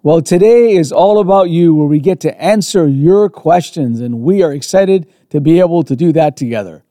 Well, 0.00 0.22
today 0.22 0.76
is 0.76 0.92
all 0.92 1.18
about 1.18 1.50
you, 1.50 1.74
where 1.74 1.88
we 1.88 1.98
get 1.98 2.20
to 2.20 2.40
answer 2.40 2.86
your 2.86 3.28
questions, 3.28 4.00
and 4.00 4.20
we 4.20 4.44
are 4.44 4.52
excited 4.52 5.12
to 5.30 5.40
be 5.40 5.58
able 5.58 5.82
to 5.82 5.96
do 5.96 6.12
that 6.12 6.36
together. 6.36 6.84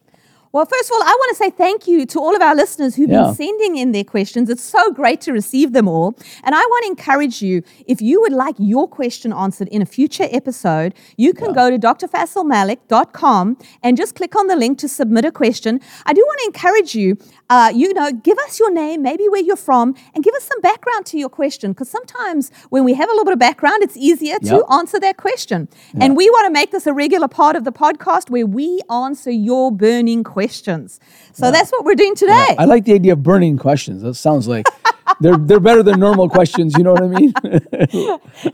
Well, 0.53 0.65
first 0.65 0.89
of 0.89 0.93
all, 0.95 1.03
I 1.03 1.07
want 1.19 1.29
to 1.29 1.35
say 1.35 1.49
thank 1.49 1.87
you 1.87 2.05
to 2.07 2.19
all 2.19 2.35
of 2.35 2.41
our 2.41 2.55
listeners 2.55 2.95
who've 2.95 3.09
Yeah. 3.09 3.23
been 3.25 3.35
sending 3.35 3.75
in 3.77 3.91
their 3.91 4.03
questions. 4.03 4.49
It's 4.49 4.63
so 4.63 4.91
great 4.91 5.19
to 5.21 5.33
receive 5.33 5.73
them 5.73 5.87
all. 5.87 6.15
And 6.43 6.55
I 6.55 6.59
want 6.61 6.83
to 6.85 6.89
encourage 6.89 7.41
you 7.41 7.63
if 7.85 8.01
you 8.01 8.21
would 8.21 8.33
like 8.33 8.55
your 8.57 8.87
question 8.87 9.33
answered 9.33 9.67
in 9.69 9.81
a 9.81 9.85
future 9.85 10.27
episode, 10.31 10.93
you 11.17 11.33
can 11.33 11.53
go 11.53 11.69
to 11.69 11.77
drfaisalmalick.com 11.77 13.57
and 13.83 13.97
just 13.97 14.15
click 14.15 14.35
on 14.35 14.47
the 14.47 14.55
link 14.55 14.77
to 14.79 14.87
submit 14.87 15.25
a 15.25 15.31
question. 15.31 15.79
I 16.05 16.13
do 16.13 16.21
want 16.25 16.39
to 16.39 16.45
encourage 16.47 16.95
you, 16.95 17.17
uh, 17.49 17.71
you 17.75 17.93
know, 17.93 18.11
give 18.11 18.37
us 18.39 18.59
your 18.59 18.71
name, 18.71 19.01
maybe 19.01 19.27
where 19.29 19.41
you're 19.41 19.55
from, 19.55 19.95
and 20.15 20.23
give 20.23 20.33
us 20.35 20.43
some 20.43 20.59
background 20.61 21.05
to 21.07 21.17
your 21.17 21.29
question. 21.29 21.71
Because 21.71 21.89
sometimes 21.89 22.51
when 22.69 22.83
we 22.83 22.93
have 22.93 23.09
a 23.09 23.11
little 23.11 23.25
bit 23.25 23.33
of 23.33 23.39
background, 23.39 23.83
it's 23.83 23.97
easier 23.97 24.39
to 24.39 24.63
answer 24.71 24.99
that 24.99 25.17
question. 25.17 25.67
And 25.99 26.15
we 26.15 26.29
want 26.29 26.45
to 26.47 26.51
make 26.51 26.71
this 26.71 26.87
a 26.87 26.93
regular 26.93 27.27
part 27.27 27.55
of 27.55 27.63
the 27.63 27.71
podcast 27.71 28.29
where 28.29 28.45
we 28.45 28.81
answer 28.89 29.31
your 29.31 29.71
burning 29.71 30.23
questions. 30.37 30.99
So 31.33 31.49
that's 31.49 31.71
what 31.71 31.83
we're 31.83 31.95
doing 31.95 32.13
today. 32.13 32.55
I 32.59 32.65
like 32.65 32.85
the 32.85 32.93
idea 32.93 33.13
of 33.13 33.23
burning 33.23 33.57
questions. 33.57 34.03
That 34.03 34.13
sounds 34.13 34.47
like 34.47 34.67
they're 35.19 35.35
they're 35.35 35.59
better 35.59 35.81
than 35.81 35.99
normal 35.99 36.29
questions. 36.29 36.75
You 36.77 36.83
know 36.83 36.93
what 36.93 37.01
I 37.01 37.07
mean? 37.07 37.33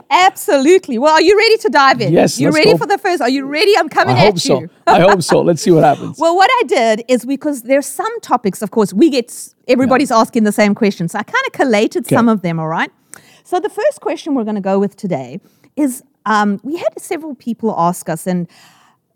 Absolutely. 0.10 0.96
Well, 0.98 1.12
are 1.12 1.20
you 1.20 1.36
ready 1.36 1.58
to 1.58 1.68
dive 1.68 2.00
in? 2.00 2.10
Yes, 2.10 2.40
You 2.40 2.50
ready 2.52 2.72
go. 2.72 2.78
for 2.78 2.86
the 2.86 2.96
first? 2.96 3.20
Are 3.20 3.28
you 3.28 3.44
ready? 3.44 3.76
I'm 3.76 3.90
coming 3.90 4.16
I 4.16 4.20
coming 4.20 4.24
hope 4.24 4.36
at 4.36 4.40
so. 4.40 4.66
I 4.86 5.00
hope 5.00 5.22
so. 5.22 5.40
Let's 5.48 5.60
see 5.60 5.72
what 5.72 5.84
happens. 5.84 6.18
Well, 6.18 6.34
what 6.34 6.48
I 6.50 6.62
did 6.66 7.04
is 7.06 7.26
because 7.26 7.64
there's 7.64 7.86
some 7.86 8.14
topics, 8.22 8.62
of 8.62 8.70
course, 8.70 8.94
we 8.94 9.10
get 9.10 9.28
everybody's 9.68 10.10
asking 10.10 10.44
the 10.44 10.52
same 10.52 10.74
question. 10.74 11.08
So 11.08 11.18
I 11.18 11.22
kind 11.22 11.44
of 11.46 11.52
collated 11.52 12.06
some 12.06 12.30
of 12.30 12.40
them, 12.40 12.58
all 12.58 12.68
right? 12.68 12.90
So 13.44 13.60
the 13.60 13.68
first 13.68 14.00
question 14.00 14.34
we're 14.34 14.44
going 14.44 14.62
to 14.64 14.68
go 14.72 14.78
with 14.78 14.96
today 14.96 15.38
is 15.76 16.02
um, 16.24 16.60
we 16.62 16.78
had 16.78 16.98
several 16.98 17.34
people 17.34 17.74
ask 17.76 18.08
us, 18.08 18.26
and 18.26 18.48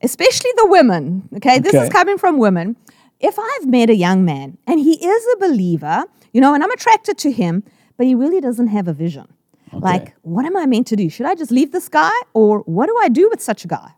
especially 0.03 0.51
the 0.57 0.67
women, 0.69 1.29
okay, 1.37 1.59
this 1.59 1.75
is 1.75 1.89
coming 1.91 2.19
from 2.19 2.39
women. 2.39 2.77
If 3.21 3.39
I've 3.39 3.67
met 3.67 3.91
a 3.91 3.95
young 3.97 4.25
man 4.25 4.59
and 4.67 4.79
he 4.79 5.05
is 5.05 5.27
a 5.35 5.39
believer, 5.39 6.05
you 6.33 6.41
know, 6.41 6.55
and 6.55 6.63
I'm 6.63 6.71
attracted 6.71 7.19
to 7.19 7.33
him, 7.33 7.65
but 7.97 8.07
he 8.07 8.15
really 8.15 8.41
doesn't 8.41 8.69
have 8.69 8.87
a 8.87 8.93
vision. 8.93 9.27
Like, 9.73 10.15
what 10.23 10.47
am 10.47 10.57
I 10.57 10.67
meant 10.67 10.87
to 10.89 10.97
do? 10.97 11.11
Should 11.11 11.27
I 11.27 11.35
just 11.35 11.51
leave 11.51 11.73
this 11.73 11.89
guy 11.89 12.13
or 12.33 12.61
what 12.61 12.87
do 12.87 12.97
I 13.03 13.09
do 13.09 13.29
with 13.29 13.43
such 13.43 13.65
a 13.65 13.69
guy? 13.69 13.91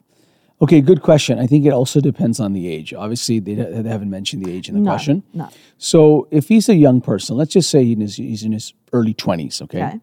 Okay, 0.62 0.80
good 0.82 1.00
question. 1.00 1.38
I 1.38 1.46
think 1.46 1.64
it 1.64 1.72
also 1.72 2.00
depends 2.00 2.38
on 2.38 2.52
the 2.52 2.68
age. 2.68 2.92
Obviously, 2.92 3.40
they, 3.40 3.54
they 3.54 3.88
haven't 3.88 4.10
mentioned 4.10 4.44
the 4.44 4.52
age 4.52 4.68
in 4.68 4.74
the 4.74 4.80
No, 4.82 4.90
question. 4.90 5.22
no. 5.32 5.48
So 5.78 6.28
if 6.30 6.48
he's 6.48 6.68
a 6.68 6.74
young 6.74 7.00
person, 7.00 7.36
let's 7.38 7.52
just 7.54 7.70
say 7.70 7.84
he 7.84 7.94
is- 7.94 8.16
he's 8.16 8.42
in 8.42 8.52
his 8.52 8.74
early 8.92 9.14
20s, 9.14 9.62
okay? 9.62 9.82
Okay. 9.84 10.00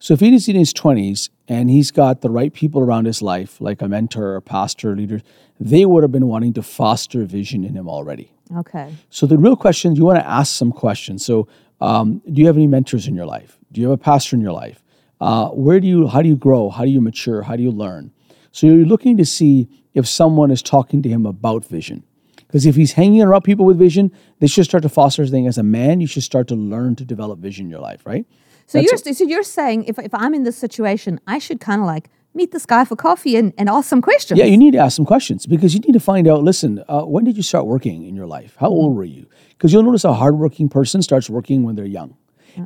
So 0.00 0.14
if 0.14 0.20
he's 0.20 0.48
in 0.48 0.56
his 0.56 0.72
20s 0.72 1.28
and 1.46 1.70
he's 1.70 1.92
got 1.92 2.22
the 2.22 2.30
right 2.30 2.52
people 2.52 2.80
around 2.80 3.04
his 3.04 3.22
life, 3.22 3.60
like 3.60 3.80
a 3.82 3.88
mentor, 3.88 4.34
a 4.34 4.42
pastor, 4.42 4.96
leader, 4.96 5.20
they 5.60 5.84
would 5.86 6.02
have 6.02 6.10
been 6.10 6.26
wanting 6.26 6.54
to 6.54 6.62
foster 6.62 7.24
vision 7.24 7.62
in 7.64 7.74
him 7.76 7.88
already. 7.88 8.32
Okay. 8.56 8.92
So 9.10 9.26
the 9.26 9.38
real 9.38 9.54
question, 9.56 9.94
you 9.94 10.04
want 10.04 10.18
to 10.18 10.26
ask 10.26 10.52
some 10.56 10.72
questions. 10.72 11.24
So 11.24 11.46
um, 11.80 12.20
do 12.32 12.40
you 12.40 12.46
have 12.48 12.56
any 12.56 12.66
mentors 12.66 13.06
in 13.06 13.14
your 13.14 13.26
life? 13.26 13.58
Do 13.70 13.80
you 13.80 13.90
have 13.90 14.00
a 14.00 14.02
pastor 14.02 14.34
in 14.34 14.42
your 14.42 14.52
life? 14.52 14.82
Uh, 15.20 15.48
where 15.50 15.78
do 15.78 15.86
you, 15.86 16.08
how 16.08 16.20
do 16.22 16.28
you 16.28 16.34
grow? 16.36 16.68
How 16.70 16.84
do 16.84 16.90
you 16.90 17.00
mature? 17.00 17.42
How 17.42 17.54
do 17.54 17.62
you 17.62 17.70
learn? 17.70 18.10
So 18.52 18.66
you're 18.66 18.86
looking 18.86 19.16
to 19.18 19.24
see 19.24 19.68
if 19.94 20.06
someone 20.06 20.50
is 20.50 20.62
talking 20.62 21.02
to 21.02 21.08
him 21.08 21.26
about 21.26 21.64
vision. 21.64 22.04
Because 22.36 22.66
if 22.66 22.74
he's 22.74 22.92
hanging 22.92 23.22
around 23.22 23.42
people 23.42 23.64
with 23.64 23.78
vision, 23.78 24.10
they 24.40 24.48
should 24.48 24.64
start 24.64 24.82
to 24.82 24.88
foster 24.88 25.26
thing. 25.26 25.46
As 25.46 25.56
a 25.56 25.62
man, 25.62 26.00
you 26.00 26.06
should 26.06 26.24
start 26.24 26.48
to 26.48 26.56
learn 26.56 26.96
to 26.96 27.04
develop 27.04 27.38
vision 27.38 27.66
in 27.66 27.70
your 27.70 27.80
life, 27.80 28.04
right? 28.04 28.26
So 28.66 28.78
That's 28.78 29.04
you're 29.04 29.14
so 29.14 29.24
you're 29.24 29.42
saying 29.42 29.84
if 29.84 29.98
if 29.98 30.14
I'm 30.14 30.34
in 30.34 30.44
this 30.44 30.56
situation, 30.56 31.20
I 31.26 31.38
should 31.38 31.60
kind 31.60 31.80
of 31.80 31.86
like 31.86 32.10
meet 32.34 32.52
this 32.52 32.66
guy 32.66 32.84
for 32.84 32.96
coffee 32.96 33.36
and, 33.36 33.52
and 33.58 33.68
ask 33.68 33.88
some 33.88 34.02
questions. 34.02 34.38
Yeah, 34.38 34.46
you 34.46 34.56
need 34.56 34.72
to 34.72 34.78
ask 34.78 34.96
some 34.96 35.04
questions 35.04 35.46
because 35.46 35.74
you 35.74 35.80
need 35.80 35.92
to 35.92 36.00
find 36.00 36.28
out. 36.28 36.42
Listen, 36.42 36.82
uh, 36.88 37.02
when 37.02 37.24
did 37.24 37.36
you 37.36 37.42
start 37.42 37.66
working 37.66 38.04
in 38.04 38.14
your 38.14 38.26
life? 38.26 38.56
How 38.58 38.68
old 38.68 38.96
were 38.96 39.04
you? 39.04 39.26
Because 39.50 39.72
you'll 39.72 39.82
notice 39.82 40.04
a 40.04 40.14
hardworking 40.14 40.68
person 40.68 41.02
starts 41.02 41.28
working 41.28 41.62
when 41.62 41.74
they're 41.76 41.84
young, 41.84 42.16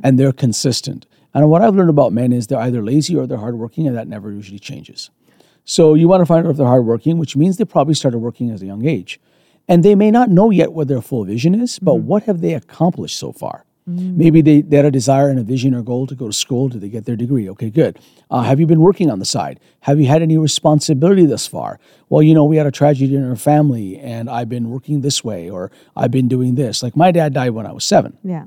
and 0.03 0.19
they're 0.19 0.33
consistent. 0.33 1.05
And 1.33 1.49
what 1.49 1.61
I've 1.61 1.75
learned 1.75 1.89
about 1.89 2.13
men 2.13 2.31
is 2.31 2.47
they're 2.47 2.59
either 2.59 2.83
lazy 2.83 3.15
or 3.15 3.27
they're 3.27 3.37
hardworking, 3.37 3.87
and 3.87 3.95
that 3.97 4.07
never 4.07 4.31
usually 4.31 4.59
changes. 4.59 5.09
So 5.65 5.95
you 5.95 6.07
want 6.07 6.21
to 6.21 6.25
find 6.25 6.45
out 6.45 6.51
if 6.51 6.57
they're 6.57 6.65
hardworking, 6.65 7.17
which 7.17 7.35
means 7.35 7.57
they 7.57 7.65
probably 7.65 7.95
started 7.95 8.19
working 8.19 8.51
at 8.51 8.61
a 8.61 8.65
young 8.65 8.85
age, 8.85 9.19
and 9.67 9.83
they 9.83 9.95
may 9.95 10.11
not 10.11 10.29
know 10.29 10.51
yet 10.51 10.73
what 10.73 10.87
their 10.87 11.01
full 11.01 11.25
vision 11.25 11.59
is, 11.59 11.79
but 11.79 11.95
mm-hmm. 11.95 12.07
what 12.07 12.23
have 12.23 12.41
they 12.41 12.53
accomplished 12.53 13.17
so 13.17 13.31
far? 13.31 13.65
Mm. 13.89 14.15
Maybe 14.15 14.41
they, 14.41 14.61
they 14.61 14.77
had 14.77 14.85
a 14.85 14.91
desire 14.91 15.29
and 15.29 15.37
a 15.37 15.43
vision 15.43 15.75
or 15.75 15.83
goal 15.83 16.07
to 16.07 16.15
go 16.15 16.27
to 16.27 16.33
school. 16.33 16.69
Did 16.69 16.81
they 16.81 16.89
get 16.89 17.05
their 17.05 17.15
degree? 17.15 17.47
Okay, 17.49 17.69
good. 17.69 17.99
Uh, 18.31 18.41
have 18.41 18.59
you 18.59 18.65
been 18.65 18.79
working 18.79 19.11
on 19.11 19.19
the 19.19 19.25
side? 19.25 19.59
Have 19.81 19.99
you 19.99 20.07
had 20.07 20.23
any 20.23 20.37
responsibility 20.37 21.25
thus 21.25 21.45
far? 21.45 21.79
Well, 22.09 22.23
you 22.23 22.33
know, 22.33 22.45
we 22.45 22.57
had 22.57 22.65
a 22.65 22.71
tragedy 22.71 23.15
in 23.15 23.27
our 23.27 23.35
family 23.35 23.99
and 23.99 24.27
I've 24.27 24.49
been 24.49 24.71
working 24.71 25.01
this 25.01 25.23
way 25.23 25.49
or 25.51 25.71
I've 25.95 26.11
been 26.11 26.27
doing 26.27 26.55
this. 26.55 26.81
Like 26.81 26.95
my 26.95 27.11
dad 27.11 27.33
died 27.33 27.51
when 27.51 27.67
I 27.67 27.73
was 27.73 27.85
seven. 27.85 28.17
Yeah. 28.23 28.45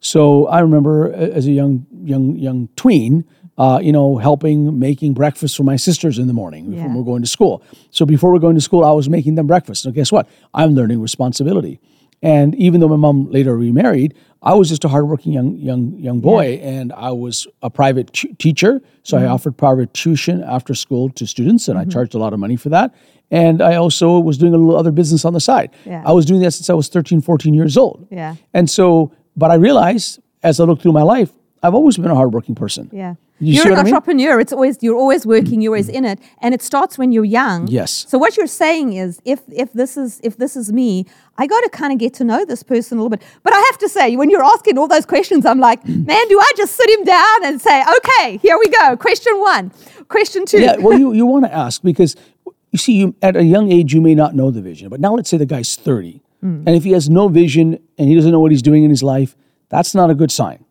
So 0.00 0.46
I 0.46 0.60
remember 0.60 1.12
uh, 1.12 1.18
as 1.18 1.46
a 1.46 1.52
young 1.52 1.86
young 2.02 2.36
young 2.36 2.68
tween, 2.74 3.24
uh, 3.58 3.78
you 3.82 3.92
know, 3.92 4.16
helping 4.16 4.78
making 4.78 5.12
breakfast 5.14 5.56
for 5.56 5.62
my 5.64 5.76
sisters 5.76 6.18
in 6.18 6.26
the 6.26 6.32
morning 6.32 6.70
before 6.70 6.86
Yeah. 6.88 6.94
we're 6.96 7.04
going 7.04 7.22
to 7.22 7.28
school. 7.28 7.62
So 7.90 8.04
before 8.06 8.32
we're 8.32 8.38
going 8.38 8.54
to 8.54 8.60
school, 8.62 8.84
I 8.84 8.92
was 8.92 9.08
making 9.08 9.34
them 9.34 9.46
breakfast. 9.46 9.82
So 9.82 9.90
guess 9.90 10.10
what? 10.10 10.28
I'm 10.54 10.70
learning 10.74 11.00
responsibility. 11.00 11.78
And 12.24 12.54
even 12.54 12.80
though 12.80 12.88
my 12.88 12.96
mom 12.96 13.30
later 13.30 13.56
remarried, 13.56 14.14
I 14.42 14.54
was 14.54 14.68
just 14.68 14.84
a 14.84 14.88
hardworking 14.88 15.32
young 15.32 15.56
young 15.56 15.98
young 15.98 16.20
boy, 16.20 16.60
and 16.62 16.92
I 16.92 17.10
was 17.10 17.46
a 17.62 17.68
private 17.70 18.12
tu- 18.12 18.32
teacher. 18.38 18.80
So 19.02 19.16
Mm-hmm. 19.16 19.26
I 19.26 19.28
offered 19.28 19.56
private 19.56 19.92
tuition 19.92 20.42
after 20.42 20.74
school 20.74 21.10
to 21.10 21.26
students, 21.26 21.68
and 21.68 21.76
I 21.78 21.84
charged 21.84 22.14
a 22.14 22.18
lot 22.18 22.32
of 22.32 22.38
money 22.38 22.56
for 22.56 22.68
that. 22.70 22.94
And 23.30 23.60
I 23.62 23.74
also 23.76 24.18
was 24.20 24.38
doing 24.38 24.54
a 24.54 24.58
little 24.58 24.76
other 24.76 24.92
business 24.92 25.24
on 25.24 25.32
the 25.32 25.40
side. 25.40 25.70
Yeah. 25.84 26.02
I 26.06 26.12
was 26.12 26.24
doing 26.26 26.40
that 26.42 26.52
since 26.52 26.68
I 26.70 26.74
was 26.74 26.88
13, 26.88 27.20
14 27.22 27.54
years 27.54 27.76
old. 27.76 28.06
Yeah. 28.10 28.36
And 28.54 28.68
so, 28.70 29.10
but 29.36 29.50
I 29.50 29.54
realized 29.54 30.20
as 30.42 30.60
I 30.60 30.64
look 30.64 30.80
through 30.82 30.92
my 30.92 31.02
life, 31.02 31.30
I've 31.62 31.74
always 31.74 31.96
been 31.96 32.10
a 32.10 32.14
hardworking 32.14 32.54
person. 32.54 32.88
Yeah. 32.92 33.14
You 33.38 33.62
are 33.62 33.66
an 33.66 33.70
what 33.70 33.78
I 33.78 33.82
mean? 33.82 33.94
entrepreneur. 33.94 34.40
It's 34.40 34.52
always 34.52 34.78
you're 34.82 34.96
always 34.96 35.26
working. 35.26 35.60
You're 35.60 35.72
always 35.72 35.88
in 35.88 36.04
it, 36.04 36.20
and 36.40 36.54
it 36.54 36.62
starts 36.62 36.96
when 36.96 37.10
you're 37.10 37.24
young. 37.24 37.66
Yes. 37.66 38.06
So 38.08 38.16
what 38.16 38.36
you're 38.36 38.46
saying 38.46 38.92
is, 38.92 39.20
if 39.24 39.40
if 39.48 39.72
this 39.72 39.96
is 39.96 40.20
if 40.22 40.36
this 40.36 40.56
is 40.56 40.72
me, 40.72 41.06
I 41.38 41.46
got 41.46 41.60
to 41.62 41.68
kind 41.70 41.92
of 41.92 41.98
get 41.98 42.14
to 42.14 42.24
know 42.24 42.44
this 42.44 42.62
person 42.62 42.98
a 42.98 43.02
little 43.02 43.16
bit. 43.16 43.22
But 43.42 43.52
I 43.52 43.58
have 43.58 43.78
to 43.78 43.88
say, 43.88 44.14
when 44.16 44.30
you're 44.30 44.44
asking 44.44 44.78
all 44.78 44.86
those 44.86 45.06
questions, 45.06 45.44
I'm 45.44 45.58
like, 45.58 45.86
man, 45.86 46.28
do 46.28 46.38
I 46.38 46.52
just 46.56 46.76
sit 46.76 46.88
him 46.88 47.04
down 47.04 47.44
and 47.44 47.60
say, 47.60 47.82
okay, 47.98 48.36
here 48.36 48.56
we 48.58 48.68
go. 48.68 48.96
Question 48.96 49.38
one, 49.40 49.72
question 50.08 50.46
two. 50.46 50.60
Yeah, 50.60 50.76
well, 50.78 50.98
you, 50.98 51.12
you 51.18 51.26
want 51.26 51.44
to 51.44 51.52
ask 51.52 51.82
because 51.82 52.14
you 52.72 52.78
see, 52.78 52.94
you 52.94 53.14
at 53.22 53.36
a 53.36 53.44
young 53.44 53.70
age, 53.70 53.94
you 53.94 54.00
may 54.00 54.14
not 54.14 54.34
know 54.34 54.50
the 54.50 54.62
vision. 54.62 54.88
But 54.88 55.00
now 55.00 55.14
let's 55.14 55.30
say 55.30 55.36
the 55.36 55.46
guy's 55.46 55.76
30. 55.76 56.22
Hmm. 56.40 56.64
And 56.66 56.70
if 56.70 56.84
he 56.84 56.92
has 56.92 57.08
no 57.08 57.28
vision 57.28 57.78
and 57.98 58.08
he 58.08 58.14
doesn't 58.14 58.32
know 58.32 58.40
what 58.40 58.50
he's 58.50 58.62
doing 58.62 58.82
in 58.82 58.90
his 58.90 59.02
life, 59.02 59.36
that's 59.68 59.94
not 59.94 60.10
a 60.10 60.14
good 60.14 60.30
sign. 60.30 60.61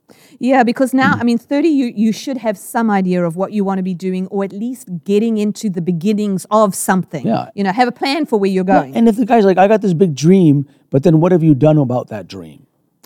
Yeah, 0.43 0.63
because 0.63 0.91
now, 0.93 1.13
Mm. 1.13 1.21
I 1.21 1.23
mean, 1.23 1.37
30, 1.37 1.67
you, 1.69 1.93
you 1.95 2.11
should 2.11 2.37
have 2.37 2.57
some 2.57 2.89
idea 2.89 3.23
of 3.23 3.35
what 3.35 3.51
you 3.53 3.63
want 3.63 3.77
to 3.77 3.83
be 3.83 3.93
doing, 3.93 4.25
or 4.27 4.43
at 4.43 4.51
least 4.51 4.89
getting 5.05 5.37
into 5.37 5.69
the 5.69 5.81
beginnings 5.81 6.47
of 6.49 6.73
something. 6.73 7.25
Yeah. 7.27 7.49
You 7.53 7.63
know, 7.63 7.71
have 7.71 7.87
a 7.87 7.91
plan 7.91 8.25
for 8.25 8.39
where 8.39 8.49
you're 8.49 8.63
going. 8.63 8.95
And 8.95 9.07
if 9.07 9.17
the 9.17 9.25
guy's 9.25 9.45
like, 9.45 9.59
I 9.59 9.67
got 9.67 9.81
this 9.81 9.93
big 9.93 10.15
dream, 10.15 10.65
but 10.89 11.03
then 11.03 11.19
what 11.21 11.31
have 11.31 11.43
you 11.43 11.53
done 11.53 11.77
about 11.77 12.07
that 12.07 12.27
dream? 12.27 12.65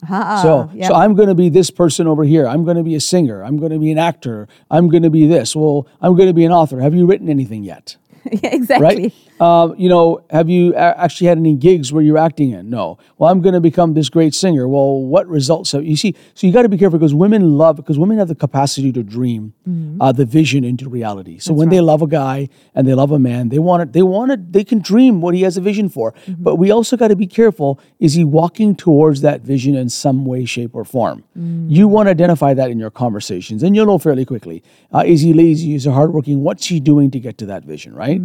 Ah, 0.09 0.40
So, 0.41 0.69
yeah. 0.74 0.88
so 0.88 0.94
I'm 0.95 1.13
going 1.16 1.28
to 1.29 1.35
be 1.35 1.50
this 1.50 1.69
person 1.72 2.07
over 2.07 2.24
here. 2.24 2.47
I'm 2.47 2.63
going 2.63 2.78
to 2.78 2.84
be 2.84 2.95
a 2.95 3.01
singer. 3.01 3.44
I'm 3.44 3.57
going 3.57 3.72
to 3.72 3.79
be 3.79 3.91
an 3.91 3.97
actor. 3.97 4.47
I'm 4.72 4.88
going 4.90 5.03
to 5.03 5.09
be 5.09 5.28
this. 5.28 5.56
Well, 5.56 5.88
I'm 6.01 6.16
going 6.16 6.28
to 6.29 6.34
be 6.34 6.45
an 6.45 6.51
author. 6.53 6.79
Have 6.79 6.95
you 6.95 7.06
written 7.06 7.28
anything 7.29 7.63
yet? 7.63 7.97
yeah, 8.31 8.50
exactly. 8.56 8.85
right? 8.85 9.13
Um, 9.40 9.75
you 9.78 9.90
know, 9.90 10.23
have 10.29 10.50
you 10.50 10.73
a- 10.73 10.78
actually 10.78 11.28
had 11.28 11.38
any 11.38 11.56
gigs 11.56 11.91
where 11.91 12.01
you're 12.01 12.18
acting 12.18 12.51
in? 12.51 12.69
No. 12.69 12.97
Well, 13.18 13.29
I'm 13.29 13.41
going 13.41 13.53
to 13.53 13.59
become 13.59 13.94
this 13.94 14.07
great 14.09 14.34
singer. 14.34 14.68
Well, 14.68 15.01
what 15.01 15.28
results 15.28 15.73
have 15.73 15.84
you 15.85 15.97
see? 15.97 16.16
So 16.35 16.47
you 16.47 16.53
got 16.53 16.62
to 16.62 16.69
be 16.69 16.77
careful 16.77 16.98
because 17.00 17.13
women 17.13 17.57
love 17.57 17.75
because 17.75 18.00
women 18.00 18.18
have 18.18 18.30
the 18.30 18.36
capacity 18.36 18.92
to 18.94 19.04
dream 19.04 19.54
uh, 20.00 20.12
the 20.13 20.25
vision 20.25 20.63
into 20.63 20.88
reality. 20.89 21.38
So 21.39 21.54
when 21.54 21.68
they 21.69 21.81
love 21.81 22.01
a 22.01 22.07
guy 22.07 22.48
and 22.75 22.88
they 22.88 22.94
love 22.94 23.12
a 23.12 23.19
man, 23.19 23.50
they 23.50 23.60
want 23.60 23.83
it. 23.83 23.94
They 23.94 24.04
want 24.04 24.31
it. 24.31 24.54
They 24.54 24.63
can 24.63 24.80
dream 24.80 25.19
what 25.21 25.36
he 25.36 25.42
has 25.42 25.57
a 25.57 25.62
vision 25.62 25.89
for. 25.89 26.13
But 26.30 26.56
we 26.56 26.71
also 26.71 26.95
got 26.95 27.10
to 27.10 27.15
be 27.15 27.27
careful. 27.27 27.80
Is 28.00 28.13
he 28.13 28.24
walking 28.24 28.74
towards 28.75 29.21
that 29.21 29.42
vision 29.42 29.75
in 29.75 29.89
some 29.89 30.24
way, 30.25 30.45
shape, 30.45 30.74
or 30.75 30.86
form? 30.86 31.24
You 31.68 31.88
want 31.89 32.07
to 32.07 32.12
identify 32.12 32.54
that 32.54 32.71
in 32.71 32.80
your 32.80 32.92
conversations, 32.92 33.63
and 33.63 33.75
you'll 33.75 33.86
know 33.88 33.98
fairly 33.98 34.24
quickly. 34.25 34.63
Uh, 34.94 35.04
is 35.06 35.21
he 35.21 35.33
lazy? 35.33 35.75
Is 35.75 35.83
he 35.83 35.92
hardworking? 35.92 36.42
What's 36.42 36.68
he 36.68 36.80
doing 36.80 37.12
to 37.12 37.19
get 37.19 37.38
to 37.39 37.45
that 37.48 37.65
vision? 37.65 37.94
Right? 37.94 38.21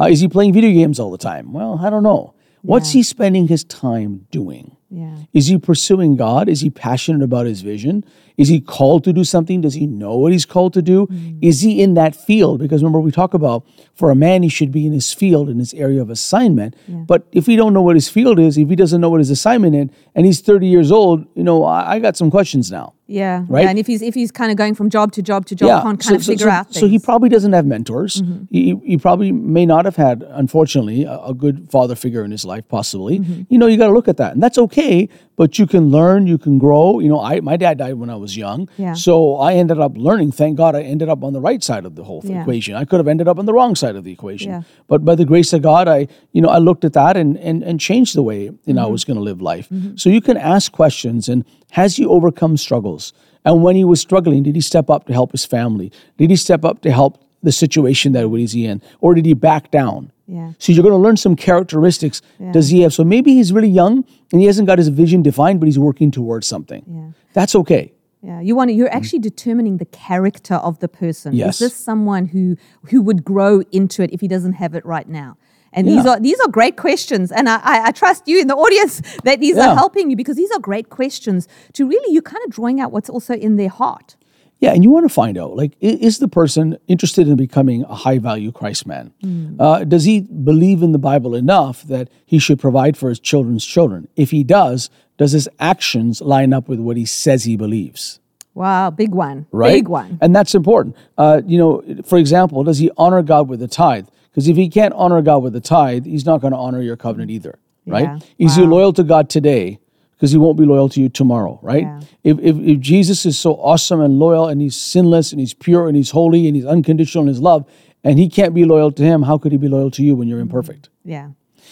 Uh, 0.00 0.06
is 0.06 0.20
he 0.20 0.26
playing 0.28 0.47
video 0.52 0.72
games 0.72 0.98
all 0.98 1.10
the 1.10 1.18
time? 1.18 1.52
Well, 1.52 1.80
I 1.82 1.90
don't 1.90 2.02
know. 2.02 2.34
What's 2.62 2.90
he 2.90 3.02
spending 3.02 3.48
his 3.48 3.64
time 3.64 4.26
doing? 4.30 4.76
Yeah. 4.90 5.16
Is 5.32 5.46
he 5.46 5.58
pursuing 5.58 6.16
God? 6.16 6.48
Is 6.48 6.60
he 6.60 6.70
passionate 6.70 7.22
about 7.22 7.46
his 7.46 7.60
vision? 7.60 8.04
Is 8.38 8.48
he 8.48 8.60
called 8.60 9.04
to 9.04 9.12
do 9.12 9.24
something? 9.24 9.60
Does 9.60 9.74
he 9.74 9.86
know 9.86 10.16
what 10.16 10.32
he's 10.32 10.46
called 10.46 10.72
to 10.74 10.82
do? 10.82 11.08
Is 11.42 11.60
he 11.60 11.82
in 11.82 11.94
that 11.94 12.16
field? 12.16 12.60
Because 12.60 12.82
remember, 12.82 13.00
we 13.00 13.10
talk 13.10 13.34
about 13.34 13.66
for 13.94 14.10
a 14.10 14.14
man, 14.14 14.44
he 14.44 14.48
should 14.48 14.70
be 14.70 14.86
in 14.86 14.92
his 14.92 15.12
field, 15.12 15.50
in 15.50 15.58
his 15.58 15.74
area 15.74 16.00
of 16.00 16.08
assignment. 16.08 16.76
But 16.88 17.26
if 17.32 17.46
he 17.46 17.56
don't 17.56 17.74
know 17.74 17.82
what 17.82 17.96
his 17.96 18.08
field 18.08 18.38
is, 18.38 18.56
if 18.56 18.68
he 18.68 18.76
doesn't 18.76 19.00
know 19.00 19.10
what 19.10 19.18
his 19.18 19.30
assignment 19.30 19.74
is, 19.74 19.88
and 20.14 20.24
he's 20.24 20.40
30 20.40 20.68
years 20.68 20.92
old, 20.92 21.26
you 21.34 21.42
know, 21.42 21.64
I, 21.64 21.94
I 21.94 21.98
got 21.98 22.16
some 22.16 22.30
questions 22.30 22.70
now. 22.70 22.94
Yeah. 23.08 23.44
Right? 23.48 23.62
Yeah, 23.62 23.70
And 23.70 23.78
if 23.78 23.86
he's 23.86 24.02
if 24.02 24.14
he's 24.14 24.30
kind 24.30 24.50
of 24.50 24.58
going 24.58 24.74
from 24.74 24.90
job 24.90 25.12
to 25.12 25.22
job 25.22 25.46
to 25.46 25.54
job, 25.54 25.82
can't 25.82 25.98
kind 25.98 26.16
of 26.16 26.24
figure 26.24 26.48
out 26.48 26.74
So 26.74 26.80
he 26.80 26.90
things. 26.90 27.02
Mm-hmm. 27.02 27.04
probably 27.06 27.28
doesn't 27.30 27.54
have 27.54 27.64
mentors. 27.64 28.22
He, 28.50 28.76
he 28.84 28.98
probably 28.98 29.32
may 29.32 29.64
not 29.64 29.86
have 29.86 29.96
had, 29.96 30.22
unfortunately, 30.28 31.04
a, 31.04 31.18
a 31.18 31.34
good 31.34 31.70
father 31.70 31.94
figure 31.96 32.22
in 32.22 32.30
his 32.30 32.44
life, 32.44 32.68
possibly. 32.68 33.20
Mm-hmm. 33.20 33.42
You 33.48 33.58
know, 33.58 33.66
you 33.66 33.78
got 33.78 33.86
to 33.86 33.94
look 33.94 34.08
at 34.08 34.18
that. 34.18 34.34
And 34.34 34.42
that's 34.42 34.58
okay, 34.58 35.08
but 35.36 35.58
you 35.58 35.66
can 35.66 35.88
learn, 35.88 36.26
you 36.26 36.36
can 36.36 36.58
grow. 36.58 36.98
You 36.98 37.08
know, 37.08 37.20
I 37.20 37.40
my 37.40 37.56
dad 37.56 37.78
died 37.78 37.94
when 37.94 38.10
I 38.10 38.16
was 38.16 38.27
young. 38.36 38.68
Yeah. 38.76 38.94
So 38.94 39.36
I 39.36 39.54
ended 39.54 39.78
up 39.78 39.96
learning. 39.96 40.32
Thank 40.32 40.56
God 40.56 40.74
I 40.74 40.82
ended 40.82 41.08
up 41.08 41.22
on 41.24 41.32
the 41.32 41.40
right 41.40 41.62
side 41.62 41.84
of 41.86 41.94
the 41.94 42.04
whole 42.04 42.22
Yeah. 42.24 42.40
equation. 42.42 42.74
I 42.74 42.84
could 42.84 42.98
have 42.98 43.08
ended 43.08 43.28
up 43.28 43.38
on 43.38 43.46
the 43.46 43.52
wrong 43.52 43.74
side 43.74 43.96
of 43.96 44.04
the 44.04 44.12
equation. 44.12 44.50
Yeah. 44.50 44.62
But 44.88 45.04
by 45.04 45.14
the 45.14 45.24
grace 45.24 45.52
of 45.52 45.62
God, 45.62 45.88
I, 45.88 46.08
you 46.32 46.42
know, 46.42 46.48
I 46.48 46.58
looked 46.58 46.84
at 46.84 46.92
that 46.94 47.16
and 47.16 47.36
and, 47.38 47.62
and 47.62 47.78
changed 47.80 48.14
the 48.14 48.22
way 48.22 48.42
you 48.44 48.50
Mm-hmm. 48.52 48.74
know 48.74 48.84
I 48.84 48.90
was 48.90 49.04
going 49.04 49.16
to 49.16 49.22
live 49.22 49.40
life. 49.40 49.68
So 49.96 50.10
you 50.10 50.20
can 50.20 50.36
ask 50.36 50.72
questions 50.72 51.28
and 51.28 51.44
has 51.70 51.96
he 51.96 52.04
overcome 52.06 52.56
struggles? 52.56 53.12
And 53.44 53.62
when 53.62 53.76
he 53.76 53.84
was 53.84 54.00
struggling, 54.00 54.42
did 54.42 54.54
he 54.54 54.60
step 54.60 54.90
up 54.90 55.06
to 55.06 55.12
help 55.12 55.32
his 55.32 55.44
family? 55.46 55.90
Did 56.18 56.30
he 56.30 56.36
step 56.36 56.64
up 56.64 56.80
to 56.82 56.90
help 56.90 57.22
the 57.42 57.52
situation 57.52 58.12
that 58.12 58.28
was 58.28 58.52
he 58.52 58.66
in? 58.66 58.82
Or 59.00 59.14
did 59.14 59.24
he 59.24 59.34
back 59.34 59.70
down? 59.70 60.10
Yeah. 60.26 60.52
So 60.58 60.72
you're 60.72 60.82
going 60.82 60.92
to 60.94 60.98
learn 61.06 61.16
some 61.16 61.36
characteristics. 61.36 62.20
Does 62.52 62.68
he 62.68 62.82
have? 62.82 62.92
So 62.92 63.04
maybe 63.04 63.32
he's 63.34 63.52
really 63.52 63.68
young 63.68 64.04
and 64.32 64.40
he 64.40 64.46
hasn't 64.46 64.66
got 64.66 64.78
his 64.78 64.88
vision 64.88 65.22
defined, 65.22 65.60
but 65.60 65.66
he's 65.66 65.78
working 65.78 66.10
towards 66.10 66.46
something. 66.46 66.82
Yeah. 66.86 67.10
That's 67.32 67.54
okay. 67.54 67.92
Yeah, 68.22 68.40
you 68.40 68.56
want 68.56 68.70
to, 68.70 68.74
you're 68.74 68.88
mm. 68.88 68.94
actually 68.94 69.20
determining 69.20 69.76
the 69.76 69.84
character 69.84 70.54
of 70.54 70.80
the 70.80 70.88
person. 70.88 71.34
Yes. 71.34 71.60
Is 71.60 71.70
this 71.70 71.74
someone 71.74 72.26
who 72.26 72.56
who 72.90 73.00
would 73.02 73.24
grow 73.24 73.62
into 73.70 74.02
it 74.02 74.12
if 74.12 74.20
he 74.20 74.28
doesn't 74.28 74.54
have 74.54 74.74
it 74.74 74.84
right 74.84 75.08
now? 75.08 75.36
And 75.72 75.86
these 75.86 76.06
are 76.06 76.18
these 76.18 76.40
are 76.40 76.48
great 76.48 76.76
questions, 76.76 77.30
and 77.30 77.48
I, 77.48 77.56
I, 77.62 77.86
I 77.88 77.90
trust 77.92 78.26
you 78.26 78.40
in 78.40 78.48
the 78.48 78.56
audience 78.56 79.02
that 79.24 79.38
these 79.38 79.56
Yeah. 79.56 79.68
are 79.68 79.74
helping 79.76 80.10
you 80.10 80.16
because 80.16 80.36
these 80.36 80.50
are 80.50 80.58
great 80.58 80.88
questions 80.88 81.46
to 81.74 81.86
really 81.86 82.12
you 82.12 82.22
kind 82.22 82.42
of 82.44 82.50
drawing 82.50 82.80
out 82.80 82.90
what's 82.90 83.10
also 83.10 83.34
in 83.34 83.56
their 83.56 83.68
heart. 83.68 84.16
Yeah, 84.60 84.72
and 84.72 84.82
you 84.82 84.90
want 84.90 85.06
to 85.08 85.14
find 85.14 85.38
out 85.38 85.54
like, 85.54 85.72
is 85.80 86.18
the 86.18 86.26
person 86.26 86.78
interested 86.88 87.28
in 87.28 87.36
becoming 87.36 87.84
a 87.84 87.94
high 87.94 88.18
value 88.18 88.50
Christ 88.50 88.86
man? 88.86 89.12
Uh, 89.60 89.84
does 89.84 90.04
he 90.04 90.20
believe 90.22 90.82
in 90.82 90.90
the 90.92 90.98
Bible 90.98 91.34
enough 91.36 91.82
that 91.84 92.08
he 92.26 92.38
should 92.40 92.58
provide 92.58 92.96
for 92.96 93.08
his 93.08 93.20
children's 93.20 93.64
children? 93.64 94.08
If 94.16 94.30
he 94.32 94.42
does, 94.42 94.90
does 95.16 95.32
his 95.32 95.48
actions 95.60 96.20
line 96.20 96.52
up 96.52 96.68
with 96.68 96.80
what 96.80 96.96
he 96.96 97.04
says 97.06 97.44
he 97.44 97.56
believes? 97.56 98.18
Wow, 98.54 98.90
big 98.90 99.12
one, 99.14 99.46
Right? 99.52 99.74
big 99.74 99.88
one. 99.88 100.18
And 100.20 100.34
that's 100.34 100.54
important. 100.56 100.96
Uh, 101.16 101.42
you 101.46 101.58
know, 101.58 101.82
for 102.04 102.18
example, 102.18 102.64
does 102.64 102.78
he 102.78 102.90
honor 102.96 103.22
God 103.22 103.48
with 103.48 103.60
the 103.60 103.68
tithe? 103.68 104.08
Because 104.30 104.48
if 104.48 104.56
he 104.56 104.68
can't 104.68 104.92
honor 104.94 105.22
God 105.22 105.44
with 105.44 105.52
the 105.52 105.60
tithe, 105.60 106.04
he's 106.06 106.26
not 106.26 106.40
going 106.40 106.52
to 106.52 106.58
honor 106.58 106.82
your 106.82 106.96
covenant 106.96 107.30
either, 107.30 107.58
right? 107.86 108.04
Yeah. 108.04 108.18
Is 108.46 108.56
he 108.56 108.62
loyal 108.62 108.92
to 108.94 109.04
God 109.04 109.30
today? 109.30 109.78
Because 110.18 110.32
he 110.32 110.38
won't 110.38 110.58
be 110.58 110.64
loyal 110.64 110.88
to 110.88 111.00
you 111.00 111.08
tomorrow, 111.08 111.60
right? 111.62 111.84
Yeah. 111.84 112.00
If, 112.24 112.38
if, 112.40 112.56
if 112.58 112.80
Jesus 112.80 113.24
is 113.24 113.38
so 113.38 113.54
awesome 113.54 114.00
and 114.00 114.18
loyal 114.18 114.48
and 114.48 114.60
he's 114.60 114.74
sinless 114.74 115.30
and 115.30 115.38
he's 115.38 115.54
pure 115.54 115.86
and 115.86 115.96
he's 115.96 116.10
holy 116.10 116.48
and 116.48 116.56
he's 116.56 116.66
unconditional 116.66 117.22
in 117.22 117.28
his 117.28 117.40
love, 117.40 117.64
and 118.02 118.18
he 118.18 118.28
can't 118.28 118.52
be 118.52 118.64
loyal 118.64 118.90
to 118.92 119.02
him, 119.04 119.22
how 119.22 119.38
could 119.38 119.52
he 119.52 119.58
be 119.58 119.68
loyal 119.68 119.90
to 119.92 120.02
you 120.02 120.16
when 120.16 120.26
you're 120.26 120.40
imperfect? 120.40 120.88
Yeah, 121.04 121.28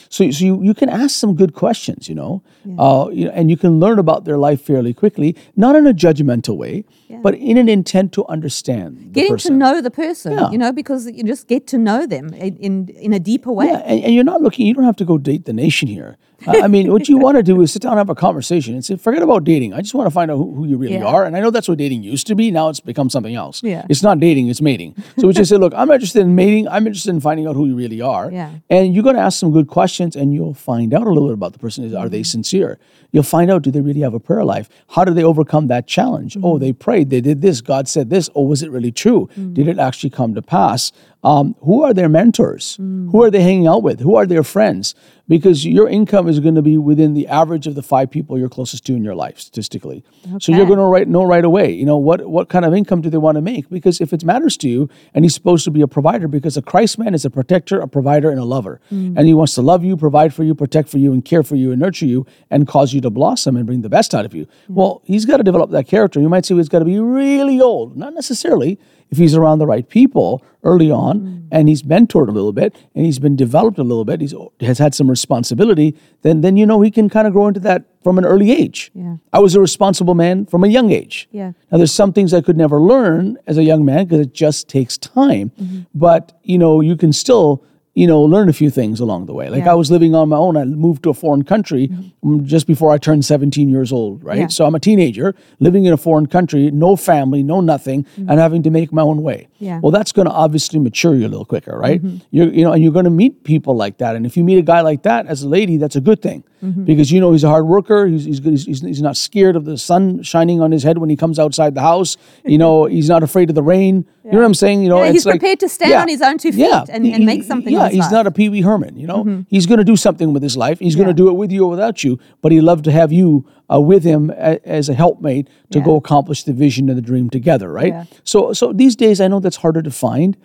So, 0.08 0.31
so 0.31 0.44
you, 0.44 0.62
you 0.62 0.75
can 0.75 0.88
ask 0.88 1.10
some 1.16 1.34
good 1.34 1.54
questions, 1.54 2.08
you 2.08 2.14
know, 2.14 2.43
uh, 2.78 3.08
you 3.12 3.25
know, 3.26 3.32
and 3.32 3.50
you 3.50 3.56
can 3.56 3.81
learn 3.81 3.98
about 3.98 4.25
their 4.26 4.38
life 4.38 4.60
fairly 4.60 4.94
quickly, 4.94 5.34
not 5.56 5.75
in 5.75 5.84
a 5.87 5.92
judgmental 5.94 6.56
way, 6.56 6.84
but 7.22 7.34
in 7.34 7.56
an 7.58 7.69
intent 7.69 8.12
to 8.12 8.25
understand 8.28 8.96
the 8.99 9.04
getting 9.19 9.37
to 9.38 9.50
know 9.50 9.81
the 9.81 9.90
person, 9.90 10.32
Yeah. 10.32 10.50
you 10.52 10.58
know, 10.58 10.72
because 10.72 11.06
you 11.10 11.25
just 11.25 11.49
get 11.49 11.66
to 11.69 11.78
know 11.78 12.06
them 12.06 12.26
in 12.34 12.56
in, 12.66 12.88
in 13.06 13.12
a 13.12 13.19
deeper 13.19 13.50
way. 13.52 13.66
Yeah, 13.66 13.82
and, 13.90 14.04
and 14.04 14.14
you're 14.14 14.25
not 14.32 14.40
looking. 14.42 14.66
You 14.69 14.75
don't 14.75 14.84
have 14.92 14.96
to 15.04 15.04
go 15.12 15.19
date 15.19 15.44
the 15.46 15.52
nation 15.52 15.88
here. 15.88 16.16
I 16.47 16.69
mean, 16.69 16.93
what 16.93 17.09
you 17.09 17.17
want 17.17 17.37
to 17.38 17.43
do 17.43 17.61
is 17.62 17.73
sit 17.73 17.83
down 17.83 17.93
and 17.93 17.99
have 17.99 18.11
a 18.11 18.15
conversation 18.15 18.75
and 18.75 18.85
say, 18.85 18.97
forget 18.97 19.23
about 19.23 19.44
dating. 19.44 19.73
I 19.73 19.81
just 19.81 19.94
want 19.94 20.06
to 20.06 20.11
find 20.11 20.31
out 20.31 20.37
who, 20.37 20.55
who 20.55 20.67
you 20.67 20.77
really 20.77 20.94
Yeah. 20.97 21.05
are. 21.06 21.25
And 21.25 21.37
I 21.37 21.41
know 21.41 21.50
that's 21.50 21.67
what 21.69 21.79
dating 21.79 22.03
used 22.03 22.27
to 22.27 22.35
be. 22.35 22.50
Now 22.50 22.69
it's 22.69 22.79
become 22.81 23.09
something 23.09 23.35
else. 23.35 23.62
Yeah. 23.62 23.87
It's 23.88 24.03
not 24.03 24.21
dating, 24.21 24.49
it's 24.49 24.61
mating. 24.61 24.94
So 25.19 25.27
we 25.29 25.33
just 25.33 25.49
say, 25.49 25.56
look, 25.56 25.73
I'm 25.75 25.91
interested 25.91 26.21
in 26.21 26.35
mating. 26.35 26.69
I'm 26.69 26.87
interested 26.87 27.11
in 27.11 27.21
finding 27.21 27.47
out 27.47 27.56
who 27.56 27.67
you 27.67 27.75
really 27.75 28.00
are. 28.03 28.31
Yeah. 28.31 28.50
And 28.69 28.94
you're 28.94 29.03
going 29.05 29.17
to 29.17 29.23
ask 29.23 29.38
some 29.41 29.50
good 29.50 29.69
questions 29.69 30.15
and 30.15 30.35
you'll 30.35 30.55
find 30.55 30.93
out 30.93 31.06
a 31.06 31.11
little 31.11 31.29
bit 31.29 31.35
about 31.35 31.53
the 31.55 31.59
person. 31.59 31.85
Is 31.85 31.94
Are 31.94 32.05
Mm-hmm. 32.05 32.11
they 32.12 32.23
sincere? 32.23 32.79
You'll 33.16 33.22
find 33.22 33.50
out, 33.50 33.62
do 33.62 33.70
they 33.70 33.80
really 33.80 34.00
have 34.00 34.12
a 34.12 34.20
prayer 34.20 34.44
life? 34.44 34.68
How 34.90 35.02
do 35.02 35.14
they 35.14 35.24
overcome 35.24 35.68
that 35.68 35.86
challenge? 35.86 36.34
Mm-hmm. 36.34 36.44
Oh, 36.44 36.58
they 36.58 36.74
prayed. 36.74 37.08
They 37.08 37.22
did 37.22 37.40
this. 37.40 37.62
God 37.62 37.88
said 37.88 38.10
this. 38.10 38.28
Oh, 38.34 38.42
was 38.42 38.62
it 38.62 38.70
really 38.70 38.92
true? 38.92 39.30
Mm-hmm. 39.32 39.54
Did 39.54 39.68
it 39.68 39.78
actually 39.78 40.10
come 40.10 40.34
to 40.34 40.42
pass? 40.42 40.92
Um, 41.24 41.56
who 41.62 41.82
are 41.82 41.92
their 41.94 42.08
mentors? 42.08 42.76
Mm. 42.76 43.10
Who 43.10 43.24
are 43.24 43.32
they 43.32 43.40
hanging 43.40 43.66
out 43.66 43.82
with? 43.82 43.98
Who 43.98 44.14
are 44.14 44.26
their 44.26 44.44
friends? 44.44 44.94
Because 45.26 45.66
your 45.66 45.88
income 45.88 46.28
is 46.28 46.38
going 46.38 46.54
to 46.54 46.62
be 46.62 46.78
within 46.78 47.14
the 47.14 47.26
average 47.26 47.66
of 47.66 47.74
the 47.74 47.82
five 47.82 48.12
people 48.12 48.38
you're 48.38 48.48
closest 48.48 48.86
to 48.86 48.94
in 48.94 49.02
your 49.02 49.16
life, 49.16 49.40
statistically. 49.40 50.04
So 50.38 50.52
you're 50.52 50.66
going 50.66 50.78
to 50.78 50.84
right, 50.84 51.08
know 51.08 51.24
right 51.24 51.44
away, 51.44 51.72
you 51.72 51.84
know, 51.84 51.96
what, 51.96 52.28
what 52.28 52.48
kind 52.48 52.64
of 52.64 52.72
income 52.72 53.00
do 53.00 53.10
they 53.10 53.18
want 53.18 53.34
to 53.34 53.40
make? 53.40 53.68
Because 53.68 54.00
if 54.00 54.12
it 54.12 54.22
matters 54.22 54.56
to 54.58 54.68
you, 54.68 54.88
and 55.14 55.24
he's 55.24 55.34
supposed 55.34 55.64
to 55.64 55.72
be 55.72 55.80
a 55.80 55.88
provider, 55.88 56.28
because 56.28 56.56
a 56.56 56.62
Christ 56.62 56.96
man 56.96 57.12
is 57.12 57.24
a 57.24 57.30
protector, 57.30 57.80
a 57.80 57.88
provider, 57.88 58.30
and 58.30 58.38
a 58.38 58.44
lover. 58.44 58.80
And 58.90 59.26
he 59.26 59.34
wants 59.34 59.54
to 59.54 59.62
love 59.62 59.82
you, 59.82 59.96
provide 59.96 60.32
for 60.32 60.44
you, 60.44 60.54
protect 60.54 60.88
for 60.88 60.98
you, 60.98 61.12
and 61.12 61.24
care 61.24 61.42
for 61.42 61.56
you, 61.56 61.72
and 61.72 61.80
nurture 61.80 62.06
you, 62.06 62.24
and 62.50 62.68
cause 62.68 62.94
you 62.94 63.00
to 63.06 63.11
blossom 63.11 63.56
and 63.56 63.67
bring 63.67 63.82
the 63.82 63.88
best 63.88 64.14
out 64.14 64.25
of 64.25 64.35
you. 64.35 64.47
Well, 64.69 65.03
he's 65.05 65.25
got 65.25 65.38
to 65.38 65.43
develop 65.43 65.70
that 65.70 65.87
character. 65.87 66.20
You 66.20 66.29
might 66.29 66.44
say 66.44 66.55
he's 66.55 66.69
got 66.69 66.81
to 66.81 66.85
be 66.85 66.99
really 66.99 67.61
old. 67.61 67.97
Not 67.97 68.14
necessarily. 68.14 68.79
If 69.08 69.19
he's 69.19 69.37
around 69.37 69.61
the 69.61 69.67
right 69.67 69.88
people 69.88 70.44
early 70.64 70.91
on, 70.91 71.20
mm. 71.20 71.49
and 71.53 71.69
he's 71.69 71.85
mentored 71.85 72.29
a 72.29 72.32
little 72.32 72.53
bit, 72.53 72.75
and 72.94 73.06
he's 73.06 73.20
been 73.20 73.37
developed 73.37 73.79
a 73.79 73.85
little 73.85 74.05
bit, 74.05 74.20
he's 74.20 74.35
has 74.61 74.79
had 74.79 74.97
some 74.97 75.08
responsibility, 75.08 75.97
then 76.23 76.41
then 76.41 76.56
you 76.56 76.67
know 76.67 76.81
he 76.81 76.91
can 76.91 77.08
kind 77.08 77.26
of 77.26 77.32
grow 77.32 77.47
into 77.47 77.61
that 77.61 77.85
from 78.03 78.19
an 78.19 78.25
early 78.25 78.50
age. 78.50 78.91
Yeah. 78.94 79.17
I 79.32 79.38
was 79.38 79.55
a 79.55 79.61
responsible 79.61 80.14
man 80.14 80.47
from 80.47 80.64
a 80.64 80.69
young 80.69 80.91
age. 80.91 81.29
Yeah. 81.31 81.52
Now 81.70 81.79
there's 81.79 81.93
some 81.93 82.12
things 82.12 82.35
I 82.35 82.41
could 82.41 82.56
never 82.56 82.81
learn 82.81 83.38
as 83.47 83.59
a 83.59 83.62
young 83.62 83.85
man 83.85 84.06
because 84.06 84.20
it 84.20 84.35
just 84.35 84.69
takes 84.69 84.99
time. 84.99 85.50
Mm-hmm. 85.50 85.81
But 85.94 86.38
you 86.43 86.59
know, 86.59 86.81
you 86.81 86.97
can 86.97 87.12
still 87.12 87.64
you 87.96 88.06
know 88.06 88.20
learn 88.20 88.48
a 88.48 88.52
few 88.52 88.70
things 88.70 89.00
along 89.00 89.26
the 89.26 89.32
way. 89.32 89.48
Like 89.48 89.64
Yeah. 89.64 89.72
I 89.72 89.75
was 89.75 89.90
living 89.90 90.14
on 90.14 90.28
my 90.28 90.37
own. 90.37 90.56
I 90.56 90.64
moved 90.64 91.02
to 91.04 91.10
a 91.10 91.14
foreign 91.14 91.43
country 91.43 91.90
um, 92.22 92.44
just 92.44 92.66
before 92.66 92.90
I 92.93 92.98
turned 92.98 93.25
17 93.25 93.69
years 93.69 93.90
old. 93.90 94.22
Right. 94.22 94.38
Yeah. 94.38 94.46
So 94.48 94.66
I'm 94.66 94.75
a 94.75 94.81
teenager 94.81 95.34
living 95.58 95.87
in 95.87 95.93
a 95.93 95.96
foreign 95.96 96.26
country, 96.26 96.70
no 96.70 96.94
family, 96.94 97.43
no 97.43 97.60
nothing, 97.60 98.04
mm-hmm. 98.04 98.31
and 98.31 98.38
having 98.38 98.62
to 98.64 98.70
make 98.70 98.93
my 98.93 99.02
own 99.02 99.22
way. 99.22 99.48
Yeah. 99.58 99.81
Well, 99.82 99.93
that's 99.93 100.12
going 100.12 100.26
to 100.26 100.32
obviously 100.32 100.78
mature 100.78 101.14
you 101.14 101.26
a 101.26 101.32
little 101.32 101.46
quicker, 101.46 101.76
right? 101.76 102.02
Mm-hmm. 102.02 102.19
You're 102.31 102.52
you 102.52 102.64
know, 102.64 102.72
and 102.72 102.82
you're 102.82 102.93
going 102.93 103.06
to 103.06 103.19
meet 103.25 103.44
people 103.44 103.75
like 103.75 103.99
that. 103.99 104.14
And 104.14 104.26
if 104.26 104.37
you 104.37 104.44
meet 104.44 104.58
a 104.58 104.62
guy 104.62 104.82
like 104.82 105.02
that 105.04 105.26
as 105.26 105.42
a 105.42 105.49
lady, 105.49 105.78
that's 105.78 105.96
a 105.96 106.00
good 106.00 106.20
thing 106.20 106.44
because 106.84 107.12
you 107.12 107.20
know 107.20 107.32
he's 107.32 107.44
a 107.44 107.49
hard 107.49 107.66
worker. 107.66 108.06
He's 108.06 108.25
he's, 108.25 108.40
good, 108.40 108.52
he's 108.52 108.64
he's 108.64 108.81
he's 108.81 109.02
not 109.02 109.16
scared 109.16 109.56
of 109.56 109.64
the 109.64 109.76
sun 109.78 110.22
shining 110.22 110.60
on 110.60 110.72
his 110.72 110.82
head 110.82 110.99
when 110.99 111.10
he 111.10 111.16
comes 111.16 111.38
outside 111.38 111.75
the 111.75 111.82
house. 111.82 112.16
You 112.44 112.59
know, 112.62 112.87
he's 112.87 113.09
not 113.09 113.23
afraid 113.23 113.50
of 113.50 113.54
the 113.54 113.62
rain. 113.62 114.06
You 114.26 114.33
know 114.33 114.38
what 114.38 114.45
I'm 114.47 114.54
saying? 114.54 114.83
You 114.83 114.88
know, 114.88 115.02
Yeah, 115.04 115.12
he's 115.12 115.25
like- 115.25 115.38
prepared 115.40 115.61
to 115.61 115.68
stand 115.68 115.95
on 115.95 116.09
his 116.09 116.21
own 116.21 116.37
two 116.38 116.50
feet 116.52 116.68
and- 116.90 117.06
and 117.06 117.25
make 117.25 117.45
something 117.45 117.73
of 117.75 117.80
Yeah, 117.80 117.88
he's 117.88 118.00
life. 118.00 118.11
not 118.12 118.26
a 118.26 118.30
Pee 118.33 118.49
Wee 118.49 118.62
Herman. 118.62 118.97
You 118.97 119.06
know, 119.06 119.45
he's 119.49 119.66
going 119.66 119.78
to 119.78 119.85
do 119.85 119.97
something 119.97 120.33
with 120.33 120.42
his 120.42 120.56
life. 120.56 120.78
He's 120.80 120.97
going 120.97 121.06
Yeah. 121.09 121.12
to 121.12 121.16
do 121.23 121.28
it 121.28 121.35
with 121.37 121.52
you 121.52 121.64
or 121.64 121.71
without 121.71 122.02
you. 122.02 122.18
But 122.42 122.50
he'd 122.52 122.62
love 122.62 122.83
to 122.83 122.90
have 122.92 123.12
you 123.12 123.45
uh, 123.73 123.80
with 123.80 124.04
him 124.04 124.30
a, 124.37 124.59
as 124.68 124.88
a 124.88 124.95
helpmate 124.95 125.49
to 125.71 125.78
Yeah. 125.78 125.85
go 125.85 125.97
accomplish 125.97 126.45
the 126.45 126.52
vision 126.52 126.88
and 126.88 126.97
the 126.99 127.02
dream 127.02 127.30
together, 127.30 127.71
right? 127.73 127.92
Yeah. 127.92 128.04
So, 128.25 128.52
so 128.52 128.73
these 128.73 128.95
days, 128.97 129.21
I 129.21 129.28
know 129.28 129.40
that's 129.40 129.56
harder 129.56 129.83
to 129.83 129.90
find 129.90 130.37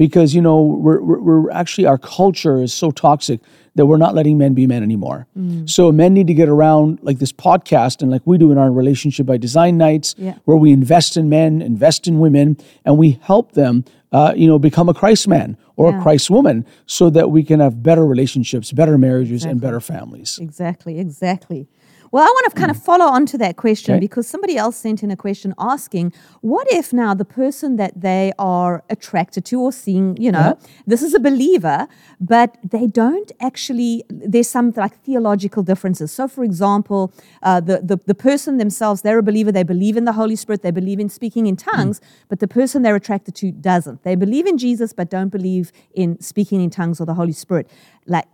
because 0.00 0.34
you 0.34 0.40
know 0.40 0.62
we're, 0.62 1.02
we're, 1.02 1.20
we're 1.20 1.50
actually 1.50 1.86
our 1.86 1.98
culture 1.98 2.56
is 2.62 2.72
so 2.72 2.90
toxic 2.90 3.38
that 3.74 3.84
we're 3.84 3.98
not 3.98 4.14
letting 4.14 4.38
men 4.38 4.54
be 4.54 4.66
men 4.66 4.82
anymore. 4.82 5.26
Mm. 5.38 5.68
So 5.68 5.92
men 5.92 6.14
need 6.14 6.26
to 6.28 6.34
get 6.34 6.48
around 6.48 6.98
like 7.02 7.18
this 7.18 7.32
podcast 7.32 8.00
and 8.00 8.10
like 8.10 8.22
we 8.24 8.38
do 8.38 8.50
in 8.50 8.56
our 8.56 8.72
relationship 8.72 9.26
by 9.26 9.36
design 9.36 9.76
nights, 9.76 10.14
Yeah. 10.16 10.36
where 10.46 10.56
we 10.56 10.72
invest 10.72 11.16
in 11.18 11.28
men, 11.28 11.60
invest 11.60 12.08
in 12.08 12.18
women, 12.18 12.56
and 12.86 12.96
we 12.96 13.18
help 13.20 13.52
them, 13.52 13.84
uh, 14.10 14.32
you 14.34 14.48
know, 14.48 14.58
become 14.58 14.88
a 14.88 14.94
Christ 14.94 15.28
man 15.28 15.58
or 15.76 15.90
Yeah. 15.90 15.98
a 15.98 16.02
Christ 16.02 16.30
woman, 16.30 16.64
so 16.86 17.10
that 17.10 17.30
we 17.30 17.42
can 17.44 17.60
have 17.60 17.82
better 17.82 18.06
relationships, 18.06 18.72
better 18.72 18.96
marriages, 18.96 19.44
and 19.44 19.60
better 19.60 19.80
families. 19.80 20.38
Exactly, 20.40 20.98
exactly. 20.98 21.68
Well, 22.12 22.24
I 22.24 22.26
want 22.26 22.52
to 22.52 22.58
kind 22.58 22.72
of 22.72 22.82
follow 22.82 23.04
on 23.04 23.24
to 23.26 23.38
that 23.38 23.56
question 23.56 23.94
Okay. 23.94 24.00
because 24.00 24.26
somebody 24.26 24.56
else 24.56 24.76
sent 24.76 25.04
in 25.04 25.12
a 25.12 25.16
question 25.16 25.54
asking, 25.58 26.12
what 26.40 26.66
if 26.72 26.92
now 26.92 27.14
the 27.14 27.24
person 27.24 27.76
that 27.76 28.00
they 28.00 28.32
are 28.36 28.82
attracted 28.90 29.44
to 29.44 29.60
or 29.60 29.72
seeing, 29.72 30.16
you 30.16 30.32
know, 30.32 30.58
this 30.88 31.02
is 31.02 31.14
a 31.14 31.20
believer, 31.20 31.86
but 32.20 32.56
they 32.68 32.88
don't 32.88 33.30
actually, 33.40 34.02
there's 34.08 34.48
some 34.48 34.72
like 34.76 34.96
theological 35.04 35.62
differences. 35.62 36.10
So, 36.10 36.26
for 36.26 36.42
example, 36.42 37.12
uh, 37.44 37.60
the, 37.60 37.80
the, 37.80 37.96
the 38.06 38.14
person 38.14 38.56
themselves, 38.58 39.02
they're 39.02 39.18
a 39.18 39.22
believer, 39.22 39.52
they 39.52 39.62
believe 39.62 39.96
in 39.96 40.04
the 40.04 40.14
Holy 40.14 40.34
Spirit, 40.34 40.62
they 40.62 40.72
believe 40.72 40.98
in 40.98 41.08
speaking 41.08 41.46
in 41.46 41.56
tongues, 41.56 42.00
but 42.28 42.40
the 42.40 42.48
person 42.48 42.82
they're 42.82 42.96
attracted 42.96 43.36
to 43.36 43.52
doesn't. 43.52 44.02
They 44.02 44.16
believe 44.16 44.46
in 44.46 44.58
Jesus, 44.58 44.92
but 44.92 45.10
don't 45.10 45.28
believe 45.28 45.70
in 45.94 46.20
speaking 46.20 46.60
in 46.60 46.70
tongues 46.70 47.00
or 47.00 47.06
the 47.06 47.14
Holy 47.14 47.32
Spirit. 47.32 47.70
Like, 48.06 48.26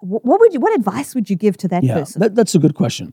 what 0.00 0.40
would 0.40 0.52
you, 0.52 0.60
what 0.60 0.74
advice 0.74 1.14
would 1.14 1.28
you 1.30 1.36
give 1.36 1.56
to 1.58 1.68
that 1.68 1.84
Yeah, 1.84 1.94
person? 1.98 2.20
that, 2.20 2.34
that's 2.34 2.54
a 2.54 2.58
good 2.58 2.74
question. 2.74 3.12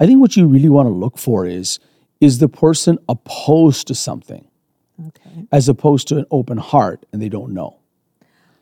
I 0.00 0.06
think 0.06 0.20
what 0.20 0.36
you 0.36 0.46
really 0.46 0.68
want 0.68 0.86
to 0.88 0.92
look 0.92 1.18
for 1.18 1.46
is 1.46 1.78
is 2.20 2.38
the 2.38 2.48
person 2.48 2.98
opposed 3.08 3.86
to 3.88 3.94
something 3.94 4.46
Okay. 5.08 5.46
as 5.52 5.68
opposed 5.68 6.08
to 6.08 6.16
an 6.18 6.24
open 6.30 6.56
heart 6.58 7.04
and 7.12 7.20
they 7.20 7.28
don't 7.28 7.52
know. 7.52 7.78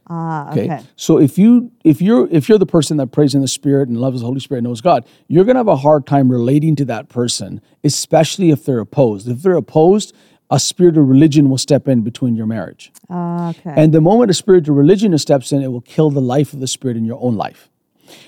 Ah, 0.09 0.51
okay. 0.51 0.81
So 0.97 1.19
if 1.19 1.39
you 1.39 1.71
if 1.85 2.03
you're 2.03 2.27
if 2.31 2.49
you're 2.49 2.59
the 2.59 2.67
person 2.67 2.97
that 2.97 3.09
prays 3.13 3.35
in 3.35 3.41
the 3.41 3.49
Spirit 3.49 3.89
and 3.89 3.99
loves 4.01 4.21
the 4.21 4.27
Holy 4.27 4.41
Spirit 4.41 4.59
and 4.59 4.67
knows 4.67 4.81
God, 4.81 5.07
you're 5.29 5.45
gonna 5.45 5.61
have 5.61 5.69
a 5.69 5.77
hard 5.77 6.07
time 6.07 6.29
relating 6.31 6.75
to 6.77 6.85
that 6.87 7.09
person, 7.09 7.61
especially 7.85 8.51
if 8.51 8.65
they're 8.65 8.81
opposed. 8.81 9.29
If 9.29 9.43
they're 9.43 9.55
opposed, 9.55 10.13
a 10.53 10.61
spirit 10.61 10.99
of 10.99 11.09
religion 11.09 11.49
will 11.49 11.59
step 11.59 11.89
in 11.89 12.03
between 12.03 12.37
your 12.37 12.47
marriage. 12.47 12.93
Ah, 13.09 13.51
okay. 13.51 13.73
And 13.75 13.93
the 13.93 14.03
moment 14.03 14.31
a 14.31 14.35
spirit 14.35 14.69
of 14.69 14.77
religion 14.77 15.17
steps 15.17 15.51
in, 15.51 15.63
it 15.63 15.69
will 15.69 15.81
kill 15.81 16.11
the 16.11 16.21
life 16.21 16.53
of 16.53 16.61
the 16.61 16.67
spirit 16.67 16.97
in 16.97 17.07
your 17.07 17.19
own 17.21 17.37
life. 17.37 17.71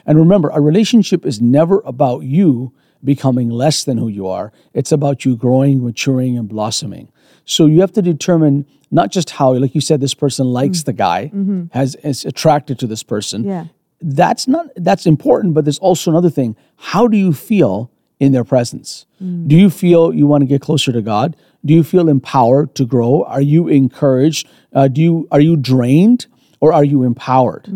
And 0.07 0.19
remember, 0.19 0.49
a 0.49 0.61
relationship 0.61 1.26
is 1.26 1.43
never 1.43 1.83
about 1.85 2.23
you 2.23 2.73
becoming 3.04 3.50
less 3.50 3.85
than 3.85 3.99
who 3.99 4.09
you 4.09 4.26
are. 4.26 4.50
It's 4.73 4.90
about 4.90 5.26
you 5.26 5.37
growing, 5.37 5.85
maturing, 5.85 6.38
and 6.38 6.49
blossoming. 6.49 7.12
So 7.45 7.66
you 7.66 7.83
have 7.83 7.93
to 7.93 8.00
determine 8.00 8.64
not 8.90 9.12
just 9.12 9.28
how, 9.31 9.52
like 9.52 9.75
you 9.75 9.83
said, 9.83 10.00
this 10.00 10.14
person 10.14 10.47
likes 10.47 10.85
the 10.85 10.95
guy, 10.95 11.31
has 11.73 11.95
is 11.97 12.25
attracted 12.25 12.78
to 12.78 12.87
this 12.87 13.02
person. 13.02 13.43
Mm-hmm. 13.43 13.50
Yeah. 13.50 13.64
That's 14.00 14.49
not 14.49 14.66
that's 14.76 15.04
important, 15.04 15.52
but 15.52 15.66
there's 15.66 15.78
also 15.78 16.11
another 16.11 16.31
thing. 16.31 16.57
How 16.76 17.07
do 17.07 17.19
you 17.19 17.35
feel 17.35 17.90
in 18.19 18.33
their 18.33 18.45
presence? 18.45 19.07
Mm. 19.23 19.49
Do 19.49 19.57
you 19.57 19.69
feel 19.71 20.14
you 20.14 20.26
want 20.26 20.43
to 20.43 20.47
get 20.47 20.62
closer 20.62 20.93
to 20.93 21.02
God? 21.02 21.37
Do 21.64 21.73
you 21.75 21.83
feel 21.83 22.09
empowered 22.09 22.75
to 22.75 22.85
grow? 22.85 23.25
Are 23.25 23.40
you 23.40 23.68
encouraged? 23.68 24.47
Uh, 24.75 24.88
do 24.88 25.00
you 25.00 25.28
are 25.30 25.40
you 25.40 25.56
drained? 25.56 26.26
Or 26.61 26.73
are 26.73 26.85
you 26.85 27.02
empowered? 27.02 27.68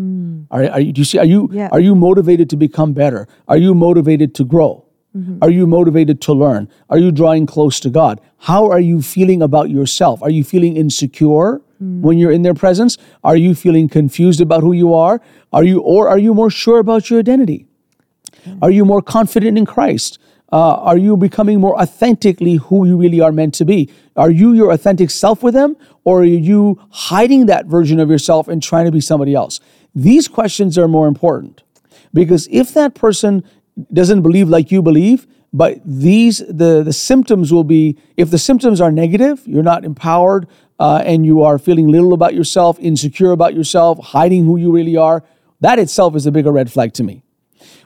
Are, 0.49 0.63
are 0.71 0.79
you, 0.79 0.91
do 0.91 1.01
you 1.01 1.05
see? 1.05 1.19
Are 1.19 1.25
you 1.25 1.47
Mm. 1.47 1.53
Yeah. 1.53 1.69
are 1.71 1.79
you 1.79 1.93
motivated 1.93 2.49
to 2.49 2.57
become 2.57 2.93
better? 2.93 3.27
Are 3.47 3.57
you 3.57 3.75
motivated 3.75 4.33
to 4.35 4.43
grow? 4.43 4.83
Mm-hmm. 5.15 5.37
Are 5.43 5.49
you 5.51 5.67
motivated 5.67 6.21
to 6.21 6.33
learn? 6.33 6.67
Are 6.89 6.97
you 6.97 7.11
drawing 7.11 7.45
close 7.45 7.79
to 7.81 7.89
God? 7.89 8.19
How 8.37 8.67
are 8.69 8.79
you 8.79 9.01
feeling 9.03 9.41
about 9.43 9.69
yourself? 9.69 10.23
Are 10.23 10.29
you 10.31 10.43
feeling 10.43 10.75
insecure 10.77 11.61
Mm. 11.81 12.01
when 12.01 12.17
you're 12.17 12.31
in 12.37 12.41
their 12.41 12.53
presence? 12.53 12.97
Are 13.23 13.37
you 13.37 13.55
feeling 13.55 13.87
confused 13.87 14.41
about 14.41 14.61
who 14.63 14.73
you 14.73 14.93
are? 14.93 15.21
Are 15.53 15.63
you 15.63 15.79
or 15.79 16.09
are 16.09 16.17
you 16.19 16.33
more 16.33 16.49
sure 16.49 16.79
about 16.79 17.09
your 17.09 17.19
identity? 17.19 17.67
Are 18.61 18.71
you 18.71 18.83
more 18.85 19.01
confident 19.01 19.57
in 19.57 19.65
Christ? 19.65 20.19
Uh, 20.51 20.75
are 20.75 20.97
you 20.97 21.15
becoming 21.15 21.59
more 21.59 21.79
authentically 21.79 22.55
who 22.55 22.85
you 22.85 22.97
really 22.97 23.21
are 23.21 23.31
meant 23.31 23.53
to 23.53 23.65
be? 23.65 23.89
Are 24.15 24.31
you 24.31 24.53
your 24.53 24.71
authentic 24.71 25.11
self 25.11 25.43
with 25.43 25.53
them, 25.53 25.77
or 26.03 26.21
are 26.21 26.25
you 26.25 26.79
hiding 26.89 27.45
that 27.45 27.67
version 27.67 27.99
of 27.99 28.09
yourself 28.09 28.47
and 28.47 28.61
trying 28.61 28.85
to 28.85 28.91
be 28.91 29.01
somebody 29.01 29.35
else? 29.35 29.59
These 29.93 30.27
questions 30.27 30.77
are 30.77 30.87
more 30.87 31.07
important 31.07 31.63
because 32.13 32.47
if 32.51 32.73
that 32.73 32.95
person 32.95 33.43
doesn't 33.93 34.21
believe 34.21 34.49
like 34.49 34.71
you 34.71 34.81
believe, 34.81 35.27
but 35.53 35.79
these 35.85 36.39
the 36.39 36.83
the 36.83 36.93
symptoms 36.93 37.51
will 37.51 37.63
be 37.63 37.97
if 38.17 38.29
the 38.29 38.37
symptoms 38.37 38.81
are 38.81 38.91
negative, 38.91 39.41
you're 39.45 39.63
not 39.63 39.83
empowered, 39.85 40.47
uh, 40.79 41.01
and 41.05 41.25
you 41.25 41.43
are 41.43 41.57
feeling 41.57 41.87
little 41.87 42.13
about 42.13 42.33
yourself, 42.33 42.79
insecure 42.79 43.31
about 43.31 43.53
yourself, 43.53 43.99
hiding 43.99 44.45
who 44.45 44.57
you 44.57 44.71
really 44.71 44.95
are. 44.95 45.23
That 45.61 45.79
itself 45.79 46.15
is 46.15 46.25
a 46.25 46.31
bigger 46.31 46.51
red 46.51 46.71
flag 46.71 46.93
to 46.93 47.03
me. 47.03 47.23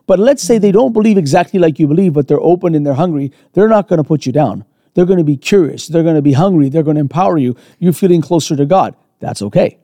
But 0.05 0.19
let's 0.19 0.43
say 0.43 0.57
they 0.57 0.71
don't 0.71 0.91
believe 0.93 1.17
exactly 1.17 1.59
like 1.59 1.79
you 1.79 1.87
believe, 1.87 2.13
but 2.13 2.27
they're 2.27 2.39
open 2.41 2.75
and 2.75 2.85
they're 2.85 2.93
hungry. 2.93 3.31
They're 3.53 3.69
not 3.69 3.87
going 3.87 3.97
to 3.97 4.03
put 4.03 4.25
you 4.25 4.31
down. 4.31 4.65
They're 4.93 5.05
going 5.05 5.17
to 5.19 5.23
be 5.23 5.37
curious. 5.37 5.87
They're 5.87 6.03
going 6.03 6.15
to 6.15 6.21
be 6.21 6.33
hungry. 6.33 6.69
They're 6.69 6.83
going 6.83 6.95
to 6.95 7.01
empower 7.01 7.37
you. 7.37 7.55
You're 7.79 7.93
feeling 7.93 8.21
closer 8.21 8.55
to 8.55 8.65
God. 8.65 8.95
That's 9.19 9.41
okay. 9.41 9.79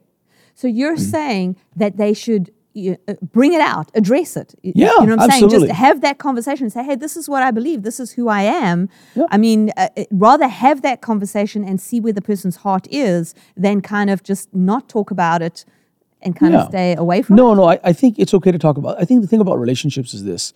So 0.54 0.68
you're 0.68 0.96
Mm. 0.96 1.10
saying 1.10 1.56
that 1.74 1.96
they 1.96 2.12
should 2.12 2.50
uh, 2.76 3.14
bring 3.32 3.52
it 3.52 3.60
out, 3.60 3.90
address 3.94 4.36
it. 4.36 4.54
Yeah, 4.62 4.72
you 5.00 5.06
know 5.06 5.16
what 5.16 5.22
I'm 5.22 5.30
saying. 5.30 5.48
Just 5.50 5.66
have 5.72 6.02
that 6.02 6.18
conversation. 6.18 6.64
and 6.66 6.72
Say, 6.72 6.84
hey, 6.84 6.94
this 6.94 7.16
is 7.16 7.28
what 7.28 7.42
I 7.42 7.50
believe. 7.50 7.82
This 7.82 7.98
is 7.98 8.12
who 8.12 8.28
I 8.28 8.42
am. 8.42 8.88
Yeah. 9.16 9.24
I 9.30 9.38
mean, 9.38 9.72
uh, 9.76 9.88
uh, 9.96 10.04
rather 10.12 10.46
have 10.46 10.82
that 10.82 11.00
conversation 11.00 11.64
and 11.64 11.80
see 11.80 11.98
where 12.00 12.12
the 12.12 12.22
person's 12.22 12.56
heart 12.56 12.86
is 12.90 13.34
than 13.56 13.80
kind 13.80 14.08
of 14.10 14.22
just 14.22 14.54
not 14.54 14.88
talk 14.88 15.10
about 15.10 15.40
it 15.42 15.64
and 16.22 16.36
kind 16.36 16.52
Yeah. 16.52 16.62
of 16.62 16.68
stay 16.68 16.94
away 16.96 17.22
from 17.22 17.34
it. 17.34 17.42
No, 17.42 17.54
no, 17.54 17.64
I, 17.64 17.78
I 17.84 17.92
think 17.92 18.18
it's 18.18 18.34
okay 18.34 18.52
to 18.52 18.58
talk 18.58 18.76
about. 18.76 19.00
I 19.00 19.04
think 19.04 19.22
the 19.22 19.26
thing 19.28 19.40
about 19.40 19.58
relationships 19.58 20.14
is 20.14 20.24
this: 20.24 20.52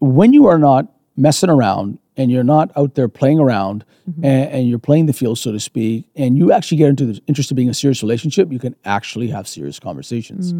when 0.00 0.32
you 0.32 0.46
are 0.46 0.58
not 0.58 0.92
messing 1.16 1.48
around 1.50 1.98
and 2.16 2.30
you're 2.30 2.44
not 2.44 2.70
out 2.76 2.94
there 2.94 3.08
playing 3.08 3.38
around 3.38 3.84
and, 4.22 4.24
and 4.24 4.68
you're 4.68 4.78
playing 4.78 5.06
the 5.06 5.12
field, 5.12 5.38
so 5.38 5.50
to 5.52 5.58
speak, 5.60 6.06
and 6.14 6.36
you 6.38 6.52
actually 6.52 6.76
get 6.78 6.88
into 6.88 7.06
the 7.06 7.20
interest 7.26 7.50
of 7.50 7.56
being 7.56 7.68
a 7.68 7.74
serious 7.74 8.02
relationship, 8.02 8.52
you 8.52 8.58
can 8.58 8.74
actually 8.84 9.28
have 9.28 9.48
serious 9.48 9.78
conversations. 9.80 10.54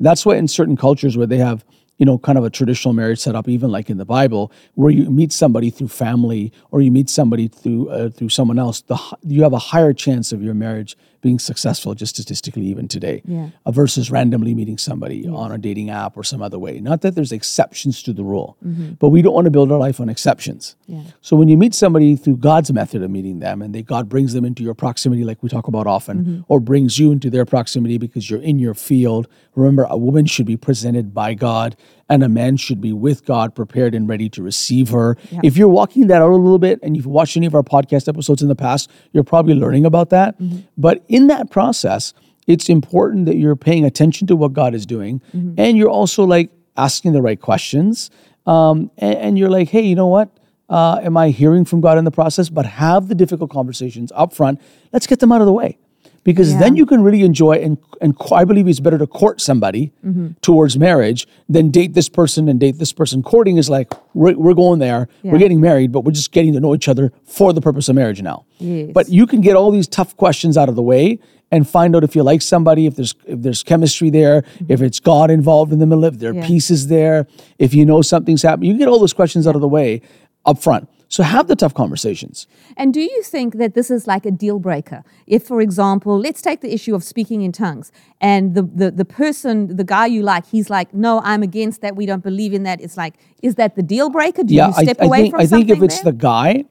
That's 0.00 0.24
why 0.26 0.36
in 0.36 0.48
certain 0.48 0.76
cultures 0.76 1.16
where 1.16 1.26
they 1.26 1.38
have 1.38 1.64
you 1.98 2.06
know, 2.06 2.16
kind 2.16 2.38
of 2.38 2.44
a 2.44 2.48
traditional 2.50 2.94
marriage 2.94 3.18
setup, 3.18 3.46
even 3.46 3.70
like 3.70 3.90
in 3.90 3.98
the 3.98 4.06
Bible, 4.06 4.50
where 4.74 4.90
you 4.90 5.10
meet 5.10 5.30
somebody 5.32 5.68
through 5.68 5.88
family 5.88 6.50
or 6.70 6.80
you 6.80 6.90
meet 6.90 7.10
somebody 7.10 7.46
through 7.46 7.90
uh, 7.90 8.08
through 8.08 8.30
someone 8.30 8.58
else, 8.58 8.80
the 8.80 8.98
you 9.22 9.42
have 9.42 9.52
a 9.52 9.58
higher 9.58 9.92
chance 9.92 10.32
of 10.32 10.42
your 10.42 10.54
marriage 10.54 10.96
being 11.20 11.38
successful, 11.38 11.94
just 11.94 12.14
statistically, 12.16 12.62
even 12.66 12.88
today, 12.88 13.22
Yeah. 13.26 13.50
uh, 13.66 13.70
versus 13.72 14.10
randomly 14.10 14.54
meeting 14.54 14.78
somebody 14.78 15.26
on 15.28 15.52
a 15.52 15.58
dating 15.58 15.90
app 15.90 16.16
or 16.16 16.24
some 16.24 16.40
other 16.42 16.58
way. 16.58 16.80
Not 16.80 17.02
that 17.02 17.14
there's 17.14 17.32
exceptions 17.32 18.02
to 18.04 18.12
the 18.12 18.24
rule, 18.24 18.56
but 18.98 19.10
we 19.10 19.22
don't 19.22 19.34
want 19.34 19.44
to 19.44 19.50
build 19.50 19.70
our 19.72 19.78
life 19.78 20.00
on 20.00 20.08
exceptions. 20.08 20.76
Yeah. 20.86 21.02
So 21.20 21.36
when 21.36 21.48
you 21.48 21.56
meet 21.56 21.74
somebody 21.74 22.16
through 22.16 22.38
God's 22.38 22.72
method 22.72 23.02
of 23.02 23.10
meeting 23.10 23.40
them, 23.40 23.60
and 23.62 23.74
they 23.74 23.82
God 23.82 24.08
brings 24.08 24.32
them 24.32 24.44
into 24.44 24.62
your 24.62 24.74
proximity, 24.74 25.24
like 25.24 25.42
we 25.42 25.48
talk 25.48 25.68
about 25.68 25.86
often, 25.86 26.44
or 26.48 26.60
brings 26.60 26.98
you 26.98 27.12
into 27.12 27.28
their 27.30 27.44
proximity 27.44 27.98
because 27.98 28.30
you're 28.30 28.42
in 28.42 28.58
your 28.58 28.74
field. 28.74 29.26
Remember, 29.54 29.86
a 29.90 29.96
woman 29.98 30.26
should 30.26 30.46
be 30.46 30.56
presented 30.56 31.12
by 31.12 31.34
God, 31.34 31.76
and 32.10 32.22
a 32.22 32.28
man 32.28 32.58
should 32.58 32.80
be 32.80 32.92
with 32.92 33.24
God, 33.24 33.54
prepared 33.54 33.94
and 33.94 34.06
ready 34.08 34.28
to 34.30 34.42
receive 34.42 34.90
her. 34.90 35.16
If 35.42 35.56
you're 35.56 35.68
walking 35.68 36.08
that 36.08 36.20
out 36.20 36.30
a 36.30 36.36
little 36.36 36.58
bit, 36.58 36.78
and 36.82 36.96
you've 36.96 37.06
watched 37.06 37.36
any 37.36 37.46
of 37.46 37.54
our 37.54 37.62
podcast 37.62 38.08
episodes 38.08 38.42
in 38.42 38.48
the 38.48 38.56
past, 38.56 38.90
you're 39.12 39.24
probably 39.24 39.54
learning 39.54 39.86
about 39.86 40.10
that. 40.10 40.34
But 40.76 41.04
in 41.08 41.28
that 41.28 41.50
process, 41.50 42.12
it's 42.46 42.68
important 42.68 43.26
that 43.26 43.36
you're 43.36 43.56
paying 43.56 43.84
attention 43.84 44.26
to 44.26 44.36
what 44.36 44.52
God 44.52 44.74
is 44.74 44.84
doing, 44.84 45.22
and 45.56 45.78
you're 45.78 45.88
also 45.88 46.24
like 46.24 46.50
asking 46.76 47.12
the 47.12 47.22
right 47.22 47.40
questions. 47.40 48.10
Um, 48.46 48.90
and, 48.98 49.14
and 49.14 49.38
you're 49.38 49.50
like, 49.50 49.68
hey, 49.68 49.82
you 49.82 49.94
know 49.94 50.08
what? 50.08 50.30
Uh, 50.68 50.98
am 51.02 51.16
I 51.16 51.30
hearing 51.30 51.64
from 51.64 51.80
God 51.80 51.98
in 51.98 52.04
the 52.04 52.10
process? 52.10 52.48
But 52.48 52.64
have 52.66 53.08
the 53.08 53.14
difficult 53.14 53.50
conversations 53.50 54.10
up 54.14 54.32
front. 54.32 54.60
Let's 54.92 55.06
get 55.06 55.20
them 55.20 55.30
out 55.30 55.40
of 55.40 55.46
the 55.46 55.52
way. 55.52 55.78
Because 56.22 56.56
then 56.58 56.76
you 56.76 56.84
can 56.84 57.02
really 57.02 57.22
enjoy 57.22 57.52
and 57.52 57.78
and 58.02 58.14
I 58.32 58.44
believe 58.44 58.68
it's 58.68 58.80
better 58.80 58.98
to 58.98 59.06
court 59.06 59.40
somebody 59.40 59.92
mm-hmm. 60.04 60.28
towards 60.42 60.78
marriage 60.78 61.26
than 61.48 61.70
date 61.70 61.94
this 61.94 62.08
person 62.08 62.48
and 62.48 62.60
date 62.60 62.78
this 62.78 62.92
person. 62.92 63.22
Courting 63.22 63.56
is 63.56 63.70
like 63.70 63.92
we're, 64.14 64.36
we're 64.36 64.54
going 64.54 64.80
there, 64.80 65.08
Yeah. 65.22 65.32
we're 65.32 65.38
getting 65.38 65.60
married, 65.60 65.92
but 65.92 66.02
we're 66.04 66.12
just 66.12 66.32
getting 66.32 66.52
to 66.54 66.60
know 66.60 66.74
each 66.74 66.88
other 66.88 67.12
for 67.24 67.52
the 67.52 67.60
purpose 67.60 67.88
of 67.88 67.96
marriage 67.96 68.20
now. 68.22 68.44
Yes. 68.58 68.90
But 68.92 69.08
you 69.08 69.26
can 69.26 69.40
get 69.40 69.56
all 69.56 69.70
these 69.70 69.88
tough 69.88 70.16
questions 70.16 70.56
out 70.58 70.68
of 70.68 70.76
the 70.76 70.82
way 70.82 71.18
and 71.50 71.68
find 71.68 71.96
out 71.96 72.04
if 72.04 72.14
you 72.14 72.22
like 72.22 72.42
somebody, 72.42 72.86
if 72.86 72.96
there's 72.96 73.14
if 73.26 73.40
there's 73.42 73.62
chemistry 73.62 74.10
there, 74.10 74.42
mm-hmm. 74.42 74.72
if 74.72 74.82
it's 74.82 75.00
God 75.00 75.30
involved 75.30 75.72
in 75.72 75.78
the 75.78 75.86
middle, 75.86 76.04
if 76.04 76.18
there 76.18 76.30
are 76.32 76.34
Yeah. 76.34 76.46
pieces 76.46 76.88
there, 76.88 77.26
if 77.58 77.72
you 77.74 77.84
know 77.86 78.02
something's 78.02 78.42
happening. 78.42 78.68
You 78.68 78.74
can 78.74 78.78
get 78.80 78.88
all 78.88 78.98
those 78.98 79.14
questions 79.14 79.46
out 79.46 79.54
of 79.54 79.60
the 79.62 79.68
way 79.68 80.02
up 80.44 80.62
front. 80.62 80.88
So 81.10 81.24
have 81.24 81.48
the 81.48 81.56
tough 81.56 81.74
conversations. 81.74 82.46
And 82.76 82.94
do 82.94 83.00
you 83.00 83.22
think 83.24 83.56
that 83.56 83.74
this 83.74 83.90
is 83.90 84.06
like 84.06 84.24
a 84.24 84.30
deal 84.30 84.60
breaker? 84.60 85.02
If, 85.26 85.42
for 85.42 85.60
example, 85.60 86.16
let's 86.16 86.40
take 86.40 86.60
the 86.60 86.72
issue 86.72 86.94
of 86.94 87.02
speaking 87.02 87.42
in 87.42 87.50
tongues, 87.50 87.90
and 88.20 88.54
the, 88.54 88.62
the, 88.62 88.92
the 88.92 89.04
person, 89.04 89.76
the 89.76 89.82
guy 89.82 90.06
you 90.06 90.22
like, 90.22 90.46
he's 90.46 90.70
like, 90.70 90.94
no, 90.94 91.20
I'm 91.24 91.42
against 91.42 91.80
that. 91.80 91.96
We 91.96 92.06
don't 92.06 92.22
believe 92.22 92.54
in 92.54 92.62
that. 92.62 92.80
It's 92.80 92.96
like, 92.96 93.14
is 93.42 93.56
that 93.56 93.74
the 93.74 93.82
deal 93.82 94.08
breaker? 94.08 94.44
Do 94.44 94.54
yeah, 94.54 94.68
you 94.68 94.72
step 94.72 94.98
I 95.00 95.04
away 95.04 95.22
think 95.22 95.32
from 95.32 95.40
I 95.40 95.46
think 95.46 95.68
if 95.68 95.82
it's 95.82 96.00
there? 96.00 96.12
the 96.12 96.18
guy 96.18 96.64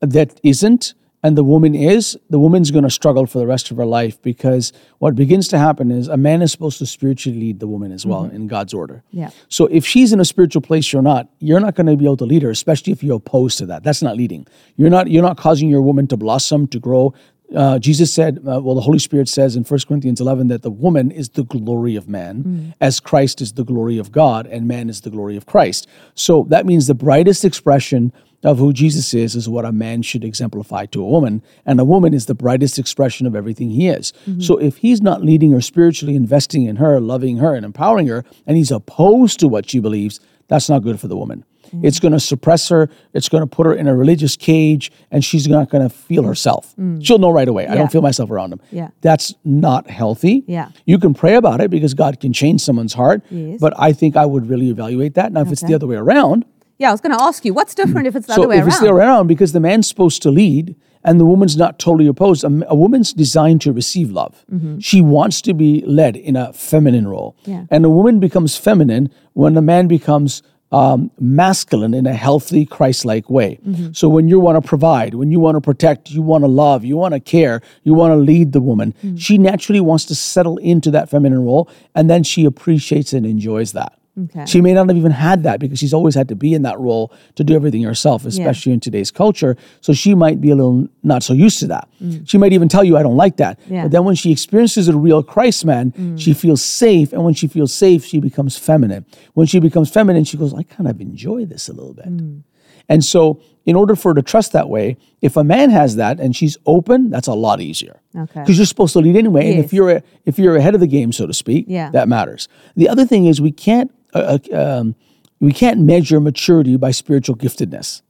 that 0.00 0.40
isn't 0.42 0.94
and 1.22 1.36
the 1.36 1.44
woman 1.44 1.74
is, 1.74 2.16
the 2.30 2.38
woman's 2.38 2.70
going 2.70 2.84
to 2.84 2.90
struggle 2.90 3.26
for 3.26 3.38
the 3.38 3.46
rest 3.46 3.70
of 3.70 3.76
her 3.78 3.86
life 3.86 4.20
because 4.22 4.72
what 4.98 5.14
begins 5.14 5.48
to 5.48 5.58
happen 5.58 5.90
is 5.90 6.08
a 6.08 6.16
man 6.16 6.42
is 6.42 6.52
supposed 6.52 6.78
to 6.78 6.86
spiritually 6.86 7.38
lead 7.40 7.60
the 7.60 7.66
woman 7.66 7.90
as 7.90 8.06
well 8.06 8.24
in 8.24 8.46
God's 8.46 8.74
order. 8.74 9.02
Mm-hmm. 9.08 9.18
Yeah. 9.18 9.30
So 9.48 9.66
if 9.66 9.86
she's 9.86 10.12
in 10.12 10.20
a 10.20 10.24
spiritual 10.24 10.62
place 10.62 10.92
you're 10.92 11.02
not, 11.02 11.28
you're 11.38 11.60
not 11.60 11.74
going 11.74 11.86
to 11.86 11.96
be 11.96 12.04
able 12.04 12.18
to 12.18 12.26
lead 12.26 12.42
her, 12.42 12.50
especially 12.50 12.92
if 12.92 13.02
you're 13.02 13.16
opposed 13.16 13.58
to 13.58 13.66
that. 13.66 13.82
That's 13.82 14.02
not 14.02 14.16
leading. 14.16 14.46
You're 14.76 14.90
not 14.90 15.10
you're 15.10 15.22
not 15.22 15.36
causing 15.36 15.68
your 15.68 15.82
woman 15.82 16.06
to 16.08 16.16
blossom, 16.16 16.66
to 16.68 16.78
grow. 16.78 17.14
Uh, 17.54 17.78
Jesus 17.78 18.12
said, 18.12 18.38
uh, 18.38 18.60
well, 18.60 18.74
the 18.74 18.80
Holy 18.80 18.98
Spirit 18.98 19.28
says 19.28 19.54
in 19.54 19.62
1 19.62 19.80
Corinthians 19.86 20.20
11 20.20 20.48
that 20.48 20.62
the 20.62 20.70
woman 20.70 21.12
is 21.12 21.28
the 21.30 21.44
glory 21.44 21.94
of 21.94 22.08
man, 22.08 22.74
as 22.80 22.98
Christ 22.98 23.40
is 23.40 23.52
the 23.52 23.64
glory 23.64 23.98
of 23.98 24.10
God, 24.10 24.46
and 24.46 24.66
man 24.66 24.88
is 24.88 25.02
the 25.02 25.10
glory 25.10 25.36
of 25.36 25.46
Christ. 25.46 25.86
So 26.14 26.44
that 26.48 26.66
means 26.66 26.88
the 26.88 26.94
brightest 26.94 27.44
expression 27.44 28.12
of 28.44 28.58
who 28.58 28.72
Jesus 28.72 29.14
is 29.14 29.34
is 29.34 29.48
what 29.48 29.64
a 29.64 29.72
man 29.72 30.02
should 30.02 30.24
exemplify 30.24 30.86
to 30.86 31.02
a 31.02 31.06
woman, 31.06 31.42
and 31.64 31.80
a 31.80 31.84
woman 31.84 32.14
is 32.14 32.26
the 32.26 32.34
brightest 32.34 32.78
expression 32.78 33.26
of 33.26 33.34
everything 33.34 33.70
he 33.70 33.88
is. 33.88 34.12
Mm-hmm. 34.26 34.40
So 34.40 34.56
if 34.58 34.78
he's 34.78 35.00
not 35.00 35.24
leading 35.24 35.52
her 35.52 35.60
spiritually, 35.60 36.14
investing 36.16 36.64
in 36.64 36.76
her, 36.76 37.00
loving 37.00 37.38
her, 37.38 37.54
and 37.54 37.64
empowering 37.64 38.06
her, 38.08 38.24
and 38.46 38.56
he's 38.56 38.70
opposed 38.70 39.40
to 39.40 39.48
what 39.48 39.68
she 39.68 39.80
believes, 39.80 40.20
that's 40.48 40.68
not 40.68 40.80
good 40.80 41.00
for 41.00 41.08
the 41.08 41.16
woman. 41.16 41.44
Mm-hmm. 41.66 41.84
It's 41.84 41.98
going 41.98 42.12
to 42.12 42.20
suppress 42.20 42.68
her. 42.68 42.88
It's 43.12 43.28
going 43.28 43.42
to 43.42 43.46
put 43.48 43.66
her 43.66 43.74
in 43.74 43.88
a 43.88 43.96
religious 43.96 44.36
cage, 44.36 44.92
and 45.10 45.24
she's 45.24 45.48
not 45.48 45.68
going 45.68 45.82
to 45.82 45.92
feel 45.92 46.22
herself. 46.22 46.76
Mm. 46.76 47.04
She'll 47.04 47.18
know 47.18 47.30
right 47.30 47.48
away. 47.48 47.66
I 47.66 47.74
don't 47.74 47.90
feel 47.90 48.02
myself 48.02 48.30
around 48.30 48.52
him. 48.52 48.60
Yeah. 48.70 48.90
That's 49.00 49.34
not 49.44 49.90
healthy. 49.90 50.44
Yeah. 50.46 50.70
You 50.84 50.98
can 51.00 51.12
pray 51.12 51.34
about 51.34 51.60
it 51.60 51.70
because 51.70 51.94
God 51.94 52.20
can 52.20 52.32
change 52.32 52.60
someone's 52.60 52.94
heart. 52.94 53.22
Yes. 53.30 53.58
But 53.60 53.74
I 53.76 53.92
think 53.92 54.16
I 54.16 54.26
would 54.26 54.48
really 54.48 54.70
evaluate 54.70 55.14
that. 55.14 55.32
Now, 55.32 55.40
if 55.40 55.50
it's 55.50 55.64
the 55.64 55.74
other 55.74 55.88
way 55.88 55.96
around, 55.96 56.44
yeah, 56.78 56.88
I 56.88 56.92
was 56.92 57.00
going 57.00 57.16
to 57.16 57.22
ask 57.22 57.44
you, 57.44 57.54
what's 57.54 57.74
hmm. 57.74 57.82
different 57.82 58.06
if 58.06 58.16
it's 58.16 58.26
the 58.26 58.34
so 58.34 58.42
other 58.42 58.48
way 58.48 58.58
if 58.58 58.66
it's 58.66 58.78
the 58.78 58.86
around? 58.86 58.92
other 58.92 59.00
way 59.00 59.06
around, 59.06 59.26
because 59.26 59.52
the 59.52 59.60
man's 59.60 59.88
supposed 59.88 60.22
to 60.22 60.30
lead 60.30 60.76
and 61.04 61.20
the 61.20 61.24
woman's 61.24 61.56
not 61.56 61.78
totally 61.78 62.08
opposed. 62.08 62.44
A, 62.44 62.68
a 62.68 62.74
woman's 62.74 63.12
designed 63.12 63.60
to 63.62 63.72
receive 63.72 64.10
love. 64.10 64.44
Mm-hmm. 64.52 64.80
She 64.80 65.00
wants 65.00 65.40
to 65.42 65.54
be 65.54 65.82
led 65.86 66.16
in 66.16 66.36
a 66.36 66.52
feminine 66.52 67.06
role. 67.06 67.36
Yeah. 67.44 67.66
And 67.70 67.84
a 67.84 67.90
woman 67.90 68.18
becomes 68.18 68.56
feminine 68.56 69.10
when 69.34 69.56
a 69.56 69.62
man 69.62 69.86
becomes 69.86 70.42
um, 70.72 71.12
masculine 71.20 71.94
in 71.94 72.06
a 72.06 72.12
healthy, 72.12 72.66
Christ 72.66 73.04
like 73.04 73.30
way. 73.30 73.60
Mm-hmm. 73.64 73.92
So 73.92 74.08
when 74.08 74.28
you 74.28 74.40
want 74.40 74.62
to 74.62 74.68
provide, 74.68 75.14
when 75.14 75.30
you 75.30 75.38
want 75.38 75.54
to 75.54 75.60
protect, 75.60 76.10
you 76.10 76.22
want 76.22 76.42
to 76.42 76.48
love, 76.48 76.84
you 76.84 76.96
want 76.96 77.14
to 77.14 77.20
care, 77.20 77.62
you 77.84 77.94
want 77.94 78.10
to 78.10 78.16
lead 78.16 78.52
the 78.52 78.60
woman, 78.60 78.92
mm. 79.02 79.18
she 79.18 79.38
naturally 79.38 79.80
wants 79.80 80.04
to 80.06 80.14
settle 80.14 80.58
into 80.58 80.90
that 80.90 81.08
feminine 81.08 81.44
role 81.44 81.68
and 81.94 82.10
then 82.10 82.24
she 82.24 82.44
appreciates 82.44 83.12
and 83.12 83.24
enjoys 83.24 83.72
that. 83.72 83.96
Okay. 84.24 84.46
She 84.46 84.60
may 84.62 84.72
not 84.72 84.88
have 84.88 84.96
even 84.96 85.12
had 85.12 85.42
that 85.42 85.60
because 85.60 85.78
she's 85.78 85.92
always 85.92 86.14
had 86.14 86.28
to 86.28 86.34
be 86.34 86.54
in 86.54 86.62
that 86.62 86.78
role 86.80 87.12
to 87.34 87.44
do 87.44 87.54
everything 87.54 87.82
herself, 87.82 88.24
especially 88.24 88.72
in 88.72 88.80
today's 88.80 89.10
culture. 89.10 89.56
So 89.82 89.92
she 89.92 90.14
might 90.14 90.40
be 90.40 90.50
a 90.50 90.56
little 90.56 90.88
not 91.02 91.22
so 91.22 91.34
used 91.34 91.58
to 91.60 91.66
that. 91.66 91.88
Mm. 92.02 92.26
She 92.28 92.38
might 92.38 92.54
even 92.54 92.68
tell 92.68 92.82
you, 92.82 92.96
I 92.96 93.02
don't 93.02 93.16
like 93.16 93.36
that. 93.36 93.60
Yeah. 93.66 93.82
But 93.82 93.92
then 93.92 94.04
when 94.04 94.14
she 94.14 94.32
experiences 94.32 94.88
a 94.88 94.96
real 94.96 95.22
Christ 95.22 95.66
man, 95.66 95.92
mm. 95.92 96.18
she 96.18 96.32
feels 96.32 96.62
safe. 96.64 97.12
And 97.12 97.24
when 97.24 97.34
she 97.34 97.46
feels 97.46 97.74
safe, 97.74 98.04
she 98.04 98.18
becomes 98.20 98.56
feminine. 98.56 99.04
When 99.34 99.46
she 99.46 99.60
becomes 99.60 99.90
feminine, 99.90 100.24
she 100.24 100.38
goes, 100.38 100.54
I 100.54 100.62
kind 100.62 100.88
of 100.88 101.00
enjoy 101.00 101.44
this 101.44 101.68
a 101.68 101.74
little 101.74 101.94
bit. 101.94 102.06
Mm. 102.06 102.42
And 102.88 103.04
so, 103.04 103.40
in 103.64 103.74
order 103.74 103.96
for 103.96 104.10
her 104.10 104.14
to 104.14 104.22
trust 104.22 104.52
that 104.52 104.68
way, 104.68 104.96
if 105.20 105.36
a 105.36 105.42
man 105.42 105.70
has 105.70 105.96
that 105.96 106.20
and 106.20 106.36
she's 106.36 106.56
open, 106.66 107.10
that's 107.10 107.26
a 107.26 107.34
lot 107.34 107.60
easier. 107.60 108.00
Okay. 108.16 108.40
Because 108.40 108.56
you're 108.56 108.66
supposed 108.66 108.92
to 108.92 109.00
lead 109.00 109.16
anyway. 109.16 109.50
And 109.50 109.64
if 109.64 109.72
you're 109.72 109.90
a, 109.90 110.02
if 110.24 110.38
you're 110.38 110.54
ahead 110.54 110.74
of 110.74 110.80
the 110.80 110.86
game, 110.86 111.10
so 111.10 111.26
to 111.26 111.34
speak, 111.34 111.64
Yeah. 111.68 111.90
that 111.90 112.08
matters. 112.08 112.48
The 112.76 112.88
other 112.88 113.04
thing 113.04 113.26
is 113.26 113.40
we 113.40 113.50
can't 113.50 113.90
uh, 114.14 114.38
uh, 114.52 114.56
um, 114.56 114.94
we 115.40 115.52
can't 115.52 115.80
measure 115.80 116.20
maturity 116.20 116.76
by 116.76 116.90
spiritual 116.90 117.36
giftedness. 117.36 118.02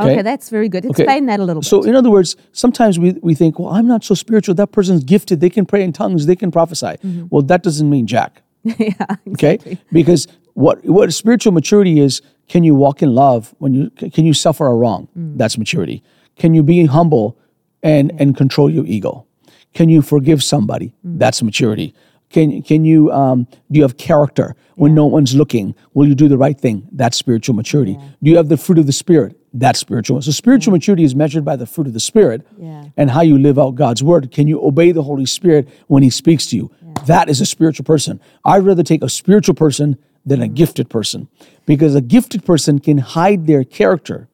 Okay, 0.00 0.22
that's 0.22 0.50
very 0.50 0.68
good. 0.68 0.84
Explain 0.84 1.26
that 1.26 1.40
a 1.40 1.44
little 1.44 1.62
bit. 1.62 1.68
So, 1.68 1.82
in 1.82 1.94
other 1.94 2.10
words, 2.10 2.36
sometimes 2.52 2.98
we, 2.98 3.12
we 3.22 3.34
think, 3.34 3.58
well, 3.58 3.68
I'm 3.68 3.86
not 3.86 4.04
so 4.04 4.14
spiritual. 4.14 4.54
That 4.56 4.72
person's 4.72 5.04
gifted. 5.04 5.40
They 5.40 5.48
can 5.48 5.64
pray 5.64 5.82
in 5.82 5.92
tongues. 5.92 6.26
They 6.26 6.36
can 6.36 6.50
prophesy. 6.50 6.86
Mm-hmm. 6.86 7.26
Well, 7.30 7.42
that 7.42 7.62
doesn't 7.62 7.88
mean 7.88 8.06
jack. 8.06 8.42
yeah, 8.64 8.94
Okay, 9.32 9.78
because 9.92 10.26
what 10.54 10.84
what 10.84 11.12
spiritual 11.14 11.52
maturity 11.52 12.00
is? 12.00 12.20
Can 12.48 12.64
you 12.64 12.74
walk 12.74 13.02
in 13.02 13.14
love 13.14 13.54
when 13.58 13.74
you 13.74 13.90
can 13.90 14.24
you 14.24 14.34
suffer 14.34 14.66
a 14.66 14.74
wrong? 14.74 15.08
Mm. 15.16 15.38
That's 15.38 15.56
maturity. 15.56 16.02
Can 16.36 16.52
you 16.52 16.62
be 16.62 16.86
humble 16.86 17.38
and 17.82 18.12
and 18.18 18.36
control 18.36 18.68
your 18.68 18.84
ego? 18.86 19.24
Can 19.72 19.88
you 19.88 20.02
forgive 20.02 20.42
somebody? 20.42 20.94
Mm. 21.06 21.18
That's 21.18 21.42
maturity. 21.42 21.94
Can 22.30 22.62
can 22.62 22.84
you 22.84 23.10
um, 23.12 23.44
do 23.70 23.78
you 23.78 23.82
have 23.82 23.96
character 23.96 24.56
when 24.74 24.94
no 24.94 25.06
one's 25.06 25.34
looking? 25.34 25.74
Will 25.94 26.06
you 26.08 26.14
do 26.14 26.28
the 26.28 26.36
right 26.36 26.58
thing? 26.58 26.88
That's 26.92 27.16
spiritual 27.16 27.54
maturity. 27.54 27.94
Do 28.22 28.30
you 28.30 28.36
have 28.36 28.48
the 28.48 28.56
fruit 28.56 28.78
of 28.78 28.86
the 28.86 28.92
spirit? 28.92 29.38
That's 29.54 29.78
spiritual. 29.78 30.20
So 30.20 30.32
spiritual 30.32 30.72
maturity 30.72 31.04
is 31.04 31.14
measured 31.14 31.44
by 31.44 31.56
the 31.56 31.66
fruit 31.66 31.86
of 31.86 31.92
the 31.94 32.00
spirit 32.00 32.46
Yeah. 32.60 32.84
and 32.96 33.10
how 33.10 33.22
you 33.22 33.38
live 33.38 33.58
out 33.58 33.74
God's 33.76 34.02
word. 34.02 34.30
Can 34.30 34.48
you 34.48 34.62
obey 34.62 34.92
the 34.92 35.02
Holy 35.04 35.24
Spirit 35.24 35.68
when 35.86 36.02
He 36.02 36.10
speaks 36.10 36.46
to 36.48 36.56
you? 36.56 36.70
That 37.06 37.28
is 37.30 37.40
a 37.40 37.46
spiritual 37.46 37.84
person. 37.84 38.20
I'd 38.44 38.64
rather 38.64 38.82
take 38.82 39.02
a 39.02 39.08
spiritual 39.08 39.54
person 39.54 39.96
than 40.26 40.42
a 40.42 40.48
gifted 40.48 40.90
person 40.90 41.28
because 41.64 41.94
a 41.94 42.00
gifted 42.00 42.44
person 42.44 42.80
can 42.80 42.98
hide 42.98 43.46
their 43.46 43.62
character, 43.64 44.28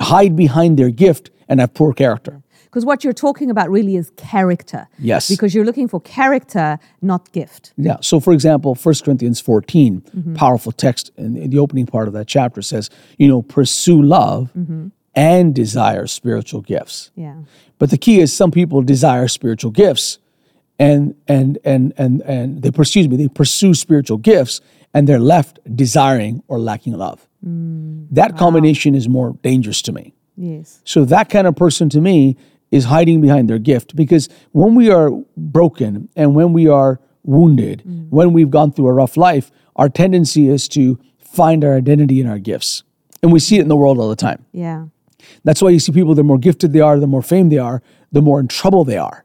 hide 0.00 0.36
behind 0.36 0.78
their 0.78 0.90
gift, 0.90 1.30
and 1.48 1.60
have 1.60 1.72
poor 1.74 1.92
character. 1.94 2.37
Because 2.68 2.84
what 2.84 3.02
you're 3.02 3.14
talking 3.14 3.50
about 3.50 3.70
really 3.70 3.96
is 3.96 4.10
character. 4.16 4.86
Yes. 4.98 5.28
Because 5.28 5.54
you're 5.54 5.64
looking 5.64 5.88
for 5.88 6.00
character, 6.02 6.78
not 7.00 7.32
gift. 7.32 7.72
Yeah. 7.78 7.96
So, 8.02 8.20
for 8.20 8.34
example, 8.34 8.74
1 8.74 8.94
Corinthians 9.04 9.40
14, 9.40 10.00
mm-hmm. 10.00 10.34
powerful 10.34 10.72
text 10.72 11.10
in 11.16 11.32
the- 11.34 11.42
in 11.42 11.50
the 11.50 11.58
opening 11.58 11.86
part 11.86 12.08
of 12.08 12.14
that 12.14 12.26
chapter 12.26 12.60
says, 12.60 12.90
you 13.16 13.26
know, 13.26 13.40
pursue 13.42 14.02
love 14.02 14.50
mm-hmm. 14.56 14.88
and 15.14 15.54
desire 15.54 16.06
spiritual 16.06 16.60
gifts. 16.60 17.10
Yeah. 17.14 17.36
But 17.78 17.90
the 17.90 17.98
key 17.98 18.20
is 18.20 18.32
some 18.32 18.50
people 18.50 18.82
desire 18.82 19.28
spiritual 19.28 19.70
gifts 19.70 20.18
and 20.78 21.14
and 21.26 21.58
and 21.64 21.92
and 21.96 22.22
and 22.22 22.62
they 22.62 22.70
pursue 22.70 23.08
me, 23.08 23.16
they 23.16 23.28
pursue 23.28 23.74
spiritual 23.74 24.18
gifts 24.18 24.60
and 24.94 25.08
they're 25.08 25.18
left 25.18 25.58
desiring 25.74 26.42
or 26.48 26.58
lacking 26.58 26.94
love. 26.94 27.24
Mm. 27.46 28.08
that 28.10 28.36
combination 28.36 28.96
is 28.96 29.08
more 29.08 29.36
dangerous 29.42 29.80
to 29.82 29.92
me. 29.92 30.12
Yes. 30.36 30.80
So 30.84 31.04
that 31.04 31.30
kind 31.30 31.46
of 31.46 31.54
person 31.54 31.88
to 31.90 32.00
me 32.00 32.36
is 32.70 32.84
hiding 32.84 33.20
behind 33.20 33.48
their 33.48 33.58
gift 33.58 33.96
because 33.96 34.28
when 34.52 34.74
we 34.74 34.90
are 34.90 35.10
broken 35.36 36.08
and 36.16 36.34
when 36.34 36.52
we 36.52 36.68
are 36.68 37.00
wounded, 37.22 37.82
mm. 37.86 38.08
when 38.10 38.32
we've 38.32 38.50
gone 38.50 38.72
through 38.72 38.88
a 38.88 38.92
rough 38.92 39.16
life, 39.16 39.50
our 39.76 39.88
tendency 39.88 40.48
is 40.48 40.68
to 40.68 40.98
find 41.18 41.64
our 41.64 41.76
identity 41.76 42.20
in 42.20 42.26
our 42.26 42.38
gifts. 42.38 42.82
And 43.22 43.32
we 43.32 43.40
see 43.40 43.58
it 43.58 43.62
in 43.62 43.68
the 43.68 43.76
world 43.76 43.98
all 43.98 44.08
the 44.08 44.16
time. 44.16 44.44
Yeah. 44.52 44.86
That's 45.44 45.60
why 45.60 45.70
you 45.70 45.80
see 45.80 45.92
people, 45.92 46.14
the 46.14 46.24
more 46.24 46.38
gifted 46.38 46.72
they 46.72 46.80
are, 46.80 46.98
the 46.98 47.06
more 47.06 47.22
fame 47.22 47.48
they 47.48 47.58
are, 47.58 47.82
the 48.12 48.22
more 48.22 48.40
in 48.40 48.48
trouble 48.48 48.84
they 48.84 48.96
are. 48.96 49.24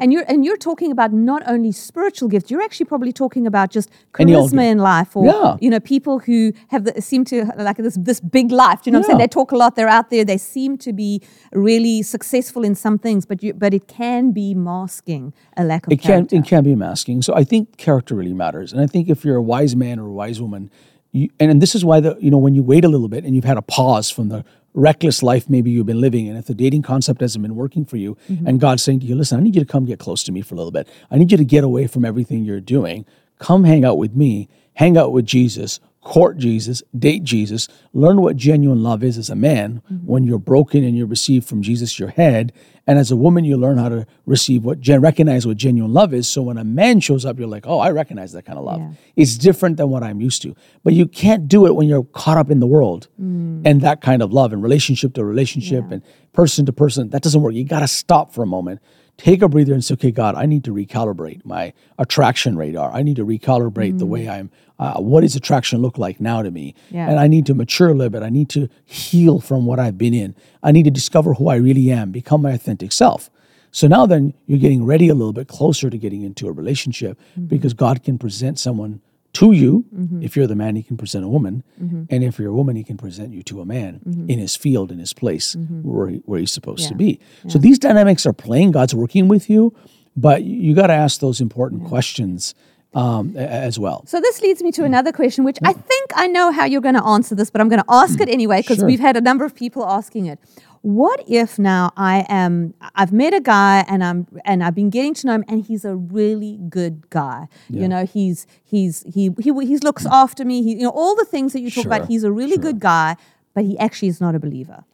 And 0.00 0.12
you're 0.12 0.24
and 0.28 0.44
you're 0.44 0.56
talking 0.56 0.90
about 0.90 1.12
not 1.12 1.42
only 1.46 1.72
spiritual 1.72 2.28
gifts. 2.28 2.50
You're 2.50 2.62
actually 2.62 2.86
probably 2.86 3.12
talking 3.12 3.46
about 3.46 3.70
just 3.70 3.88
charisma 4.14 4.64
in 4.72 4.78
life, 4.78 5.14
or 5.14 5.24
Yeah. 5.26 5.56
you 5.60 5.70
know, 5.70 5.78
people 5.80 6.18
who 6.20 6.52
have 6.68 6.84
the, 6.84 7.00
seem 7.02 7.24
to 7.26 7.44
like 7.58 7.76
this 7.76 7.96
this 8.00 8.18
big 8.20 8.50
life. 8.50 8.82
Do 8.82 8.88
You 8.88 8.92
know, 8.92 8.98
what 9.00 9.04
I'm 9.04 9.08
saying 9.10 9.18
they 9.18 9.28
talk 9.28 9.52
a 9.52 9.56
lot. 9.56 9.76
They're 9.76 9.88
out 9.98 10.08
there. 10.10 10.24
They 10.24 10.38
seem 10.38 10.78
to 10.78 10.92
be 10.92 11.20
really 11.52 12.02
successful 12.02 12.64
in 12.64 12.74
some 12.74 12.98
things, 12.98 13.26
but 13.26 13.42
you, 13.42 13.52
but 13.54 13.74
it 13.74 13.86
can 13.88 14.32
be 14.32 14.54
masking 14.54 15.32
a 15.56 15.64
lack 15.64 15.86
of 15.86 15.92
It 15.92 16.00
can 16.00 16.08
character. 16.26 16.36
it 16.36 16.44
can 16.46 16.64
be 16.64 16.74
masking. 16.74 17.22
So 17.22 17.34
I 17.34 17.44
think 17.44 17.76
character 17.76 18.14
really 18.14 18.32
matters, 18.34 18.72
and 18.72 18.80
I 18.80 18.86
think 18.86 19.08
if 19.08 19.24
you're 19.24 19.36
a 19.36 19.42
wise 19.42 19.76
man 19.76 19.98
or 20.00 20.06
a 20.06 20.12
wise 20.12 20.40
woman, 20.40 20.70
you, 21.12 21.28
and, 21.40 21.50
and 21.50 21.60
this 21.60 21.74
is 21.74 21.84
why 21.84 22.00
the 22.00 22.16
you 22.20 22.30
know 22.30 22.38
when 22.38 22.54
you 22.54 22.62
wait 22.62 22.84
a 22.84 22.88
little 22.88 23.08
bit 23.08 23.24
and 23.24 23.34
you've 23.34 23.44
had 23.44 23.56
a 23.58 23.62
pause 23.62 24.10
from 24.10 24.28
the 24.28 24.44
reckless 24.74 25.22
life 25.22 25.48
maybe 25.48 25.70
you've 25.70 25.86
been 25.86 26.00
living, 26.00 26.28
and 26.28 26.38
if 26.38 26.46
the 26.46 26.54
dating 26.54 26.82
concept 26.82 27.20
hasn't 27.20 27.42
been 27.42 27.56
working 27.56 27.84
for 27.84 27.96
you, 27.96 28.16
mm-hmm. 28.28 28.46
and 28.46 28.60
God's 28.60 28.82
saying 28.82 29.00
to 29.00 29.06
you, 29.06 29.14
listen, 29.14 29.38
I 29.38 29.42
need 29.42 29.54
you 29.54 29.60
to 29.60 29.66
come 29.66 29.84
get 29.84 29.98
close 29.98 30.22
to 30.24 30.32
me 30.32 30.42
for 30.42 30.54
a 30.54 30.58
little 30.58 30.72
bit. 30.72 30.88
I 31.10 31.18
need 31.18 31.30
you 31.32 31.38
to 31.38 31.44
get 31.44 31.64
away 31.64 31.86
from 31.86 32.04
everything 32.04 32.44
you're 32.44 32.60
doing. 32.60 33.04
Come 33.38 33.64
hang 33.64 33.84
out 33.84 33.98
with 33.98 34.14
me. 34.14 34.48
Hang 34.74 34.96
out 34.96 35.12
with 35.12 35.26
Jesus. 35.26 35.80
Court 36.02 36.38
Jesus, 36.38 36.82
date 36.98 37.24
Jesus, 37.24 37.68
learn 37.92 38.22
what 38.22 38.34
genuine 38.34 38.82
love 38.82 39.04
is 39.04 39.18
as 39.18 39.28
a 39.28 39.36
man 39.36 39.82
mm-hmm. 39.84 40.06
when 40.06 40.24
you're 40.24 40.38
broken 40.38 40.82
and 40.82 40.96
you 40.96 41.04
receive 41.04 41.44
from 41.44 41.60
Jesus 41.60 41.98
your 41.98 42.08
head. 42.08 42.54
And 42.86 42.98
as 42.98 43.10
a 43.10 43.16
woman, 43.16 43.44
you 43.44 43.58
learn 43.58 43.76
how 43.76 43.90
to 43.90 44.06
receive 44.24 44.64
what, 44.64 44.80
gen- 44.80 45.02
recognize 45.02 45.46
what 45.46 45.58
genuine 45.58 45.92
love 45.92 46.14
is. 46.14 46.26
So 46.26 46.40
when 46.40 46.56
a 46.56 46.64
man 46.64 47.00
shows 47.00 47.26
up, 47.26 47.38
you're 47.38 47.46
like, 47.46 47.66
oh, 47.66 47.80
I 47.80 47.90
recognize 47.90 48.32
that 48.32 48.46
kind 48.46 48.58
of 48.58 48.64
love. 48.64 48.80
Yeah. 48.80 48.92
It's 49.14 49.36
different 49.36 49.76
than 49.76 49.90
what 49.90 50.02
I'm 50.02 50.22
used 50.22 50.40
to. 50.42 50.56
But 50.82 50.94
you 50.94 51.06
can't 51.06 51.46
do 51.46 51.66
it 51.66 51.74
when 51.74 51.86
you're 51.86 52.04
caught 52.04 52.38
up 52.38 52.50
in 52.50 52.60
the 52.60 52.66
world 52.66 53.08
mm. 53.20 53.60
and 53.66 53.82
that 53.82 54.00
kind 54.00 54.22
of 54.22 54.32
love 54.32 54.54
and 54.54 54.62
relationship 54.62 55.12
to 55.14 55.24
relationship 55.24 55.84
and 55.90 56.02
person 56.32 56.64
to 56.64 56.72
person. 56.72 57.10
That 57.10 57.22
doesn't 57.22 57.42
work. 57.42 57.52
You 57.52 57.64
got 57.64 57.80
to 57.80 57.88
stop 57.88 58.32
for 58.32 58.42
a 58.42 58.46
moment. 58.46 58.80
Take 59.20 59.42
a 59.42 59.48
breather 59.48 59.74
and 59.74 59.84
say, 59.84 59.92
okay, 59.94 60.10
God, 60.10 60.34
I 60.34 60.46
need 60.46 60.64
to 60.64 60.72
recalibrate 60.72 61.44
my 61.44 61.74
attraction 61.98 62.56
radar. 62.56 62.90
I 62.90 63.02
need 63.02 63.16
to 63.16 63.26
recalibrate 63.26 63.98
the 63.98 64.06
way 64.06 64.28
I'm, 64.28 64.50
uh, 64.78 64.98
what 64.98 65.20
does 65.20 65.36
attraction 65.36 65.82
look 65.82 65.98
like 65.98 66.20
now 66.20 66.40
to 66.40 66.50
me? 66.50 66.74
Yeah. 66.90 67.06
And 67.06 67.20
I 67.20 67.26
need 67.26 67.44
to 67.46 67.54
mature 67.54 67.90
a 67.90 67.94
little 67.94 68.08
bit. 68.08 68.22
I 68.22 68.30
need 68.30 68.48
to 68.50 68.68
heal 68.86 69.38
from 69.38 69.66
what 69.66 69.78
I've 69.78 69.98
been 69.98 70.14
in. 70.14 70.34
I 70.62 70.72
need 70.72 70.84
to 70.84 70.90
discover 70.90 71.34
who 71.34 71.48
I 71.48 71.56
really 71.56 71.90
am, 71.90 72.12
become 72.12 72.40
my 72.40 72.52
authentic 72.52 72.92
self. 72.92 73.28
So 73.72 73.86
now 73.86 74.06
then 74.06 74.32
you're 74.46 74.58
getting 74.58 74.86
ready 74.86 75.08
a 75.08 75.14
little 75.14 75.34
bit 75.34 75.48
closer 75.48 75.90
to 75.90 75.98
getting 75.98 76.22
into 76.22 76.48
a 76.48 76.52
relationship 76.52 77.20
because 77.46 77.74
God 77.74 78.02
can 78.02 78.18
present 78.18 78.58
someone 78.58 79.02
to 79.34 79.52
you. 79.52 79.84
Mm-hmm. 79.94 80.22
If 80.22 80.36
you're 80.36 80.46
the 80.46 80.56
man, 80.56 80.76
he 80.76 80.82
can 80.82 80.96
present 80.96 81.24
a 81.24 81.28
woman. 81.28 81.62
Mm-hmm. 81.80 82.04
And 82.10 82.24
if 82.24 82.38
you're 82.38 82.50
a 82.50 82.54
woman, 82.54 82.76
he 82.76 82.84
can 82.84 82.96
present 82.96 83.32
you 83.32 83.42
to 83.44 83.60
a 83.60 83.64
man 83.64 84.00
mm-hmm. 84.06 84.28
in 84.28 84.38
his 84.38 84.56
field, 84.56 84.90
in 84.90 84.98
his 84.98 85.12
place 85.12 85.56
where, 85.82 86.08
he, 86.08 86.16
where 86.26 86.40
he's 86.40 86.52
supposed 86.52 86.88
to 86.88 86.94
Yeah. 86.94 86.98
be. 86.98 87.20
So 87.48 87.58
these 87.58 87.78
dynamics 87.78 88.26
are 88.26 88.32
playing. 88.32 88.72
God's 88.72 88.94
working 88.94 89.28
with 89.28 89.48
you, 89.48 89.74
but 90.16 90.42
you 90.42 90.74
got 90.74 90.88
to 90.88 90.94
ask 90.94 91.20
those 91.20 91.40
important 91.40 91.84
questions 91.86 92.54
um, 92.94 93.36
as 93.36 93.78
well. 93.78 94.04
So 94.06 94.20
this 94.20 94.40
leads 94.42 94.62
me 94.62 94.72
to 94.72 94.82
mm. 94.82 94.86
another 94.86 95.12
question, 95.12 95.44
which 95.44 95.58
I 95.64 95.72
mm. 95.72 95.84
think 95.84 96.10
I 96.16 96.26
know 96.26 96.50
how 96.50 96.64
you're 96.64 96.80
going 96.80 96.96
to 96.96 97.04
answer 97.04 97.34
this, 97.34 97.50
but 97.50 97.60
I'm 97.60 97.68
going 97.68 97.82
to 97.82 97.88
ask 97.88 98.18
mm. 98.18 98.22
it 98.22 98.28
anyway 98.28 98.62
because 98.62 98.78
Sure. 98.78 98.86
we've 98.86 99.00
had 99.00 99.16
a 99.16 99.20
number 99.20 99.44
of 99.44 99.54
people 99.54 99.84
asking 99.86 100.26
it. 100.26 100.38
What 100.82 101.22
if 101.28 101.58
now 101.58 101.92
I 101.96 102.24
am 102.28 102.72
I've 102.94 103.12
met 103.12 103.34
a 103.34 103.40
guy 103.40 103.84
and 103.86 104.02
I'm 104.02 104.26
and 104.46 104.64
I've 104.64 104.74
been 104.74 104.88
getting 104.88 105.12
to 105.14 105.26
know 105.26 105.34
him 105.34 105.44
and 105.46 105.62
he's 105.62 105.84
a 105.84 105.94
really 105.94 106.58
good 106.68 107.10
guy. 107.10 107.48
You 107.68 107.86
know, 107.86 108.06
he's 108.06 108.46
he's 108.64 109.02
he 109.02 109.30
he 109.38 109.52
he 109.66 109.76
looks 109.78 110.06
after 110.06 110.44
me. 110.44 110.62
He 110.62 110.72
you 110.72 110.82
know 110.84 110.90
all 110.90 111.14
the 111.14 111.26
things 111.26 111.52
that 111.52 111.60
you 111.60 111.70
talk 111.70 111.84
Sure, 111.84 111.92
about. 111.92 112.08
He's 112.08 112.24
a 112.24 112.32
really 112.32 112.56
good 112.56 112.80
guy, 112.80 113.16
but 113.54 113.64
he 113.64 113.78
actually 113.78 114.08
is 114.08 114.20
not 114.20 114.34
a 114.34 114.38
believer. 114.38 114.84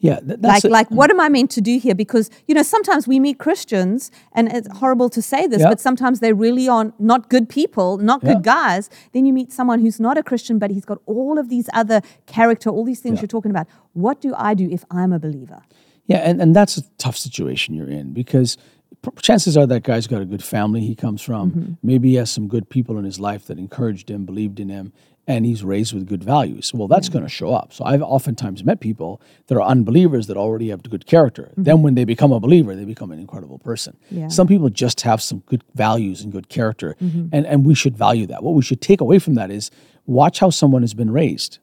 Yeah, 0.00 0.20
Like, 0.40 0.62
a- 0.64 0.68
like, 0.68 0.88
what 0.92 1.10
am 1.10 1.18
I 1.18 1.28
meant 1.28 1.50
to 1.52 1.60
do 1.60 1.76
here? 1.78 1.94
Because 1.94 2.30
you 2.46 2.54
know, 2.54 2.62
sometimes 2.62 3.08
we 3.08 3.18
meet 3.18 3.38
Christians, 3.38 4.10
and 4.32 4.46
it's 4.52 4.68
horrible 4.78 5.08
to 5.10 5.20
say 5.20 5.48
this, 5.48 5.60
Yeah. 5.60 5.70
but 5.70 5.80
sometimes 5.80 6.20
they 6.20 6.32
really 6.32 6.68
are 6.68 6.92
not 7.00 7.28
good 7.28 7.48
people, 7.48 7.98
not 7.98 8.22
Yeah. 8.22 8.34
good 8.34 8.44
guys. 8.44 8.90
Then 9.12 9.26
you 9.26 9.32
meet 9.32 9.52
someone 9.52 9.80
who's 9.80 9.98
not 9.98 10.16
a 10.16 10.22
Christian, 10.22 10.58
but 10.60 10.70
he's 10.70 10.84
got 10.84 10.98
all 11.06 11.36
of 11.38 11.48
these 11.48 11.68
other 11.74 12.00
character, 12.26 12.70
all 12.70 12.84
these 12.84 13.00
things 13.00 13.16
Yeah. 13.16 13.22
you're 13.22 13.28
talking 13.28 13.50
about. 13.50 13.66
What 13.92 14.20
do 14.20 14.34
I 14.36 14.54
do 14.54 14.68
if 14.70 14.84
I'm 14.90 15.12
a 15.12 15.18
believer? 15.18 15.62
Yeah, 16.06 16.18
and, 16.18 16.40
and 16.40 16.54
that's 16.54 16.76
a 16.78 16.82
tough 16.98 17.16
situation 17.16 17.74
you're 17.74 17.88
in 17.88 18.12
because 18.12 18.56
chances 19.20 19.56
are 19.56 19.66
that 19.66 19.82
guy's 19.82 20.06
got 20.06 20.22
a 20.22 20.24
good 20.24 20.42
family 20.44 20.80
he 20.80 20.94
comes 20.94 21.22
from. 21.22 21.50
Mm-hmm. 21.50 21.72
Maybe 21.82 22.10
he 22.10 22.14
has 22.16 22.30
some 22.30 22.46
good 22.48 22.68
people 22.70 22.98
in 22.98 23.04
his 23.04 23.18
life 23.20 23.46
that 23.48 23.58
encouraged 23.58 24.10
him, 24.10 24.24
believed 24.24 24.60
in 24.60 24.68
him, 24.68 24.92
and 25.28 25.44
he's 25.46 25.62
raised 25.62 25.92
with 25.94 26.08
good 26.08 26.24
values. 26.24 26.72
Well, 26.74 26.88
that's 26.88 27.08
going 27.10 27.22
to 27.24 27.28
show 27.28 27.50
up. 27.54 27.72
So 27.72 27.84
I've 27.84 28.02
oftentimes 28.02 28.64
met 28.64 28.80
people 28.80 29.20
that 29.46 29.54
are 29.56 29.62
unbelievers 29.62 30.26
that 30.26 30.36
already 30.36 30.70
have 30.70 30.82
good 30.82 31.04
character. 31.06 31.52
Then 31.56 31.82
when 31.82 31.94
they 31.94 32.04
become 32.04 32.32
a 32.32 32.40
believer, 32.40 32.74
they 32.74 32.86
become 32.86 33.12
an 33.12 33.18
incredible 33.20 33.58
person. 33.58 33.92
Mm-hmm. 34.06 34.18
Yeah. 34.20 34.28
Some 34.28 34.46
people 34.48 34.70
just 34.70 35.02
have 35.02 35.20
some 35.22 35.40
good 35.46 35.62
values 35.74 36.22
and 36.22 36.32
good 36.32 36.48
character, 36.48 36.96
Mm-hmm. 37.00 37.28
and, 37.34 37.46
and 37.46 37.66
we 37.66 37.74
should 37.74 37.96
value 37.96 38.26
that. 38.26 38.42
What 38.42 38.54
we 38.54 38.62
should 38.62 38.80
take 38.80 39.00
away 39.00 39.18
from 39.20 39.34
that 39.34 39.50
is 39.50 39.70
watch 40.06 40.40
how 40.40 40.50
someone 40.50 40.82
has 40.82 40.94
been 40.94 41.10
raised. 41.10 41.58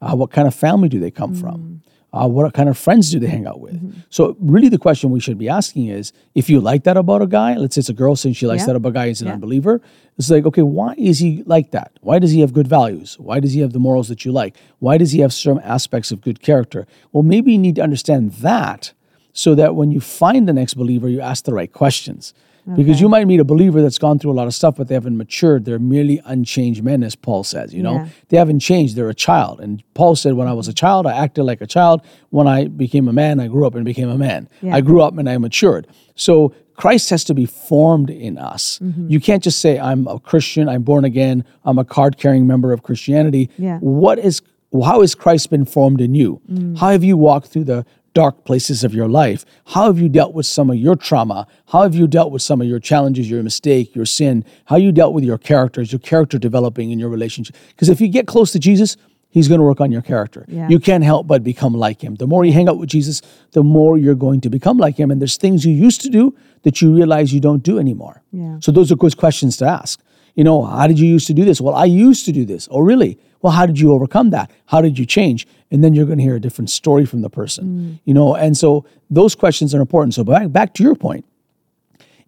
Uh, 0.00 0.14
what 0.16 0.30
kind 0.30 0.46
of 0.48 0.54
family 0.54 0.88
do 0.88 0.98
they 1.00 1.10
come 1.10 1.34
from? 1.34 1.82
Uh, 2.12 2.26
what 2.26 2.52
kind 2.54 2.68
of 2.68 2.76
friends 2.76 3.10
do 3.12 3.20
they 3.20 3.28
hang 3.28 3.46
out 3.46 3.60
with? 3.60 3.74
Mm-hmm. 3.74 4.00
So, 4.10 4.36
really, 4.40 4.68
the 4.68 4.78
question 4.78 5.10
we 5.10 5.20
should 5.20 5.38
be 5.38 5.48
asking 5.48 5.86
is 5.86 6.12
if 6.34 6.50
you 6.50 6.60
like 6.60 6.82
that 6.84 6.96
about 6.96 7.22
a 7.22 7.26
guy, 7.26 7.54
let's 7.56 7.76
say 7.76 7.80
it's 7.80 7.88
a 7.88 7.92
girl 7.92 8.16
saying 8.16 8.34
she 8.34 8.46
likes 8.48 8.62
Yeah. 8.62 8.66
that 8.68 8.76
about 8.76 8.88
a 8.88 8.92
guy, 8.92 9.08
he's 9.08 9.20
an 9.20 9.28
Yeah. 9.28 9.34
unbeliever. 9.34 9.80
It's 10.18 10.28
like, 10.28 10.44
okay, 10.44 10.62
why 10.62 10.94
is 10.98 11.20
he 11.20 11.44
like 11.46 11.70
that? 11.70 11.92
Why 12.00 12.18
does 12.18 12.32
he 12.32 12.40
have 12.40 12.52
good 12.52 12.66
values? 12.66 13.16
Why 13.20 13.38
does 13.38 13.52
he 13.52 13.60
have 13.60 13.72
the 13.72 13.78
morals 13.78 14.08
that 14.08 14.24
you 14.24 14.32
like? 14.32 14.56
Why 14.80 14.98
does 14.98 15.12
he 15.12 15.20
have 15.20 15.32
certain 15.32 15.62
aspects 15.62 16.10
of 16.10 16.20
good 16.20 16.40
character? 16.42 16.86
Well, 17.12 17.22
maybe 17.22 17.52
you 17.52 17.58
need 17.58 17.76
to 17.76 17.82
understand 17.82 18.32
that 18.42 18.92
so 19.32 19.54
that 19.54 19.76
when 19.76 19.92
you 19.92 20.00
find 20.00 20.48
the 20.48 20.52
next 20.52 20.74
believer, 20.74 21.08
you 21.08 21.20
ask 21.20 21.44
the 21.44 21.54
right 21.54 21.72
questions. 21.72 22.34
Because 22.76 23.00
you 23.00 23.08
might 23.08 23.26
meet 23.26 23.40
a 23.40 23.44
believer 23.44 23.82
that's 23.82 23.98
gone 23.98 24.18
through 24.18 24.30
a 24.30 24.38
lot 24.40 24.46
of 24.46 24.54
stuff, 24.54 24.76
but 24.76 24.88
they 24.88 24.94
haven't 24.94 25.16
matured. 25.16 25.64
They're 25.64 25.78
merely 25.78 26.20
unchanged 26.24 26.82
men, 26.82 27.02
as 27.02 27.14
Paul 27.16 27.42
says. 27.44 27.74
You 27.74 27.82
know, 27.82 27.94
Yeah. 27.94 28.08
they 28.28 28.36
haven't 28.36 28.60
changed. 28.60 28.96
They're 28.96 29.08
a 29.08 29.14
child. 29.14 29.60
And 29.60 29.82
Paul 29.94 30.14
said, 30.16 30.34
when 30.34 30.46
I 30.46 30.52
was 30.52 30.68
a 30.68 30.72
child, 30.72 31.06
I 31.06 31.12
acted 31.16 31.44
like 31.44 31.60
a 31.60 31.66
child. 31.66 32.02
When 32.30 32.46
I 32.46 32.66
became 32.68 33.08
a 33.08 33.12
man, 33.12 33.40
I 33.40 33.48
grew 33.48 33.66
up 33.66 33.74
and 33.74 33.84
became 33.84 34.08
a 34.08 34.18
man. 34.18 34.48
Yeah. 34.62 34.74
I 34.76 34.80
grew 34.80 35.00
up 35.02 35.16
and 35.18 35.28
I 35.28 35.36
matured. 35.38 35.86
So 36.14 36.52
Christ 36.76 37.10
has 37.10 37.24
to 37.24 37.34
be 37.34 37.46
formed 37.46 38.08
in 38.10 38.38
us. 38.38 38.78
Mm-hmm. 38.82 39.10
You 39.10 39.20
can't 39.20 39.42
just 39.42 39.60
say, 39.60 39.78
I'm 39.78 40.06
a 40.06 40.18
Christian, 40.18 40.68
I'm 40.68 40.82
born 40.82 41.04
again, 41.04 41.44
I'm 41.64 41.78
a 41.78 41.84
card 41.84 42.16
carrying 42.16 42.46
member 42.46 42.72
of 42.72 42.82
Christianity. 42.82 43.50
Yeah. 43.58 43.78
What 43.80 44.18
is 44.18 44.40
how 44.72 45.00
has 45.00 45.14
Christ 45.16 45.50
been 45.50 45.64
formed 45.64 46.00
in 46.00 46.14
you? 46.14 46.40
Mm. 46.50 46.78
How 46.78 46.90
have 46.90 47.02
you 47.02 47.16
walked 47.16 47.48
through 47.48 47.64
the 47.64 47.84
dark 48.14 48.44
places 48.44 48.82
of 48.84 48.94
your 48.94 49.08
life? 49.08 49.44
How 49.66 49.86
have 49.86 49.98
you 49.98 50.08
dealt 50.08 50.34
with 50.34 50.46
some 50.46 50.70
of 50.70 50.76
your 50.76 50.96
trauma? 50.96 51.46
How 51.66 51.82
have 51.82 51.94
you 51.94 52.06
dealt 52.06 52.32
with 52.32 52.42
some 52.42 52.60
of 52.60 52.66
your 52.66 52.80
challenges, 52.80 53.30
your 53.30 53.42
mistake, 53.42 53.94
your 53.94 54.06
sin? 54.06 54.44
How 54.66 54.76
you 54.76 54.92
dealt 54.92 55.14
with 55.14 55.24
your 55.24 55.38
characters, 55.38 55.92
your 55.92 56.00
character 56.00 56.38
developing 56.38 56.90
in 56.90 56.98
your 56.98 57.08
relationship? 57.08 57.56
Because 57.68 57.88
if 57.88 58.00
you 58.00 58.08
get 58.08 58.26
close 58.26 58.52
to 58.52 58.58
Jesus, 58.58 58.96
He's 59.30 59.46
going 59.46 59.60
to 59.60 59.64
work 59.64 59.80
on 59.80 59.92
your 59.92 60.02
character. 60.02 60.44
Yeah. 60.48 60.68
You 60.68 60.80
can't 60.80 61.04
help 61.04 61.28
but 61.28 61.44
become 61.44 61.72
like 61.72 62.02
him. 62.02 62.16
The 62.16 62.26
more 62.26 62.44
you 62.44 62.52
hang 62.52 62.68
out 62.68 62.78
with 62.78 62.88
Jesus, 62.88 63.22
the 63.52 63.62
more 63.62 63.96
you're 63.96 64.16
going 64.16 64.40
to 64.40 64.50
become 64.50 64.76
like 64.76 64.96
him. 64.96 65.10
And 65.10 65.20
there's 65.20 65.36
things 65.36 65.64
you 65.64 65.72
used 65.72 66.00
to 66.00 66.10
do 66.10 66.36
that 66.62 66.82
you 66.82 66.92
realize 66.94 67.32
you 67.32 67.40
don't 67.40 67.62
do 67.62 67.78
anymore. 67.78 68.22
Yeah. 68.32 68.58
So 68.60 68.72
those 68.72 68.90
are 68.90 68.96
good 68.96 69.16
questions 69.16 69.56
to 69.58 69.66
ask. 69.66 70.00
You 70.34 70.42
know, 70.42 70.64
how 70.64 70.88
did 70.88 70.98
you 70.98 71.06
used 71.06 71.28
to 71.28 71.34
do 71.34 71.44
this? 71.44 71.60
Well, 71.60 71.76
I 71.76 71.84
used 71.84 72.24
to 72.26 72.32
do 72.32 72.44
this. 72.44 72.68
Oh, 72.72 72.80
really? 72.80 73.18
Well, 73.42 73.52
how 73.52 73.66
did 73.66 73.78
you 73.78 73.92
overcome 73.92 74.30
that? 74.30 74.50
How 74.66 74.80
did 74.82 74.98
you 74.98 75.06
change? 75.06 75.46
And 75.70 75.82
then 75.82 75.94
you're 75.94 76.06
going 76.06 76.18
to 76.18 76.24
hear 76.24 76.36
a 76.36 76.40
different 76.40 76.70
story 76.70 77.06
from 77.06 77.22
the 77.22 77.30
person. 77.30 77.64
Mm. 77.64 78.00
You 78.04 78.14
know, 78.14 78.34
and 78.34 78.56
so 78.56 78.84
those 79.08 79.34
questions 79.34 79.74
are 79.74 79.80
important. 79.80 80.14
So 80.14 80.24
back 80.24 80.52
back 80.52 80.74
to 80.74 80.82
your 80.82 80.94
point, 80.94 81.24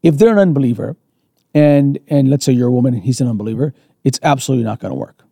if 0.03 0.18
they're 0.18 0.33
an 0.33 0.38
unbeliever, 0.38 0.96
and 1.55 1.98
and 2.09 2.31
let's 2.31 2.44
say 2.44 2.53
you're 2.53 2.68
a 2.68 2.72
woman 2.72 2.94
and 2.94 3.03
he's 3.03 3.20
an 3.20 3.29
unbeliever, 3.29 3.75
it's 4.05 4.18
absolutely 4.22 4.64
not 4.64 4.81
going 4.81 4.90
to 4.90 4.98
work 4.98 5.22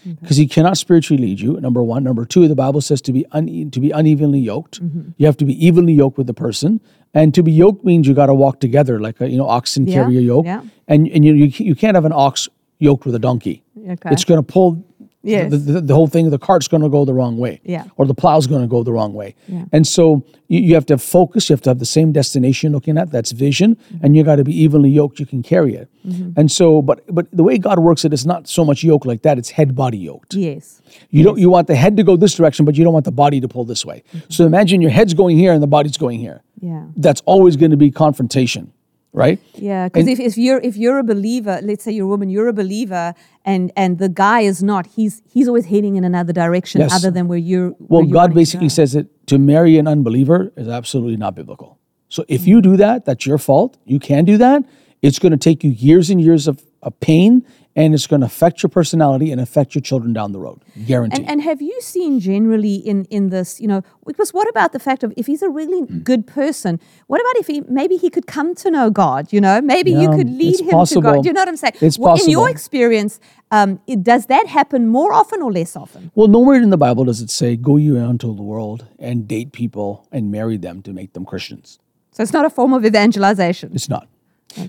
mm-hmm. 0.00 0.20
because 0.20 0.36
he 0.36 0.46
cannot 0.46 0.76
spiritually 0.76 1.22
lead 1.22 1.40
you. 1.40 1.60
Number 1.60 1.82
one, 1.82 2.04
number 2.04 2.24
two, 2.24 2.48
the 2.48 2.54
Bible 2.54 2.80
says 2.80 3.00
to 3.02 3.12
be 3.12 3.24
une- 3.34 3.70
to 3.70 3.80
be 3.80 3.90
unevenly 3.90 4.40
yoked. 4.40 4.82
Mm-hmm. 4.82 5.10
You 5.16 5.26
have 5.26 5.36
to 5.38 5.44
be 5.44 5.64
evenly 5.64 5.92
yoked 5.92 6.18
with 6.18 6.26
the 6.26 6.34
person, 6.34 6.80
and 7.14 7.34
to 7.34 7.42
be 7.42 7.52
yoked 7.52 7.84
means 7.84 8.06
you 8.06 8.14
got 8.14 8.26
to 8.26 8.34
walk 8.34 8.60
together, 8.60 9.00
like 9.00 9.20
a, 9.20 9.28
you 9.28 9.38
know, 9.38 9.48
oxen 9.48 9.86
Yeah, 9.86 9.94
carry 9.94 10.18
a 10.18 10.20
yoke, 10.20 10.46
yeah. 10.46 10.62
and 10.86 11.08
and 11.08 11.24
you 11.24 11.34
you 11.34 11.46
you 11.46 11.74
can't 11.74 11.94
have 11.94 12.04
an 12.04 12.12
ox 12.12 12.48
yoked 12.78 13.06
with 13.06 13.14
a 13.14 13.18
donkey. 13.18 13.62
Okay. 13.76 14.10
It's 14.10 14.24
going 14.24 14.38
to 14.38 14.52
pull. 14.52 14.84
Yes. 15.22 15.50
The, 15.50 15.56
the, 15.56 15.80
the 15.80 15.94
whole 15.94 16.06
thing, 16.06 16.30
the 16.30 16.38
cart's 16.38 16.68
going 16.68 16.82
to 16.82 16.88
go 16.88 17.04
the 17.04 17.12
wrong 17.12 17.38
way. 17.38 17.60
Yeah. 17.64 17.86
Or 17.96 18.06
the 18.06 18.14
plow's 18.14 18.46
going 18.46 18.62
to 18.62 18.68
go 18.68 18.82
the 18.82 18.92
wrong 18.92 19.14
way. 19.14 19.34
Yeah. 19.48 19.64
And 19.72 19.86
so 19.86 20.24
you, 20.46 20.60
you 20.60 20.74
have 20.74 20.86
to 20.86 20.94
have 20.94 21.02
focus. 21.02 21.50
You 21.50 21.54
have 21.54 21.62
to 21.62 21.70
have 21.70 21.80
the 21.80 21.86
same 21.86 22.12
destination 22.12 22.72
looking 22.72 22.96
at. 22.96 23.10
That's 23.10 23.32
vision. 23.32 23.74
Mm-hmm. 23.74 24.04
And 24.04 24.16
you 24.16 24.22
got 24.22 24.36
to 24.36 24.44
be 24.44 24.56
evenly 24.56 24.90
yoked. 24.90 25.18
You 25.18 25.26
can 25.26 25.42
carry 25.42 25.74
it. 25.74 25.90
And 26.36 26.50
so, 26.50 26.80
but 26.80 27.04
but 27.14 27.26
the 27.32 27.42
way 27.42 27.58
God 27.58 27.80
works 27.80 28.04
it 28.04 28.14
is 28.14 28.24
not 28.24 28.48
so 28.48 28.64
much 28.64 28.82
yoke 28.82 29.04
like 29.04 29.22
that. 29.22 29.36
It's 29.36 29.50
head 29.50 29.74
body 29.74 29.98
yoked. 29.98 30.34
Yes. 30.34 30.80
You 31.10 31.22
don't. 31.22 31.38
You 31.38 31.50
want 31.50 31.66
the 31.66 31.74
head 31.74 31.98
to 31.98 32.02
go 32.02 32.16
this 32.16 32.34
direction, 32.34 32.64
but 32.64 32.76
you 32.76 32.84
don't 32.84 32.94
want 32.94 33.04
the 33.04 33.12
body 33.12 33.40
to 33.40 33.48
pull 33.48 33.66
this 33.66 33.84
way. 33.84 34.02
So 34.30 34.46
imagine 34.46 34.80
your 34.80 34.90
head's 34.90 35.12
going 35.12 35.36
here 35.36 35.52
and 35.52 35.62
the 35.62 35.66
body's 35.66 35.98
going 35.98 36.18
here. 36.18 36.42
Yeah. 36.60 36.86
That's 36.96 37.20
always 37.26 37.56
going 37.56 37.72
to 37.72 37.76
be 37.76 37.90
confrontation, 37.90 38.72
right? 39.12 39.38
Yeah, 39.54 39.88
because 39.88 40.06
if, 40.06 40.20
if 40.20 40.36
you're 40.38 40.60
if 40.60 40.76
you're 40.76 40.98
a 40.98 41.04
believer, 41.04 41.60
let's 41.62 41.84
say 41.84 41.92
you're 41.92 42.06
a 42.06 42.08
woman, 42.08 42.28
you're 42.28 42.48
a 42.48 42.52
believer, 42.52 43.14
and 43.44 43.72
and 43.76 43.98
the 43.98 44.08
guy 44.08 44.40
is 44.40 44.62
not. 44.62 44.86
He's 44.86 45.22
he's 45.32 45.48
always 45.48 45.66
heading 45.66 45.96
in 45.96 46.04
another 46.04 46.32
direction 46.32 46.80
Yes. 46.80 46.92
other 46.92 47.10
than 47.10 47.28
where 47.28 47.38
you're. 47.38 47.70
Well, 47.78 48.00
where 48.00 48.04
you're 48.04 48.12
God 48.12 48.34
basically 48.34 48.66
go. 48.66 48.74
says 48.74 48.92
that 48.92 49.26
to 49.28 49.38
marry 49.38 49.78
an 49.78 49.86
unbeliever 49.86 50.52
is 50.56 50.68
absolutely 50.68 51.16
not 51.16 51.34
biblical. 51.34 51.78
So 52.08 52.24
if 52.28 52.46
you 52.46 52.58
mm. 52.58 52.62
do 52.62 52.76
that, 52.78 53.04
that's 53.04 53.26
your 53.26 53.38
fault. 53.38 53.78
You 53.84 53.98
can 53.98 54.24
do 54.24 54.38
that. 54.38 54.64
It's 55.02 55.18
going 55.18 55.32
to 55.32 55.38
take 55.38 55.62
you 55.62 55.70
years 55.70 56.10
and 56.10 56.20
years 56.20 56.48
of, 56.48 56.62
of 56.82 56.98
pain, 57.00 57.44
and 57.78 57.94
it's 57.94 58.06
going 58.12 58.20
to 58.20 58.26
affect 58.26 58.56
your 58.62 58.70
personality 58.70 59.30
and 59.32 59.40
affect 59.40 59.74
your 59.74 59.82
children 59.82 60.12
down 60.12 60.32
the 60.32 60.40
road. 60.46 60.58
Guaranteed. 60.84 61.20
And, 61.20 61.30
and 61.30 61.42
have 61.42 61.60
you 61.62 61.76
seen 61.80 62.18
generally 62.18 62.74
in, 62.90 63.04
in 63.16 63.30
this, 63.30 63.60
you 63.62 63.68
know, 63.72 63.80
because 64.06 64.30
what 64.38 64.48
about 64.48 64.72
the 64.72 64.80
fact 64.88 65.04
of 65.04 65.12
if 65.16 65.26
he's 65.30 65.42
a 65.42 65.48
really 65.60 65.80
Hmm. 65.86 65.98
good 66.10 66.26
person, 66.26 66.80
what 67.06 67.20
about 67.24 67.36
if 67.42 67.46
he 67.46 67.56
maybe 67.80 67.96
he 68.04 68.10
could 68.10 68.26
come 68.26 68.54
to 68.62 68.70
know 68.76 68.86
God, 68.90 69.32
you 69.32 69.40
know, 69.40 69.56
maybe 69.74 69.92
you 70.02 70.08
could 70.10 70.30
lead 70.42 70.58
him 70.60 70.84
to. 70.92 71.00
God. 71.00 71.22
Do 71.22 71.28
you 71.28 71.32
know 71.32 71.42
what 71.42 71.48
I'm 71.48 71.56
saying? 71.64 71.74
It's 71.80 71.98
Well, 71.98 72.16
In 72.20 72.28
your 72.28 72.48
experience, 72.50 73.20
um, 73.56 73.70
it, 73.86 74.02
does 74.02 74.26
that 74.26 74.46
happen 74.58 74.80
more 74.88 75.12
often 75.20 75.38
or 75.46 75.52
less 75.52 75.76
often? 75.76 76.10
well, 76.16 76.28
nowhere 76.38 76.60
in 76.60 76.70
the 76.70 76.76
Bible 76.86 77.04
does 77.04 77.20
it 77.20 77.30
say, 77.30 77.56
go 77.56 77.76
you 77.76 77.96
out 78.02 78.10
into 78.10 78.34
the 78.34 78.42
world 78.42 78.80
and 78.98 79.28
date 79.28 79.50
people 79.52 79.90
and 80.10 80.22
marry 80.38 80.56
them 80.66 80.82
to 80.82 80.92
make 80.92 81.12
them 81.12 81.24
Christians. 81.24 81.78
So 82.14 82.22
it's 82.24 82.32
not 82.32 82.44
a 82.44 82.50
form 82.50 82.72
of 82.72 82.84
evangelization. 82.84 83.70
It's 83.78 83.88
not. 83.88 84.08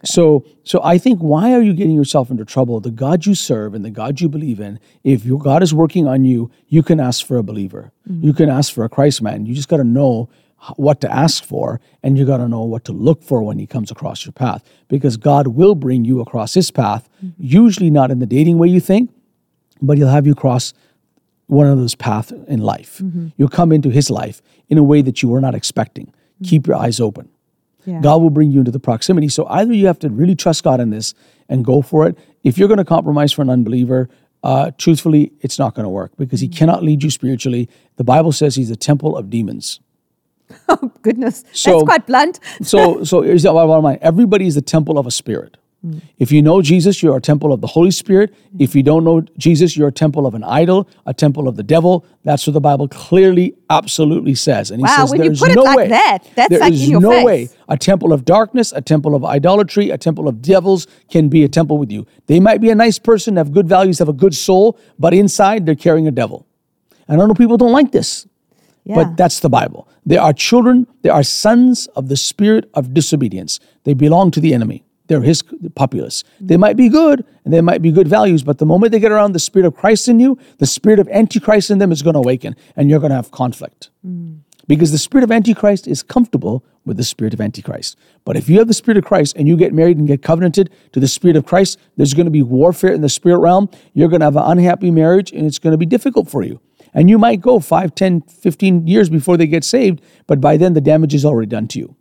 So, 0.04 0.46
so 0.64 0.82
I 0.84 0.98
think 0.98 1.20
why 1.20 1.54
are 1.54 1.62
you 1.62 1.74
getting 1.74 1.96
yourself 1.96 2.30
into 2.30 2.46
trouble? 2.46 2.80
The 2.80 2.92
God 2.92 3.26
you 3.26 3.34
serve 3.34 3.74
and 3.74 3.84
the 3.84 3.90
God 3.90 4.22
you 4.22 4.30
believe 4.30 4.60
in, 4.60 4.80
if 5.04 5.26
your 5.26 5.40
God 5.40 5.64
is 5.64 5.74
working 5.74 6.08
on 6.08 6.26
you, 6.26 6.52
you 6.68 6.84
can 6.84 7.00
ask 7.00 7.26
for 7.26 7.38
a 7.38 7.44
believer. 7.44 7.92
Mm-hmm. 8.10 8.26
You 8.26 8.34
can 8.34 8.50
ask 8.50 8.74
for 8.74 8.84
a 8.84 8.90
Christ 8.90 9.22
man. 9.22 9.46
You 9.46 9.56
just 9.56 9.70
got 9.70 9.78
to 9.78 9.84
know 9.84 10.30
what 10.76 11.00
to 11.00 11.12
ask 11.12 11.44
for, 11.44 11.80
and 12.04 12.18
you 12.18 12.26
got 12.26 12.38
to 12.38 12.48
know 12.50 12.64
what 12.64 12.84
to 12.84 12.92
look 12.92 13.24
for 13.24 13.42
when 13.42 13.58
he 13.58 13.66
comes 13.66 13.90
across 13.90 14.26
your 14.26 14.34
path, 14.34 14.62
because 14.90 15.16
God 15.16 15.48
will 15.48 15.74
bring 15.74 16.04
you 16.04 16.20
across 16.20 16.54
his 16.54 16.70
path. 16.70 17.10
Mm-hmm. 17.24 17.42
Usually 17.42 17.90
not 17.90 18.12
in 18.12 18.20
the 18.20 18.26
dating 18.26 18.58
way 18.58 18.68
you 18.68 18.82
think, 18.82 19.10
but 19.82 19.98
he'll 19.98 20.10
have 20.10 20.28
you 20.28 20.36
cross 20.36 20.74
one 21.48 21.66
of 21.66 21.78
those 21.78 21.96
paths 21.96 22.32
in 22.48 22.60
life. 22.60 22.98
Mm-hmm. 22.98 23.30
You'll 23.38 23.48
come 23.48 23.72
into 23.72 23.90
his 23.90 24.10
life 24.10 24.42
in 24.68 24.78
a 24.78 24.84
way 24.84 25.02
that 25.02 25.24
you 25.24 25.30
were 25.30 25.42
not 25.42 25.56
expecting. 25.56 26.14
Keep 26.44 26.68
your 26.68 26.76
eyes 26.76 27.00
open. 27.00 27.30
Yeah. 27.86 28.02
God 28.02 28.22
will 28.22 28.30
bring 28.30 28.52
you 28.52 28.60
into 28.60 28.72
the 28.72 28.80
proximity. 28.80 29.30
So 29.30 29.48
either 29.48 29.74
you 29.74 29.88
have 29.88 30.00
to 30.00 30.10
really 30.10 30.36
trust 30.36 30.64
God 30.64 30.80
in 30.80 30.90
this 30.90 31.14
and 31.48 31.64
go 31.66 31.82
for 31.82 32.08
it. 32.08 32.18
If 32.44 32.58
you're 32.58 32.68
going 32.68 32.78
to 32.78 32.86
compromise 32.86 33.32
for 33.34 33.42
an 33.42 33.50
unbeliever, 33.50 34.10
uh, 34.44 34.72
truthfully, 34.78 35.32
it's 35.42 35.58
not 35.60 35.76
going 35.76 35.84
to 35.86 35.90
work 35.90 36.12
because 36.18 36.40
he 36.40 36.48
cannot 36.48 36.84
lead 36.84 37.04
you 37.04 37.10
spiritually. 37.10 37.70
The 37.98 38.04
Bible 38.04 38.32
says 38.32 38.56
he's 38.56 38.70
a 38.72 38.76
temple 38.76 39.18
of 39.18 39.30
demons. 39.30 39.80
Oh 40.68 40.92
goodness, 41.04 41.44
So- 41.52 41.72
that's 41.72 41.84
quite 41.84 42.08
blunt. 42.08 42.40
So, 42.64 43.04
so 43.10 43.22
here's 43.22 43.44
the 43.44 43.52
bottom 43.52 43.84
line: 43.84 44.00
everybody 44.02 44.48
is 44.48 44.56
the 44.56 44.62
temple 44.62 44.98
of 44.98 45.06
a 45.06 45.12
spirit. 45.12 45.58
If 46.18 46.30
you 46.30 46.42
know 46.42 46.62
Jesus, 46.62 47.02
you're 47.02 47.16
a 47.16 47.22
temple 47.22 47.54
of 47.54 47.62
the 47.62 47.68
Holy 47.68 47.92
Spirit. 47.92 48.34
If 48.60 48.76
you 48.76 48.84
don't 48.84 49.06
know 49.06 49.22
Jesus, 49.38 49.78
you're 49.78 49.88
a 49.88 49.94
temple 49.94 50.28
of 50.28 50.36
an 50.36 50.44
idol, 50.44 50.90
a 51.06 51.14
temple 51.14 51.48
of 51.48 51.56
the 51.56 51.64
devil. 51.64 52.06
That's 52.26 52.46
what 52.46 52.52
the 52.54 52.60
Bible 52.60 52.90
clearly, 52.90 53.56
absolutely 53.70 54.36
says. 54.36 54.72
And 54.72 54.82
he 54.82 54.84
Wow, 54.84 54.96
says 54.98 55.12
when 55.12 55.24
you 55.24 55.30
there's 55.30 55.40
put 55.40 55.52
it 55.52 55.56
no 55.56 55.64
like 55.64 55.78
way, 55.78 55.88
that, 55.88 56.28
that's 56.36 56.50
there 56.50 56.60
like 56.60 56.74
is 56.74 56.90
no 56.90 57.12
face. 57.12 57.24
way 57.26 57.50
a 57.70 57.78
temple 57.78 58.12
of 58.12 58.26
darkness, 58.26 58.74
a 58.74 58.82
temple 58.82 59.16
of 59.16 59.24
idolatry, 59.24 59.90
a 59.90 59.98
temple 59.98 60.28
of 60.28 60.42
devils 60.42 60.86
can 61.10 61.30
be 61.30 61.46
a 61.46 61.48
temple 61.48 61.78
with 61.78 61.92
you. 61.92 62.06
They 62.28 62.42
might 62.42 62.60
be 62.60 62.70
a 62.72 62.76
nice 62.76 63.00
person, 63.00 63.38
have 63.38 63.54
good 63.54 63.70
values, 63.70 64.00
have 64.00 64.10
a 64.10 64.14
good 64.14 64.36
soul, 64.36 64.78
but 64.98 65.14
inside 65.14 65.66
they're 65.66 65.76
carrying 65.76 66.08
a 66.08 66.12
devil. 66.12 66.46
And 67.08 67.22
I 67.22 67.26
know 67.26 67.34
people 67.34 67.58
don't 67.58 67.72
like 67.72 67.94
this. 67.94 68.28
Yeah. 68.84 68.96
But 68.96 69.18
that's 69.18 69.40
the 69.40 69.50
Bible. 69.50 69.88
They 70.06 70.18
are 70.18 70.34
children, 70.34 70.88
they 71.04 71.10
are 71.10 71.24
sons 71.24 71.88
of 71.96 72.10
the 72.10 72.18
spirit 72.18 72.70
of 72.74 72.94
disobedience. 72.94 73.60
They 73.86 73.94
belong 73.94 74.32
to 74.32 74.40
the 74.42 74.54
enemy. 74.54 74.84
They're 75.10 75.22
his 75.22 75.44
populace. 75.74 76.24
They 76.40 76.56
might 76.56 76.78
be 76.78 76.88
good 76.88 77.26
and 77.44 77.52
they 77.52 77.62
might 77.62 77.82
be 77.82 77.92
good 77.92 78.08
values, 78.08 78.44
but 78.44 78.60
the 78.60 78.66
moment 78.66 78.92
they 78.92 79.00
get 79.00 79.12
around 79.12 79.34
the 79.34 79.40
spirit 79.40 79.66
of 79.66 79.76
Christ 79.76 80.08
in 80.08 80.20
you, 80.20 80.38
the 80.60 80.68
spirit 80.68 81.00
of 81.00 81.10
Antichrist 81.10 81.72
in 81.72 81.80
them 81.80 81.92
is 81.92 82.04
going 82.04 82.14
to 82.14 82.20
awaken 82.20 82.56
and 82.76 82.92
you're 82.92 83.00
going 83.00 83.10
to 83.10 83.16
have 83.16 83.32
conflict. 83.32 83.90
Because 84.68 84.92
the 84.92 85.00
spirit 85.00 85.24
of 85.24 85.32
Antichrist 85.32 85.88
is 85.88 86.04
comfortable 86.04 86.64
with 86.86 86.98
the 86.98 87.04
spirit 87.04 87.34
of 87.34 87.42
Antichrist. 87.42 87.98
But 88.24 88.38
if 88.38 88.48
you 88.48 88.60
have 88.60 88.68
the 88.68 88.74
spirit 88.76 88.98
of 88.98 89.04
Christ 89.04 89.36
and 89.36 89.48
you 89.48 89.58
get 89.58 89.74
married 89.74 89.98
and 89.98 90.08
get 90.08 90.22
covenanted 90.22 90.70
to 90.92 91.00
the 91.00 91.08
spirit 91.08 91.36
of 91.36 91.44
Christ, 91.44 91.80
there's 91.98 92.14
going 92.14 92.28
to 92.28 92.32
be 92.32 92.44
warfare 92.44 92.94
in 92.94 93.02
the 93.02 93.10
spirit 93.10 93.40
realm. 93.40 93.68
You're 93.96 94.10
going 94.10 94.20
to 94.20 94.28
have 94.28 94.36
an 94.36 94.44
unhappy 94.46 94.92
marriage 94.92 95.32
and 95.32 95.48
it's 95.48 95.58
going 95.58 95.72
to 95.72 95.78
be 95.78 95.88
difficult 95.88 96.30
for 96.30 96.44
you. 96.44 96.62
And 96.94 97.10
you 97.10 97.18
might 97.18 97.42
go 97.42 97.60
5, 97.60 97.96
10, 97.96 98.22
15 98.22 98.86
years 98.86 99.10
before 99.10 99.38
they 99.38 99.48
get 99.48 99.64
saved, 99.64 100.02
but 100.28 100.40
by 100.40 100.56
then 100.56 100.74
the 100.74 100.82
damage 100.82 101.16
is 101.16 101.26
already 101.26 101.48
done 101.48 101.68
to 101.70 101.80
you. 101.80 101.96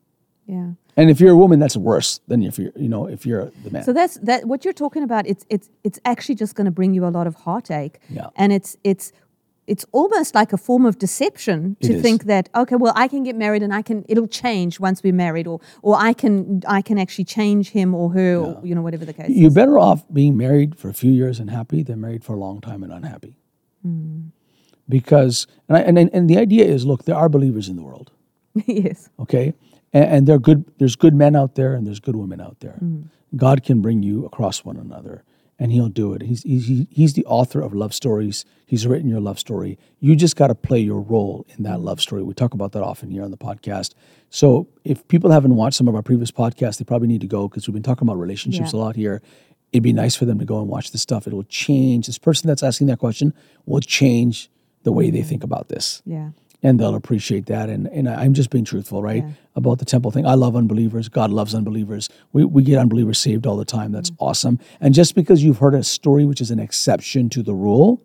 Yeah. 0.47 0.73
And 0.99 1.11
if 1.11 1.21
you're 1.21 1.31
a 1.31 1.37
woman, 1.37 1.61
that's 1.61 1.77
worse 1.77 2.19
than 2.27 2.43
if 2.43 2.59
you're, 2.59 2.73
you 2.75 2.89
know, 2.89 3.07
if 3.07 3.25
you're 3.25 3.53
the 3.63 3.71
man. 3.71 3.85
So 3.85 3.93
that's 3.93 4.17
that. 4.17 4.47
What 4.47 4.65
you're 4.65 4.75
talking 4.75 5.05
about, 5.05 5.29
it's 5.29 5.47
it's 5.49 5.71
it's 5.85 6.01
actually 6.05 6.35
just 6.35 6.57
going 6.57 6.65
to 6.65 6.73
bring 6.73 6.93
you 6.93 7.07
a 7.07 7.13
lot 7.19 7.29
of 7.29 7.37
heartache. 7.37 8.01
Yeah. 8.11 8.31
And 8.35 8.53
it's 8.53 8.77
it's 8.83 9.13
it's 9.69 9.87
almost 9.93 10.35
like 10.35 10.53
a 10.53 10.57
form 10.57 10.85
of 10.85 10.99
deception 10.99 11.77
to 11.83 12.03
think 12.03 12.25
that 12.25 12.49
okay, 12.53 12.75
well, 12.75 12.93
I 12.97 13.07
can 13.07 13.23
get 13.23 13.37
married 13.37 13.63
and 13.63 13.73
I 13.73 13.81
can 13.81 14.05
it'll 14.09 14.27
change 14.27 14.81
once 14.81 15.01
we're 15.05 15.13
married, 15.13 15.47
or 15.47 15.61
or 15.83 15.95
I 15.97 16.13
can 16.15 16.63
I 16.67 16.83
can 16.83 16.99
actually 16.99 17.27
change 17.27 17.71
him 17.71 17.95
or 17.95 18.11
her, 18.11 18.37
or 18.37 18.61
you 18.65 18.75
know 18.75 18.83
whatever 18.83 19.05
the 19.05 19.13
case. 19.13 19.31
you're 19.31 19.49
is. 19.49 19.55
better 19.55 19.79
off 19.79 20.05
being 20.13 20.37
married 20.37 20.77
for 20.77 20.89
a 20.89 20.95
few 20.95 21.13
years 21.13 21.39
and 21.39 21.49
happy 21.49 21.85
than 21.85 22.01
married 22.01 22.25
for 22.25 22.35
a 22.35 22.41
long 22.41 22.61
time 22.61 22.83
and 22.83 22.93
unhappy. 22.93 23.37
Hmm. 23.83 24.31
Because, 24.89 25.47
and, 25.69 25.77
I, 25.77 25.81
and, 25.83 25.99
and 25.99 26.31
the 26.31 26.39
idea 26.39 26.65
is 26.65 26.87
look, 26.87 27.05
there 27.05 27.15
are 27.15 27.29
believers 27.29 27.69
in 27.69 27.77
the 27.77 27.83
world. 27.83 28.11
yes. 28.67 29.11
okay 29.21 29.55
and, 29.93 30.05
and 30.05 30.27
they're 30.27 30.39
good 30.39 30.65
there's 30.79 30.97
good 30.97 31.15
men 31.15 31.35
out 31.37 31.55
there 31.55 31.75
and 31.75 31.87
there's 31.87 32.01
good 32.01 32.17
women 32.17 32.41
out 32.41 32.61
there. 32.61 32.79
Mm-hmm. 32.83 33.03
God 33.37 33.63
can 33.63 33.81
bring 33.83 34.03
you 34.03 34.25
across 34.25 34.65
one 34.65 34.77
another 34.77 35.25
and 35.59 35.73
he'll 35.73 35.89
do 35.89 36.15
it. 36.15 36.23
He's, 36.23 36.43
he's, 36.45 36.87
he's 36.91 37.13
the 37.15 37.25
author 37.27 37.61
of 37.61 37.75
love 37.75 37.93
stories. 37.93 38.45
He's 38.65 38.87
written 38.87 39.09
your 39.09 39.21
love 39.21 39.39
story. 39.39 39.77
You 39.99 40.15
just 40.15 40.37
got 40.37 40.47
to 40.47 40.55
play 40.55 40.79
your 40.79 41.01
role 41.01 41.45
in 41.57 41.65
that 41.65 41.81
love 41.81 42.01
story. 42.01 42.23
We 42.23 42.33
talk 42.33 42.55
about 42.55 42.73
that 42.73 42.83
often 42.83 43.11
here 43.11 43.25
on 43.25 43.31
the 43.33 43.37
podcast. 43.37 43.95
So 44.31 44.69
if 44.85 45.07
people 45.09 45.31
haven't 45.33 45.57
watched 45.57 45.77
some 45.77 45.89
of 45.89 45.95
our 45.95 46.03
previous 46.03 46.31
podcasts 46.31 46.79
they 46.79 46.85
probably 46.85 47.09
need 47.09 47.21
to 47.23 47.27
go 47.27 47.49
because 47.49 47.67
we've 47.67 47.75
been 47.75 47.83
talking 47.83 48.07
about 48.09 48.19
relationships 48.19 48.73
Yeah. 48.73 48.79
a 48.79 48.81
lot 48.81 48.97
here. 48.97 49.21
It'd 49.73 49.83
be 49.83 49.93
nice 49.93 50.15
for 50.17 50.25
them 50.25 50.39
to 50.39 50.47
go 50.47 50.61
and 50.61 50.69
watch 50.69 50.93
this 50.93 51.03
stuff. 51.03 51.27
It 51.27 51.35
will 51.35 51.45
change. 51.45 52.07
This 52.07 52.19
person 52.19 52.47
that's 52.49 52.63
asking 52.63 52.87
that 52.87 52.99
question 52.99 53.35
will 53.67 53.81
change 53.81 54.49
the 54.85 54.93
way 54.93 55.11
they 55.11 55.23
think 55.23 55.45
about 55.45 55.69
this. 55.69 56.01
Yeah. 56.07 56.31
And 56.63 56.79
they'll 56.81 56.95
appreciate 56.95 57.47
that. 57.47 57.69
And 57.69 57.87
and 57.89 58.09
I'm 58.09 58.35
just 58.35 58.51
being 58.51 58.65
truthful, 58.65 59.03
right, 59.03 59.23
Yeah. 59.25 59.31
about 59.57 59.79
the 59.79 59.85
temple 59.85 60.11
thing. 60.11 60.27
I 60.27 60.35
love 60.35 60.57
unbelievers. 60.57 61.09
God 61.09 61.31
loves 61.31 61.55
unbelievers. 61.55 62.09
We 62.33 62.45
we 62.45 62.63
get 62.63 62.79
unbelievers 62.79 63.19
saved 63.19 63.47
all 63.47 63.57
the 63.57 63.65
time. 63.65 63.93
That's 63.93 64.11
Mm. 64.11 64.17
awesome. 64.19 64.59
And 64.81 64.95
just 64.95 65.15
because 65.15 65.43
you've 65.45 65.59
heard 65.59 65.75
a 65.75 65.83
story 65.85 66.25
which 66.25 66.41
is 66.41 66.51
an 66.51 66.59
exception 66.59 67.29
to 67.31 67.43
the 67.43 67.55
rule, 67.55 68.01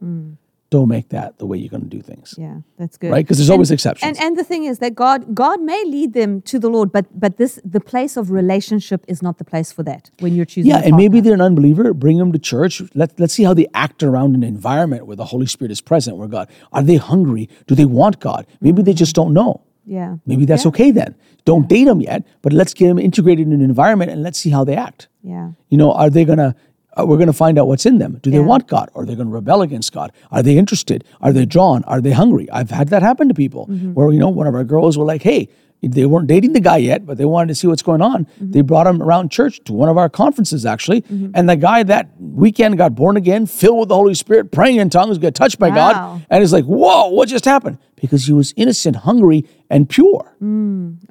don't 0.75 0.89
make 0.97 1.07
that 1.17 1.29
the 1.41 1.47
way 1.49 1.57
you're 1.61 1.73
going 1.77 1.87
to 1.89 1.95
do 1.97 2.01
things. 2.11 2.27
Yeah. 2.45 2.57
That's 2.79 2.97
good. 3.01 3.11
right? 3.15 3.25
Because 3.25 3.37
there's 3.39 3.53
always 3.55 3.71
exceptions. 3.77 4.07
And 4.09 4.15
and 4.25 4.31
the 4.41 4.45
thing 4.51 4.63
is 4.71 4.75
that 4.83 4.93
God 5.05 5.19
God 5.43 5.57
may 5.71 5.81
lead 5.95 6.11
them 6.19 6.31
to 6.51 6.55
the 6.63 6.69
Lord, 6.75 6.87
but 6.97 7.05
but 7.23 7.31
this 7.41 7.53
the 7.77 7.83
place 7.91 8.13
of 8.21 8.23
relationship 8.41 9.01
is 9.13 9.19
not 9.27 9.35
the 9.41 9.47
place 9.53 9.69
for 9.77 9.83
that 9.91 10.03
when 10.23 10.31
you're 10.35 10.49
choosing. 10.53 10.71
yeah, 10.71 10.81
and 10.85 10.93
maybe 11.03 11.17
they're 11.23 11.39
an 11.41 11.47
unbeliever. 11.49 11.85
Bring 12.05 12.17
them 12.21 12.31
to 12.37 12.41
church. 12.53 12.73
Let, 13.01 13.09
let's 13.21 13.33
see 13.37 13.45
how 13.49 13.53
they 13.61 13.67
act 13.85 13.99
around 14.09 14.31
an 14.39 14.43
environment 14.55 15.01
where 15.07 15.19
the 15.23 15.29
Holy 15.33 15.49
Spirit 15.55 15.71
is 15.77 15.81
present, 15.91 16.13
where 16.19 16.31
God, 16.37 16.47
are 16.77 16.83
they 16.89 16.97
hungry? 17.11 17.43
Do 17.67 17.73
they 17.81 17.89
want 17.99 18.15
God? 18.29 18.41
Maybe 18.65 18.81
they 18.87 18.95
just 19.05 19.15
don't 19.19 19.33
know. 19.39 19.51
yeah 19.99 20.11
Maybe 20.31 20.43
that's 20.49 20.65
okay 20.71 20.89
then. 20.99 21.11
Don't 21.49 21.65
date 21.75 21.87
them 21.91 21.99
yet, 22.09 22.21
but 22.43 22.51
let's 22.59 22.73
get 22.79 22.87
them 22.91 22.99
integrated 23.09 23.43
in 23.47 23.53
an 23.59 23.63
environment 23.73 24.09
and 24.13 24.19
let's 24.25 24.39
see 24.43 24.51
how 24.57 24.63
they 24.69 24.77
act. 24.89 25.01
yeah 25.33 25.47
You 25.71 25.77
know, 25.81 25.89
are 26.01 26.09
they 26.15 26.25
gonna? 26.31 26.51
Uh, 26.97 27.05
we're 27.05 27.17
gonna 27.17 27.33
find 27.33 27.57
out 27.57 27.67
what's 27.67 27.85
in 27.85 27.97
them. 27.97 28.19
Do 28.21 28.29
they 28.29 28.39
want 28.39 28.67
God? 28.67 28.89
Or 28.93 29.01
are 29.03 29.05
they 29.05 29.15
gonna 29.15 29.29
rebel 29.29 29.61
against 29.61 29.91
God? 29.93 30.11
Are 30.31 30.43
they 30.43 30.57
interested? 30.57 31.03
Are 31.21 31.33
they 31.33 31.45
drawn? 31.45 31.83
Are 31.85 32.01
they 32.01 32.11
hungry? 32.11 32.47
I've 32.51 32.69
had 32.69 32.89
that 32.89 33.01
happen 33.01 33.27
to 33.29 33.33
people 33.33 33.67
Mm-hmm. 33.67 33.93
where 33.93 34.11
you 34.11 34.19
know 34.19 34.29
one 34.29 34.47
of 34.47 34.55
our 34.55 34.63
girls 34.63 34.97
were 34.97 35.05
like, 35.05 35.23
"Hey." 35.23 35.49
They 35.83 36.05
weren't 36.05 36.27
dating 36.27 36.53
the 36.53 36.59
guy 36.59 36.77
yet, 36.77 37.05
but 37.05 37.17
they 37.17 37.25
wanted 37.25 37.49
to 37.49 37.55
see 37.55 37.67
what's 37.67 37.81
going 37.83 38.01
on. 38.01 38.25
Mm-hmm. 38.25 38.51
They 38.51 38.61
brought 38.61 38.87
him 38.87 39.01
around 39.01 39.31
church 39.31 39.59
to 39.65 39.73
one 39.73 39.89
of 39.89 39.97
our 39.97 40.09
conferences, 40.09 40.65
actually. 40.65 41.03
And 41.33 41.49
the 41.49 41.55
guy 41.55 41.83
that 41.83 42.09
weekend 42.19 42.77
got 42.77 42.95
born 42.95 43.17
again, 43.17 43.45
filled 43.45 43.79
with 43.79 43.89
the 43.89 43.95
Holy 43.95 44.13
Spirit, 44.13 44.51
praying 44.51 44.77
in 44.77 44.89
tongues, 44.89 45.17
got 45.17 45.35
touched 45.35 45.59
by 45.59 45.69
Wow. 45.69 45.75
God. 45.75 46.25
And 46.29 46.41
he's 46.41 46.53
like, 46.53 46.65
Whoa, 46.65 47.09
what 47.09 47.29
just 47.29 47.45
happened? 47.45 47.77
Because 47.95 48.25
he 48.25 48.33
was 48.33 48.53
innocent, 48.57 48.97
hungry, 48.97 49.45
and 49.69 49.89
pure. 49.89 50.35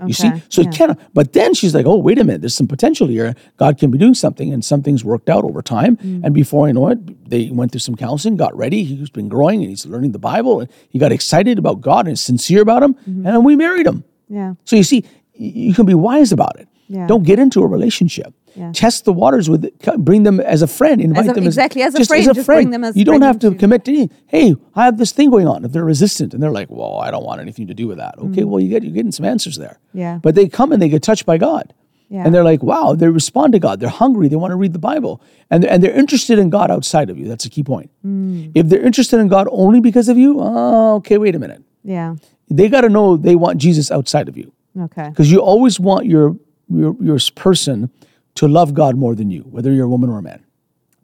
You 0.07 0.13
see? 0.13 0.31
So 0.49 0.63
yeah. 0.63 0.69
it 0.69 0.75
cannot. 0.75 1.01
But 1.15 1.33
then 1.33 1.55
she's 1.55 1.75
like, 1.75 1.87
oh, 1.87 1.97
wait 1.97 2.19
a 2.19 2.25
minute, 2.25 2.43
there's 2.43 2.55
some 2.55 2.69
potential 2.69 3.07
here. 3.09 3.35
God 3.57 3.79
can 3.79 3.91
be 3.91 3.99
doing 3.99 4.15
something. 4.15 4.53
And 4.53 4.65
something's 4.65 5.03
worked 5.05 5.29
out 5.31 5.45
over 5.45 5.63
time. 5.63 5.97
Mm. 5.97 6.25
And 6.25 6.35
before 6.35 6.69
I 6.69 6.73
know 6.73 6.89
it, 6.89 7.29
they 7.31 7.49
went 7.51 7.73
through 7.73 7.81
some 7.81 7.97
counseling, 7.97 8.37
got 8.37 8.57
ready. 8.57 8.85
He's 8.85 9.11
been 9.11 9.29
growing 9.29 9.61
and 9.63 9.71
he's 9.71 9.87
learning 9.87 10.13
the 10.13 10.19
Bible. 10.19 10.61
And 10.61 10.71
he 10.91 10.99
got 10.99 11.13
excited 11.13 11.59
about 11.59 11.81
God 11.81 12.07
and 12.07 12.19
sincere 12.19 12.61
about 12.61 12.83
him. 12.83 12.95
Mm-hmm. 12.95 13.27
And 13.27 13.27
then 13.27 13.45
we 13.45 13.57
married 13.57 13.87
him. 13.87 14.05
Yeah 14.39 14.55
So 14.65 14.77
you 14.77 14.83
see, 14.93 15.01
you 15.35 15.75
can 15.75 15.87
be 15.87 15.95
wise 15.95 16.33
about 16.33 16.55
it. 16.61 16.69
Yeah. 16.89 17.07
Don't 17.07 17.25
get 17.31 17.39
into 17.39 17.59
a 17.63 17.67
relationship. 17.77 18.31
Yeah. 18.55 18.71
Test 18.75 19.07
the 19.07 19.15
waters 19.23 19.49
with 19.49 19.65
it. 19.65 19.73
Bring 20.11 20.23
them 20.29 20.39
as 20.41 20.61
a 20.61 20.67
friend. 20.67 21.01
Invite 21.01 21.31
a- 21.31 21.33
them 21.33 21.45
exactly, 21.53 21.81
as 21.83 21.95
a 21.95 21.99
just 21.99 22.11
friend, 22.11 22.25
just 22.35 22.47
bring 22.47 22.69
them 22.75 22.85
as 22.85 22.91
a 22.91 22.93
friend. 22.93 22.99
you 23.01 23.05
don't 23.11 23.23
have 23.23 23.39
to 23.39 23.47
them 23.47 23.55
to- 23.55 23.61
commit 23.63 23.85
to 23.87 23.91
anything. 23.93 24.11
Hey, 24.27 24.49
I 24.75 24.85
have 24.89 24.99
this 24.99 25.13
thing 25.17 25.31
going 25.31 25.49
on. 25.53 25.65
If 25.65 25.73
they're 25.73 25.91
resistant 25.95 26.35
and 26.35 26.43
they're 26.43 26.57
like, 26.61 26.69
"Well, 26.71 26.97
I 27.07 27.09
don't 27.11 27.25
want 27.25 27.41
anything 27.41 27.67
to 27.69 27.75
do 27.83 27.87
with 27.89 27.97
that." 28.05 28.15
Okay, 28.19 28.45
well, 28.45 28.61
you 28.61 28.69
get 28.69 28.83
you're 28.85 28.93
getting 29.01 29.13
some 29.13 29.25
answers 29.35 29.57
there. 29.65 29.77
Mm. 29.95 30.01
Yeah. 30.05 30.19
But 30.25 30.35
they 30.35 30.47
come 30.59 30.71
and 30.73 30.81
they 30.83 30.91
get 30.91 31.03
touched 31.03 31.25
by 31.33 31.39
God. 31.39 31.73
Yeah. 32.11 32.25
And 32.27 32.35
they're 32.35 32.45
like, 32.53 32.63
wow, 32.63 32.95
they 32.95 33.09
respond 33.09 33.55
to 33.55 33.59
God. 33.59 33.81
They're 33.81 33.89
hungry. 34.05 34.29
They 34.29 34.37
want 34.37 34.51
to 34.53 34.57
read 34.57 34.75
the 34.75 34.79
Bible. 34.93 35.23
And, 35.51 35.65
and 35.65 35.83
they're 35.83 35.99
interested 36.05 36.39
in 36.39 36.51
God 36.51 36.71
outside 36.71 37.09
of 37.09 37.17
you. 37.19 37.27
That's 37.27 37.47
a 37.47 37.49
key 37.49 37.63
point. 37.63 37.91
Mm. 38.05 38.53
If 38.55 38.69
they're 38.69 38.85
interested 38.85 39.19
in 39.19 39.29
God 39.29 39.49
only 39.51 39.81
because 39.81 40.11
of 40.11 40.19
you, 40.19 40.37
oh, 40.39 40.97
okay, 40.97 41.17
wait 41.17 41.35
a 41.35 41.39
minute. 41.39 41.63
yeah 41.83 42.17
They 42.57 42.69
got 42.69 42.83
to 42.83 42.89
know 42.89 43.17
they 43.17 43.37
want 43.37 43.59
Jesus 43.59 43.91
outside 43.91 44.29
of 44.29 44.37
you 44.37 44.53
okay 44.87 45.09
because 45.11 45.31
you 45.31 45.39
always 45.41 45.79
want 45.81 46.07
your, 46.07 46.37
your 46.69 46.97
your 47.01 47.19
person 47.35 47.91
to 48.35 48.49
love 48.49 48.73
God 48.73 48.97
more 48.97 49.15
than 49.15 49.31
you, 49.31 49.43
whether 49.55 49.71
you're 49.73 49.87
a 49.87 49.89
woman 49.89 50.09
or 50.11 50.19
a 50.19 50.23
man. 50.23 50.41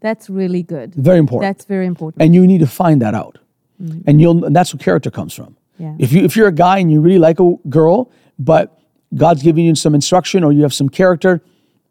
that's 0.00 0.30
really 0.30 0.62
good 0.62 0.94
Very 0.94 1.18
important. 1.18 1.48
that's 1.48 1.66
very 1.66 1.86
important 1.86 2.22
and 2.22 2.34
you 2.34 2.46
need 2.46 2.60
to 2.60 2.66
find 2.66 3.02
that 3.02 3.14
out, 3.14 3.38
mm-hmm. 3.82 4.00
and 4.06 4.20
you'll 4.20 4.44
and 4.46 4.54
that's 4.56 4.72
where 4.72 4.82
character 4.88 5.10
comes 5.10 5.34
from. 5.34 5.56
Yeah. 5.78 5.94
If 5.98 6.12
you 6.12 6.20
if 6.28 6.36
you're 6.36 6.48
a 6.48 6.58
guy 6.66 6.76
and 6.82 6.90
you 6.92 7.00
really 7.00 7.18
like 7.28 7.38
a 7.40 7.54
girl, 7.68 8.10
but 8.38 8.64
God's 9.14 9.42
giving 9.42 9.64
you 9.64 9.74
some 9.74 9.94
instruction 9.94 10.44
or 10.44 10.52
you 10.52 10.62
have 10.62 10.74
some 10.74 10.88
character, 10.88 11.40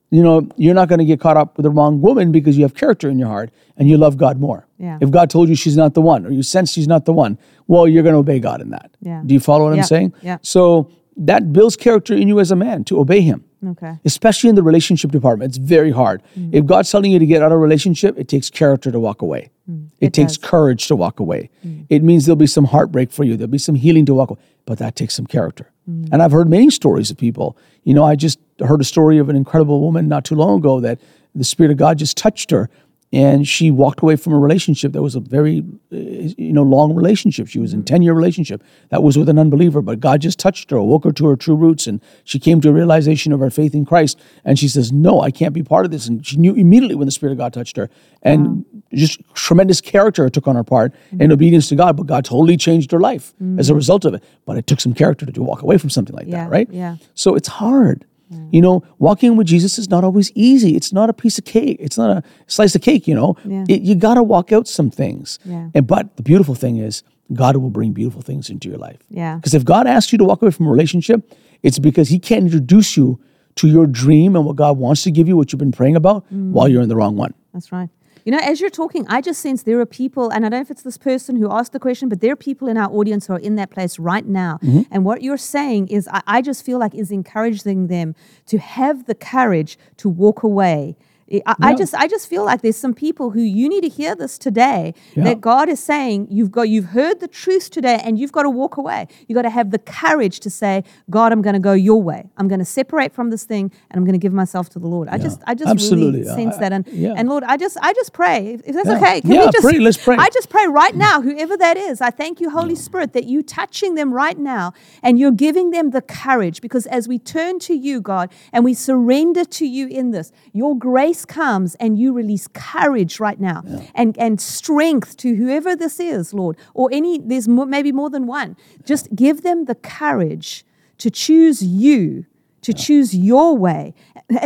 you 0.09 0.23
know 0.23 0.47
you're 0.55 0.73
not 0.73 0.87
going 0.87 0.99
to 0.99 1.05
get 1.05 1.19
caught 1.19 1.37
up 1.37 1.57
with 1.57 1.63
the 1.63 1.69
wrong 1.69 2.01
woman 2.01 2.31
because 2.31 2.57
you 2.57 2.63
have 2.63 2.73
character 2.75 3.09
in 3.09 3.19
your 3.19 3.27
heart 3.27 3.51
and 3.77 3.89
you 3.89 3.97
love 3.97 4.17
God 4.17 4.39
more. 4.39 4.65
Yeah. 4.77 4.97
If 5.01 5.11
God 5.11 5.29
told 5.29 5.49
you 5.49 5.55
she's 5.55 5.75
not 5.77 5.93
the 5.93 6.01
one 6.01 6.25
or 6.25 6.31
you 6.31 6.43
sense 6.43 6.71
she's 6.71 6.87
not 6.87 7.05
the 7.05 7.13
one, 7.13 7.37
well, 7.67 7.87
you're 7.87 8.03
going 8.03 8.13
to 8.13 8.19
obey 8.19 8.39
God 8.39 8.61
in 8.61 8.69
that. 8.71 8.91
Yeah. 9.01 9.21
Do 9.25 9.33
you 9.33 9.39
follow 9.39 9.65
what 9.65 9.75
Yeah. 9.75 9.81
I'm 9.81 9.87
saying? 9.87 10.13
Yeah. 10.21 10.37
So 10.41 10.91
that 11.17 11.51
builds 11.51 11.75
character 11.75 12.13
in 12.13 12.27
you 12.27 12.39
as 12.39 12.51
a 12.51 12.55
man 12.55 12.83
to 12.85 12.99
obey 12.99 13.21
Him 13.21 13.43
okay 13.67 13.95
especially 14.05 14.49
in 14.51 14.55
the 14.55 14.61
relationship 14.61 15.11
department. 15.11 15.49
It's 15.49 15.57
very 15.57 15.89
hard. 15.89 16.21
Mm. 16.39 16.53
If 16.53 16.65
God's 16.67 16.91
telling 16.91 17.11
you 17.11 17.17
to 17.17 17.25
get 17.25 17.41
out 17.41 17.51
of 17.51 17.55
a 17.55 17.57
relationship, 17.57 18.15
it 18.17 18.27
takes 18.27 18.51
character 18.51 18.91
to 18.91 18.99
walk 18.99 19.21
away. 19.23 19.49
It, 19.49 19.71
Mm. 19.71 19.87
It 19.99 20.13
takes 20.13 20.37
does. 20.37 20.49
Courage 20.49 20.87
to 20.87 20.95
walk 20.95 21.19
away. 21.19 21.49
It 21.89 22.01
means 22.03 22.25
there'll 22.25 22.35
be 22.37 22.47
some 22.47 22.65
heartbreak 22.65 23.11
for 23.11 23.23
you. 23.25 23.35
There'll 23.35 23.49
be 23.51 23.57
some 23.57 23.75
healing 23.75 24.05
to 24.05 24.13
walk 24.13 24.29
away, 24.29 24.39
but 24.65 24.77
that 24.77 24.95
takes 24.95 25.15
some 25.15 25.25
character. 25.25 25.65
Mm. 25.89 26.10
And 26.12 26.21
I've 26.21 26.32
heard 26.32 26.50
many 26.50 26.69
stories 26.69 27.12
of 27.12 27.17
people. 27.17 27.58
You 27.84 27.93
know, 27.93 28.04
I 28.04 28.15
just 28.15 28.39
heard 28.60 28.82
a 28.82 28.86
story 28.86 29.17
of 29.17 29.30
an 29.30 29.36
incredible 29.36 29.82
woman 29.82 30.08
not 30.08 30.26
too 30.26 30.36
long 30.36 30.60
ago 30.60 30.80
that 30.80 31.00
the 31.36 31.43
Spirit 31.43 31.71
of 31.71 31.78
God 31.78 31.97
just 31.97 32.17
touched 32.17 32.52
her 32.52 32.69
and 33.13 33.47
she 33.47 33.71
walked 33.71 34.01
away 34.01 34.17
from 34.17 34.33
a 34.33 34.39
relationship 34.39 34.91
that 34.91 35.01
was 35.01 35.15
a 35.15 35.21
very 35.21 35.59
uh, 35.93 35.95
you 35.95 36.51
know 36.51 36.63
long 36.63 36.93
relationship. 36.93 37.47
She 37.47 37.59
was 37.59 37.73
in 37.73 37.79
mm-hmm. 37.79 37.85
10 37.85 38.01
year 38.01 38.13
relationship. 38.13 38.63
That 38.89 39.01
was 39.01 39.17
with 39.17 39.29
an 39.29 39.39
unbeliever 39.39 39.81
but 39.81 39.99
god 39.99 40.21
just 40.21 40.39
touched 40.39 40.69
her 40.71 40.81
woke 40.81 41.05
her 41.05 41.11
to 41.13 41.27
her 41.27 41.35
true 41.35 41.55
roots 41.55 41.87
and 41.87 42.01
she 42.25 42.39
came 42.39 42.59
to 42.61 42.69
a 42.69 42.73
realization 42.73 43.31
of 43.31 43.39
her 43.39 43.49
faith 43.49 43.73
in 43.73 43.85
christ. 43.85 44.19
And 44.43 44.59
she 44.59 44.67
says 44.67 44.91
no 44.91 45.21
i 45.21 45.31
can't 45.31 45.53
be 45.53 45.63
part 45.63 45.85
of 45.85 45.91
this. 45.91 46.07
And 46.07 46.25
she 46.25 46.37
knew 46.37 46.53
immediately 46.53 46.95
when 46.95 47.05
the 47.05 47.11
spirit 47.11 47.31
of 47.31 47.37
god 47.37 47.53
touched 47.53 47.77
her. 47.77 47.89
And 48.23 48.65
just 48.93 49.21
tremendous 49.33 49.79
character 49.79 50.29
took 50.29 50.47
on 50.47 50.55
her 50.55 50.63
part 50.63 50.93
mm-hmm. 50.93 51.21
in 51.21 51.31
obedience 51.31 51.69
to 51.69 51.75
god 51.75 51.95
but 51.95 52.07
god 52.07 52.25
totally 52.25 52.57
changed 52.57 52.91
her 52.91 52.99
life 52.99 53.33
as 53.57 53.69
a 53.69 53.71
mm-hmm. 53.71 53.77
result 53.77 54.05
of 54.05 54.13
it. 54.15 54.23
But 54.45 54.57
it 54.57 54.67
took 54.67 54.81
some 54.81 54.93
character 54.93 55.25
to 55.25 55.43
walk 55.43 55.61
away 55.61 55.77
from 55.77 55.89
something 55.89 56.15
like 56.15 56.27
Yeah, 56.27 56.43
that 56.43 56.51
right? 56.51 56.67
yeah. 56.69 56.97
so 57.13 57.35
it's 57.35 57.47
hard. 57.47 58.05
You 58.51 58.61
know, 58.61 58.83
walking 58.99 59.37
with 59.37 59.47
Jesus 59.47 59.79
is 59.79 59.89
not 59.89 60.03
always 60.03 60.31
easy. 60.35 60.75
It's 60.75 60.91
not 60.91 61.09
a 61.09 61.13
piece 61.13 61.37
of 61.37 61.45
cake. 61.45 61.77
It's 61.79 61.97
not 61.97 62.09
a 62.17 62.23
slice 62.47 62.75
of 62.75 62.81
cake, 62.81 63.07
you 63.07 63.15
know. 63.15 63.35
Yeah. 63.45 63.63
It, 63.69 63.81
you 63.83 63.95
got 63.95 64.15
to 64.15 64.23
walk 64.23 64.51
out 64.51 64.67
some 64.67 64.89
things. 64.91 65.39
Yeah. 65.45 65.69
And 65.73 65.87
but 65.87 66.17
the 66.17 66.23
beautiful 66.23 66.53
thing 66.55 66.77
is 66.77 67.03
God 67.33 67.55
will 67.57 67.69
bring 67.69 67.93
beautiful 67.93 68.21
things 68.21 68.49
into 68.49 68.67
your 68.67 68.77
life. 68.77 68.99
Yeah. 69.09 69.35
Because 69.37 69.53
if 69.53 69.63
God 69.63 69.87
asks 69.87 70.11
you 70.11 70.17
to 70.17 70.25
walk 70.25 70.41
away 70.41 70.51
from 70.51 70.67
a 70.67 70.71
relationship, 70.71 71.33
it's 71.63 71.79
because 71.79 72.09
he 72.09 72.19
can't 72.19 72.45
introduce 72.45 72.97
you 72.97 73.19
to 73.55 73.67
your 73.67 73.87
dream 73.87 74.35
and 74.35 74.45
what 74.45 74.55
God 74.55 74.77
wants 74.77 75.03
to 75.03 75.11
give 75.11 75.27
you, 75.27 75.35
what 75.37 75.51
you've 75.51 75.59
been 75.59 75.71
praying 75.71 75.95
about, 75.95 76.25
Mm. 76.31 76.51
while 76.51 76.67
you're 76.67 76.81
in 76.83 76.89
the 76.89 76.95
wrong 76.95 77.15
one. 77.15 77.33
That's 77.53 77.71
right. 77.71 77.89
You 78.27 78.31
know, 78.31 78.39
as 78.39 78.59
you're 78.59 78.69
talking, 78.69 79.07
I 79.07 79.21
just 79.21 79.39
sense 79.39 79.63
there 79.63 79.79
are 79.79 79.85
people, 79.85 80.31
and 80.31 80.45
I 80.45 80.49
don't 80.49 80.57
know 80.57 80.61
if 80.61 80.69
it's 80.69 80.81
this 80.81 80.97
person 80.97 81.37
who 81.37 81.49
asked 81.49 81.71
the 81.71 81.79
question, 81.79 82.09
but 82.09 82.19
there 82.19 82.33
are 82.33 82.35
people 82.35 82.67
in 82.67 82.75
our 82.75 82.91
audience 82.91 83.27
who 83.27 83.31
are 83.31 83.39
in 83.39 83.55
that 83.55 83.69
place 83.69 83.97
right 83.97 84.25
now. 84.25 84.59
Mm-hmm. 84.61 84.81
And 84.91 85.05
what 85.05 85.21
you're 85.21 85.37
saying 85.37 85.87
is, 85.87 86.09
I, 86.11 86.21
I 86.27 86.41
just 86.41 86.65
feel 86.65 86.77
like 86.77 86.93
is 86.93 87.09
encouraging 87.09 87.87
them 87.87 88.15
to 88.47 88.57
have 88.57 89.05
the 89.05 89.15
courage 89.15 89.79
to 89.95 90.09
walk 90.09 90.43
away. 90.43 90.97
I, 91.45 91.55
I 91.59 91.75
just 91.75 91.93
I 91.93 92.07
just 92.07 92.27
feel 92.27 92.45
like 92.45 92.61
there's 92.61 92.77
some 92.77 92.93
people 92.93 93.31
who 93.31 93.41
you 93.41 93.67
need 93.67 93.81
to 93.81 93.89
hear 93.89 94.15
this 94.15 94.37
today 94.37 94.93
Yeah. 95.13 95.25
that 95.25 95.41
God 95.41 95.67
is 95.67 95.79
saying 95.81 96.27
you've 96.29 96.51
got 96.51 96.69
you've 96.69 96.85
heard 96.85 97.19
the 97.19 97.27
truth 97.27 97.69
today 97.69 97.99
and 98.03 98.17
you've 98.17 98.31
got 98.31 98.43
to 98.43 98.49
walk 98.49 98.77
away. 98.77 99.07
You've 99.27 99.35
got 99.35 99.41
to 99.41 99.49
have 99.49 99.71
the 99.71 99.79
courage 99.79 100.39
to 100.41 100.49
say, 100.49 100.83
God, 101.09 101.31
I'm 101.33 101.41
going 101.41 101.53
to 101.55 101.59
go 101.59 101.73
your 101.73 102.01
way. 102.01 102.29
I'm 102.37 102.47
going 102.47 102.59
to 102.59 102.65
separate 102.65 103.11
from 103.13 103.29
this 103.29 103.43
thing 103.43 103.71
and 103.89 103.97
I'm 103.97 104.05
going 104.05 104.13
to 104.13 104.19
give 104.19 104.33
myself 104.33 104.69
to 104.69 104.79
the 104.79 104.87
Lord. 104.87 105.09
I 105.09 105.17
just 105.17 105.41
I 105.45 105.53
just 105.53 105.69
Absolutely. 105.69 106.21
really 106.21 106.35
sense 106.35 106.55
I- 106.55 106.59
that 106.61 106.71
and 106.73 106.87
yeah. 106.87 107.13
and 107.17 107.27
Lord, 107.27 107.43
I 107.43 107.57
just 107.57 107.77
I 107.81 107.93
just 107.93 108.13
pray 108.13 108.59
if, 108.63 108.73
that's 108.73 108.87
Yeah. 108.87 108.97
okay. 108.97 109.21
Can 109.21 109.31
Yeah, 109.31 109.45
we 109.47 109.51
just 109.51 109.63
pray. 109.63 109.79
Let's 109.79 109.97
pray. 109.97 110.15
I 110.17 110.29
just 110.29 110.49
pray 110.49 110.65
right 110.67 110.93
mm. 110.93 110.97
now, 110.99 111.21
whoever 111.21 111.57
that 111.57 111.75
is, 111.77 111.99
I 111.99 112.09
thank 112.09 112.39
you, 112.39 112.49
Holy 112.49 112.75
Spirit, 112.75 113.13
that 113.13 113.25
you 113.25 113.43
touching 113.43 113.95
them 113.95 114.13
right 114.13 114.37
now 114.37 114.73
and 115.03 115.19
you're 115.19 115.31
giving 115.31 115.71
them 115.71 115.89
the 115.91 116.01
courage 116.01 116.61
because 116.61 116.85
as 116.87 117.07
we 117.07 117.19
turn 117.19 117.59
to 117.59 117.73
you, 117.73 117.99
God, 117.99 118.31
and 118.53 118.63
we 118.63 118.73
surrender 118.73 119.43
to 119.43 119.65
you 119.67 119.87
in 119.87 120.11
this, 120.11 120.31
your 120.53 120.77
grace 120.77 121.16
comes 121.25 121.75
and 121.75 121.97
you 121.97 122.13
release 122.13 122.47
courage 122.47 123.19
right 123.19 123.39
now 123.39 123.63
and, 123.95 124.17
and 124.17 124.39
strength 124.39 125.17
to 125.17 125.36
whoever 125.36 125.75
this 125.75 125.99
is, 125.99 126.34
Lord, 126.34 126.58
or 126.73 126.89
any, 126.91 127.19
there's 127.19 127.47
mo- 127.47 127.65
maybe 127.65 127.91
more 127.91 128.10
than 128.10 128.27
one. 128.27 128.56
Just 128.86 129.15
give 129.15 129.43
them 129.43 129.65
the 129.65 129.75
courage 129.75 130.65
to 130.97 131.10
choose 131.10 131.63
you 131.63 132.25
to 132.67 132.73
choose 132.73 133.15
your 133.15 133.56
way. 133.56 133.93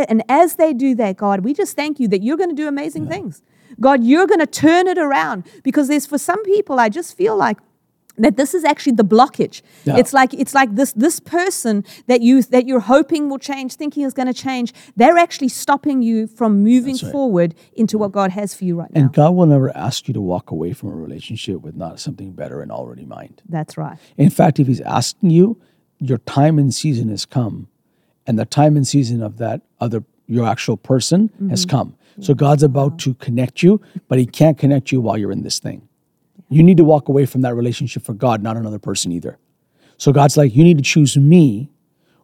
And 0.08 0.22
as 0.28 0.54
they 0.54 0.72
do 0.72 0.94
that, 0.94 1.16
God, 1.16 1.40
we 1.44 1.52
just 1.52 1.74
thank 1.74 1.98
you 1.98 2.06
that 2.08 2.22
you're 2.22 2.36
going 2.36 2.50
to 2.50 2.54
do 2.54 2.68
amazing 2.68 3.08
things. 3.08 3.42
God, 3.80 4.04
you're 4.04 4.28
going 4.28 4.38
to 4.38 4.46
turn 4.46 4.86
it 4.86 4.98
around 4.98 5.44
because 5.64 5.88
there's 5.88 6.06
for 6.06 6.18
some 6.18 6.42
people, 6.44 6.78
I 6.78 6.88
just 6.88 7.16
feel 7.16 7.36
like 7.36 7.58
that 8.18 8.36
this 8.36 8.54
is 8.54 8.64
actually 8.64 8.92
the 8.92 9.04
blockage. 9.04 9.62
Yeah. 9.84 9.96
It's 9.96 10.12
like 10.12 10.34
it's 10.34 10.54
like 10.54 10.74
this 10.74 10.92
this 10.92 11.20
person 11.20 11.84
that 12.06 12.20
you 12.20 12.42
that 12.42 12.66
you're 12.66 12.80
hoping 12.80 13.28
will 13.28 13.38
change, 13.38 13.74
thinking 13.74 14.04
is 14.04 14.14
going 14.14 14.28
to 14.28 14.34
change. 14.34 14.72
They're 14.96 15.18
actually 15.18 15.48
stopping 15.48 16.02
you 16.02 16.26
from 16.26 16.62
moving 16.62 16.96
right. 17.02 17.12
forward 17.12 17.54
into 17.74 17.98
what 17.98 18.12
God 18.12 18.30
has 18.32 18.54
for 18.54 18.64
you 18.64 18.78
right 18.78 18.92
now. 18.92 19.00
And 19.00 19.12
God 19.12 19.34
will 19.34 19.46
never 19.46 19.74
ask 19.76 20.08
you 20.08 20.14
to 20.14 20.20
walk 20.20 20.50
away 20.50 20.72
from 20.72 20.90
a 20.90 20.94
relationship 20.94 21.60
with 21.60 21.74
not 21.74 22.00
something 22.00 22.32
better 22.32 22.60
and 22.60 22.70
already 22.70 23.04
mind. 23.04 23.42
That's 23.48 23.76
right. 23.76 23.98
In 24.16 24.30
fact, 24.30 24.60
if 24.60 24.66
He's 24.66 24.80
asking 24.80 25.30
you, 25.30 25.60
your 25.98 26.18
time 26.18 26.58
and 26.58 26.74
season 26.74 27.08
has 27.08 27.24
come, 27.24 27.68
and 28.26 28.38
the 28.38 28.44
time 28.44 28.76
and 28.76 28.86
season 28.86 29.22
of 29.22 29.38
that 29.38 29.62
other 29.80 30.04
your 30.26 30.46
actual 30.46 30.76
person 30.76 31.30
has 31.50 31.66
mm-hmm. 31.66 31.76
come. 31.76 31.96
So 32.20 32.34
God's 32.34 32.62
about 32.62 32.98
to 33.00 33.14
connect 33.14 33.62
you, 33.62 33.80
but 34.08 34.18
He 34.18 34.26
can't 34.26 34.58
connect 34.58 34.92
you 34.92 35.00
while 35.00 35.16
you're 35.16 35.32
in 35.32 35.42
this 35.42 35.58
thing. 35.58 35.88
You 36.52 36.62
need 36.62 36.76
to 36.76 36.84
walk 36.84 37.08
away 37.08 37.26
from 37.26 37.40
that 37.42 37.54
relationship 37.54 38.02
for 38.04 38.14
God, 38.14 38.42
not 38.42 38.56
another 38.56 38.78
person 38.78 39.12
either. 39.12 39.38
So 39.96 40.12
God's 40.12 40.36
like, 40.36 40.54
you 40.54 40.64
need 40.64 40.78
to 40.78 40.82
choose 40.84 41.16
me 41.16 41.70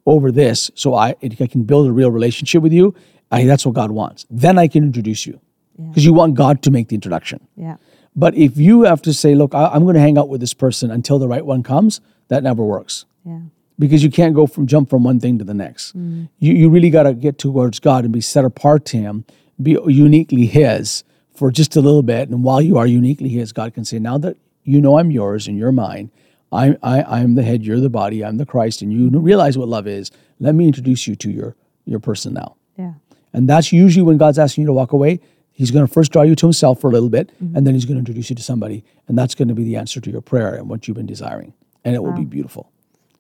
over 0.06 0.32
this, 0.32 0.70
so 0.74 0.94
I, 0.94 1.14
I 1.22 1.46
can 1.46 1.64
build 1.64 1.86
a 1.86 1.92
real 1.92 2.10
relationship 2.10 2.62
with 2.62 2.72
you. 2.72 2.94
I, 3.30 3.44
that's 3.44 3.66
what 3.66 3.74
God 3.74 3.90
wants. 3.90 4.26
Then 4.30 4.58
I 4.58 4.66
can 4.68 4.82
introduce 4.82 5.26
you, 5.26 5.40
because 5.76 6.04
you 6.04 6.12
want 6.14 6.34
God 6.34 6.62
to 6.62 6.70
make 6.70 6.88
the 6.88 6.94
introduction. 6.94 7.46
Yeah. 7.56 7.76
But 8.16 8.34
if 8.34 8.56
you 8.56 8.82
have 8.82 9.02
to 9.02 9.12
say, 9.12 9.34
look, 9.34 9.54
I, 9.54 9.66
I'm 9.66 9.82
going 9.82 9.94
to 9.94 10.00
hang 10.00 10.18
out 10.18 10.28
with 10.28 10.40
this 10.40 10.54
person 10.54 10.90
until 10.90 11.18
the 11.18 11.28
right 11.28 11.44
one 11.44 11.62
comes, 11.62 12.00
that 12.28 12.42
never 12.42 12.64
works 12.64 13.04
Yeah. 13.24 13.40
because 13.78 14.02
you 14.02 14.10
can't 14.10 14.34
go 14.34 14.46
from 14.46 14.66
jump 14.66 14.90
from 14.90 15.04
one 15.04 15.20
thing 15.20 15.38
to 15.38 15.44
the 15.44 15.54
next. 15.54 15.96
Mm. 15.96 16.28
You, 16.38 16.54
you 16.54 16.68
really 16.70 16.90
got 16.90 17.04
to 17.04 17.14
get 17.14 17.38
towards 17.38 17.78
God 17.78 18.04
and 18.04 18.12
be 18.12 18.20
set 18.20 18.44
apart 18.44 18.84
to 18.86 18.96
Him, 18.96 19.24
be 19.62 19.76
uniquely 19.86 20.46
His 20.46 21.04
for 21.38 21.50
just 21.50 21.76
a 21.76 21.80
little 21.80 22.02
bit. 22.02 22.28
And 22.28 22.42
while 22.42 22.60
you 22.60 22.76
are 22.76 22.86
uniquely 22.86 23.28
His, 23.28 23.52
God 23.52 23.72
can 23.72 23.84
say, 23.84 23.98
now 23.98 24.18
that 24.18 24.36
you 24.64 24.80
know 24.80 24.98
I'm 24.98 25.10
yours 25.10 25.46
and 25.46 25.56
you're 25.56 25.72
mine, 25.72 26.10
I, 26.50 26.76
I, 26.82 27.02
I'm 27.02 27.34
the 27.36 27.42
head, 27.42 27.62
you're 27.62 27.80
the 27.80 27.88
body, 27.88 28.24
I'm 28.24 28.38
the 28.38 28.46
Christ, 28.46 28.82
and 28.82 28.92
you 28.92 29.08
realize 29.18 29.56
what 29.56 29.68
love 29.68 29.86
is. 29.86 30.10
Let 30.40 30.54
me 30.54 30.66
introduce 30.66 31.06
you 31.06 31.14
to 31.16 31.30
your, 31.30 31.56
your 31.84 32.00
person 32.00 32.34
now. 32.34 32.56
Yeah. 32.76 32.94
And 33.32 33.48
that's 33.48 33.72
usually 33.72 34.02
when 34.02 34.18
God's 34.18 34.38
asking 34.38 34.62
you 34.62 34.66
to 34.66 34.72
walk 34.72 34.92
away. 34.92 35.20
He's 35.52 35.70
going 35.70 35.86
to 35.86 35.92
first 35.92 36.12
draw 36.12 36.22
you 36.22 36.34
to 36.34 36.46
Himself 36.46 36.80
for 36.80 36.88
a 36.88 36.92
little 36.92 37.08
bit, 37.08 37.32
mm-hmm. 37.42 37.56
and 37.56 37.66
then 37.66 37.74
He's 37.74 37.84
going 37.84 37.96
to 37.96 38.00
introduce 38.00 38.30
you 38.30 38.36
to 38.36 38.42
somebody, 38.42 38.84
and 39.06 39.18
that's 39.18 39.34
going 39.34 39.48
to 39.48 39.54
be 39.54 39.64
the 39.64 39.76
answer 39.76 40.00
to 40.00 40.10
your 40.10 40.20
prayer 40.20 40.54
and 40.54 40.68
what 40.68 40.86
you've 40.86 40.96
been 40.96 41.06
desiring, 41.06 41.52
and 41.84 41.94
it 41.94 42.02
will 42.02 42.12
be 42.12 42.24
beautiful 42.24 42.70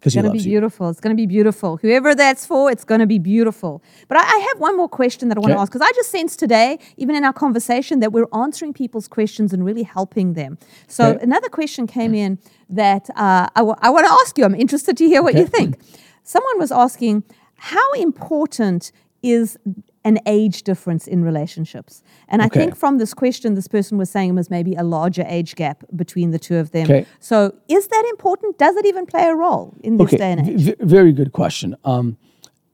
It's 0.02 0.14
going 0.14 0.24
to 0.26 0.30
be 0.30 0.38
you. 0.38 0.44
beautiful. 0.44 0.88
It's 0.90 1.00
going 1.00 1.14
to 1.16 1.20
be 1.20 1.26
beautiful. 1.26 1.76
Whoever 1.78 2.14
that's 2.14 2.46
for, 2.46 2.70
it's 2.70 2.84
going 2.84 3.00
to 3.00 3.06
be 3.06 3.18
beautiful. 3.18 3.82
But 4.06 4.18
I, 4.18 4.22
I 4.22 4.38
have 4.48 4.60
one 4.60 4.76
more 4.76 4.88
question 4.88 5.28
that 5.28 5.36
I 5.36 5.40
want 5.40 5.52
to 5.52 5.58
ask 5.58 5.72
because 5.72 5.82
I 5.86 5.90
just 5.94 6.10
sense 6.10 6.36
today, 6.36 6.78
even 6.96 7.16
in 7.16 7.24
our 7.24 7.32
conversation, 7.32 7.98
that 8.00 8.12
we're 8.12 8.28
answering 8.32 8.72
people's 8.72 9.08
questions 9.08 9.52
and 9.52 9.64
really 9.64 9.82
helping 9.82 10.34
them. 10.34 10.56
So 10.86 11.08
Okay. 11.14 11.24
another 11.24 11.48
question 11.48 11.86
came 11.86 12.14
in 12.14 12.38
that 12.70 13.10
uh, 13.16 13.48
I 13.56 13.62
want 13.62 14.06
to 14.06 14.12
ask 14.22 14.38
you. 14.38 14.44
I'm 14.44 14.54
interested 14.54 14.96
to 14.98 15.06
hear 15.06 15.22
what 15.22 15.34
you 15.34 15.46
think. 15.46 15.78
Someone 16.22 16.58
was 16.58 16.70
asking, 16.70 17.24
how 17.56 17.92
important 17.94 18.92
is 19.22 19.58
an 20.04 20.18
age 20.26 20.62
difference 20.62 21.06
in 21.06 21.22
relationships? 21.24 22.02
And 22.28 22.40
I 22.42 22.48
think 22.48 22.76
from 22.76 22.98
this 22.98 23.14
question, 23.14 23.54
this 23.54 23.68
person 23.68 23.98
was 23.98 24.10
saying 24.10 24.30
it 24.30 24.34
was 24.34 24.50
maybe 24.50 24.74
a 24.74 24.82
larger 24.82 25.24
age 25.28 25.54
gap 25.54 25.84
between 25.96 26.30
the 26.30 26.38
two 26.38 26.56
of 26.56 26.70
them. 26.70 26.84
Okay. 26.84 27.06
So 27.20 27.54
is 27.68 27.88
that 27.88 28.04
important? 28.10 28.58
Does 28.58 28.76
it 28.76 28.86
even 28.86 29.06
play 29.06 29.26
a 29.28 29.34
role 29.34 29.74
in 29.82 29.96
this 29.96 30.10
day 30.10 30.32
and 30.32 30.48
age? 30.48 30.60
v- 30.62 30.74
very 30.80 31.12
good 31.12 31.32
question. 31.32 31.76
Um, 31.84 32.16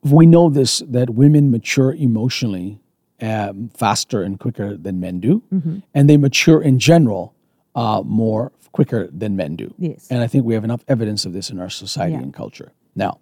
we 0.03 0.27
know 0.27 0.51
this 0.51 0.83
that 0.89 1.11
women 1.11 1.51
mature 1.51 1.93
emotionally 1.95 2.79
um, 3.23 3.71
faster 3.75 4.23
and 4.23 4.39
quicker 4.39 4.77
than 4.77 5.01
men 5.01 5.21
do, 5.21 5.43
Mm-hmm. 5.53 5.79
and 5.95 6.09
they 6.11 6.17
mature 6.19 6.61
in 6.63 6.79
general 6.79 7.35
uh, 7.75 8.03
more 8.05 8.53
quicker 8.73 9.09
than 9.11 9.35
men 9.37 9.57
do. 9.57 9.73
Yes. 9.79 10.09
And 10.11 10.23
I 10.23 10.27
think 10.27 10.45
we 10.45 10.55
have 10.55 10.65
enough 10.65 10.85
evidence 10.89 11.25
of 11.25 11.33
this 11.33 11.49
in 11.51 11.59
our 11.61 11.71
society 11.71 12.13
Yeah. 12.15 12.21
and 12.23 12.35
culture. 12.35 12.73
Now, 12.95 13.19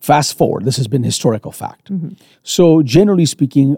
fast 0.00 0.36
forward, 0.36 0.64
this 0.64 0.76
has 0.76 0.88
been 0.88 1.02
historical 1.02 1.52
fact. 1.52 1.92
Mm-hmm. 1.92 2.10
So, 2.42 2.82
generally 2.82 3.26
speaking, 3.26 3.76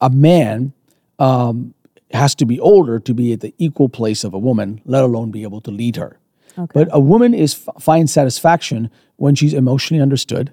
a 0.00 0.10
man 0.10 0.72
um, 1.18 1.74
has 2.12 2.34
to 2.36 2.46
be 2.46 2.60
older 2.60 2.98
to 2.98 3.14
be 3.14 3.32
at 3.32 3.40
the 3.40 3.54
equal 3.58 3.88
place 3.88 4.24
of 4.24 4.34
a 4.34 4.38
woman, 4.38 4.80
let 4.84 5.02
alone 5.02 5.30
be 5.30 5.42
able 5.42 5.60
to 5.62 5.70
lead 5.70 5.96
her. 5.96 6.18
But 6.74 6.88
a 6.92 7.00
woman 7.00 7.32
is 7.32 7.54
finds 7.80 8.12
satisfaction 8.12 8.90
when 9.16 9.34
she's 9.34 9.54
emotionally 9.54 10.02
understood, 10.02 10.50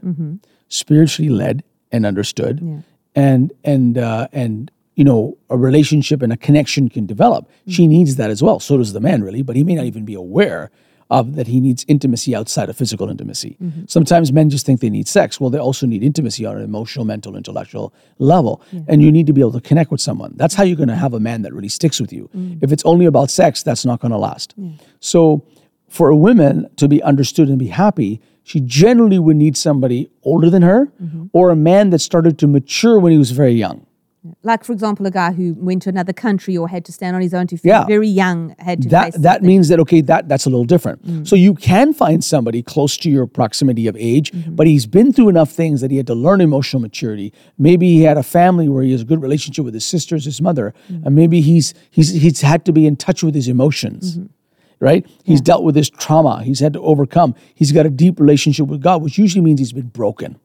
spiritually 0.70 1.30
led 1.30 1.64
and 1.92 2.06
understood, 2.06 2.84
and 3.16 3.52
and 3.66 3.98
uh, 3.98 4.28
and 4.32 4.72
you 4.96 5.04
know 5.04 5.38
a 5.50 5.58
relationship 5.58 6.22
and 6.22 6.32
a 6.32 6.38
connection 6.38 6.88
can 6.88 7.06
develop. 7.06 7.50
She 7.68 7.86
needs 7.88 8.16
that 8.16 8.30
as 8.30 8.42
well. 8.42 8.60
So 8.62 8.78
does 8.78 8.94
the 8.94 9.02
man, 9.02 9.24
really, 9.24 9.42
but 9.42 9.58
he 9.58 9.64
may 9.64 9.76
not 9.76 9.86
even 9.86 10.06
be 10.06 10.14
aware 10.14 10.72
of 11.10 11.36
that 11.36 11.48
he 11.48 11.60
needs 11.60 11.84
intimacy 11.88 12.36
outside 12.36 12.70
of 12.70 12.78
physical 12.78 13.10
intimacy. 13.10 13.58
Mm-hmm. 13.62 13.86
Sometimes 13.88 14.32
men 14.32 14.50
just 14.50 14.66
think 14.66 14.80
they 14.80 14.90
need 14.90 15.08
sex. 15.08 15.40
Well, 15.40 15.50
they 15.50 15.58
also 15.58 15.88
need 15.88 16.04
intimacy 16.04 16.46
on 16.46 16.58
an 16.58 16.64
emotional, 16.64 17.04
mental, 17.04 17.36
intellectual 17.36 17.94
level. 18.20 18.62
And 18.88 19.02
you 19.02 19.12
need 19.12 19.26
to 19.28 19.34
be 19.34 19.42
able 19.42 19.54
to 19.54 19.62
connect 19.62 19.90
with 19.90 20.02
someone. 20.02 20.34
That's 20.36 20.54
how 20.54 20.64
you're 20.64 20.78
going 20.78 20.90
to 20.90 20.96
have 20.96 21.14
a 21.14 21.20
man 21.20 21.42
that 21.42 21.54
really 21.54 21.70
sticks 21.70 22.00
with 22.00 22.14
you. 22.14 22.30
Mm. 22.36 22.62
If 22.62 22.72
it's 22.72 22.86
only 22.86 23.06
about 23.06 23.32
sex, 23.32 23.64
that's 23.64 23.86
not 23.86 24.00
going 24.02 24.12
to 24.12 24.18
last. 24.18 24.54
So 25.00 25.44
for 25.88 26.10
a 26.10 26.16
woman 26.16 26.70
to 26.76 26.88
be 26.88 27.02
understood 27.02 27.50
and 27.50 27.58
be 27.58 27.68
happy, 27.68 28.22
she 28.44 28.60
generally 28.60 29.20
would 29.20 29.36
need 29.36 29.58
somebody 29.58 30.10
older 30.24 30.50
than 30.50 30.62
her 30.62 30.92
mm-hmm. 31.02 31.26
or 31.34 31.50
a 31.50 31.56
man 31.56 31.90
that 31.90 32.00
started 32.00 32.38
to 32.40 32.48
mature 32.48 33.00
when 33.00 33.12
he 33.12 33.18
was 33.18 33.32
very 33.32 33.54
young. 33.54 33.86
Like, 34.44 34.66
for 34.66 34.74
example, 34.74 35.06
a 35.06 35.12
guy 35.12 35.32
who 35.32 35.54
went 35.58 35.84
to 35.84 35.90
another 35.90 36.12
country 36.12 36.58
or 36.58 36.68
had 36.68 36.84
to 36.86 36.92
stand 36.92 37.16
on 37.16 37.22
his 37.22 37.34
own 37.34 37.48
two 37.48 37.58
feet, 37.58 37.70
Yeah. 37.70 37.86
very 37.86 38.08
young, 38.08 38.54
had 38.60 38.82
to 38.82 38.90
that 38.90 39.14
face 39.14 39.22
that 39.22 39.44
means 39.44 39.70
that 39.70 39.80
okay 39.80 40.02
that 40.02 40.28
that's 40.28 40.46
a 40.46 40.50
little 40.50 40.66
different. 40.66 41.06
Mm. 41.06 41.28
So 41.28 41.36
you 41.36 41.54
can 41.54 41.94
find 41.94 42.24
somebody 42.24 42.62
close 42.62 42.98
to 42.98 43.10
your 43.10 43.28
proximity 43.28 43.88
of 43.88 43.96
age 43.98 44.32
mm-hmm. 44.32 44.56
but 44.56 44.68
he's 44.68 44.86
been 44.86 45.14
through 45.14 45.30
enough 45.30 45.52
things 45.52 45.82
that 45.82 45.92
he 45.92 45.98
had 45.98 46.08
to 46.08 46.16
learn 46.16 46.42
emotional 46.42 46.82
maturity. 46.82 47.34
Maybe 47.58 47.88
he 47.90 48.04
had 48.04 48.18
a 48.18 48.24
family 48.24 48.68
where 48.68 48.84
he 48.84 48.92
has 48.92 49.02
a 49.02 49.06
good 49.06 49.22
relationship 49.22 49.64
with 49.66 49.74
his 49.74 49.86
sisters 49.86 50.26
his 50.26 50.42
mother 50.42 50.74
mm-hmm. 50.92 51.06
and 51.06 51.16
maybe 51.16 51.42
he's 51.42 51.74
he's 51.90 52.10
he's 52.12 52.42
had 52.42 52.66
to 52.66 52.72
be 52.74 52.86
in 52.86 52.96
touch 52.96 53.24
with 53.24 53.36
his 53.36 53.48
emotions 53.48 54.18
mm-hmm. 54.18 54.28
Right? 54.80 55.06
He's 55.24 55.42
dealt 55.42 55.64
with 55.64 55.76
his 55.76 55.90
trauma. 55.90 56.44
He's 56.44 56.60
had 56.60 56.74
to 56.74 56.82
overcome. 56.82 57.36
He's 57.54 57.72
got 57.72 57.86
a 57.86 57.90
deep 57.90 58.20
relationship 58.20 58.68
with 58.68 58.82
god 58.82 59.02
which 59.02 59.18
usually 59.18 59.42
means 59.42 59.60
he's 59.60 59.74
been 59.74 59.88
broken. 59.90 60.40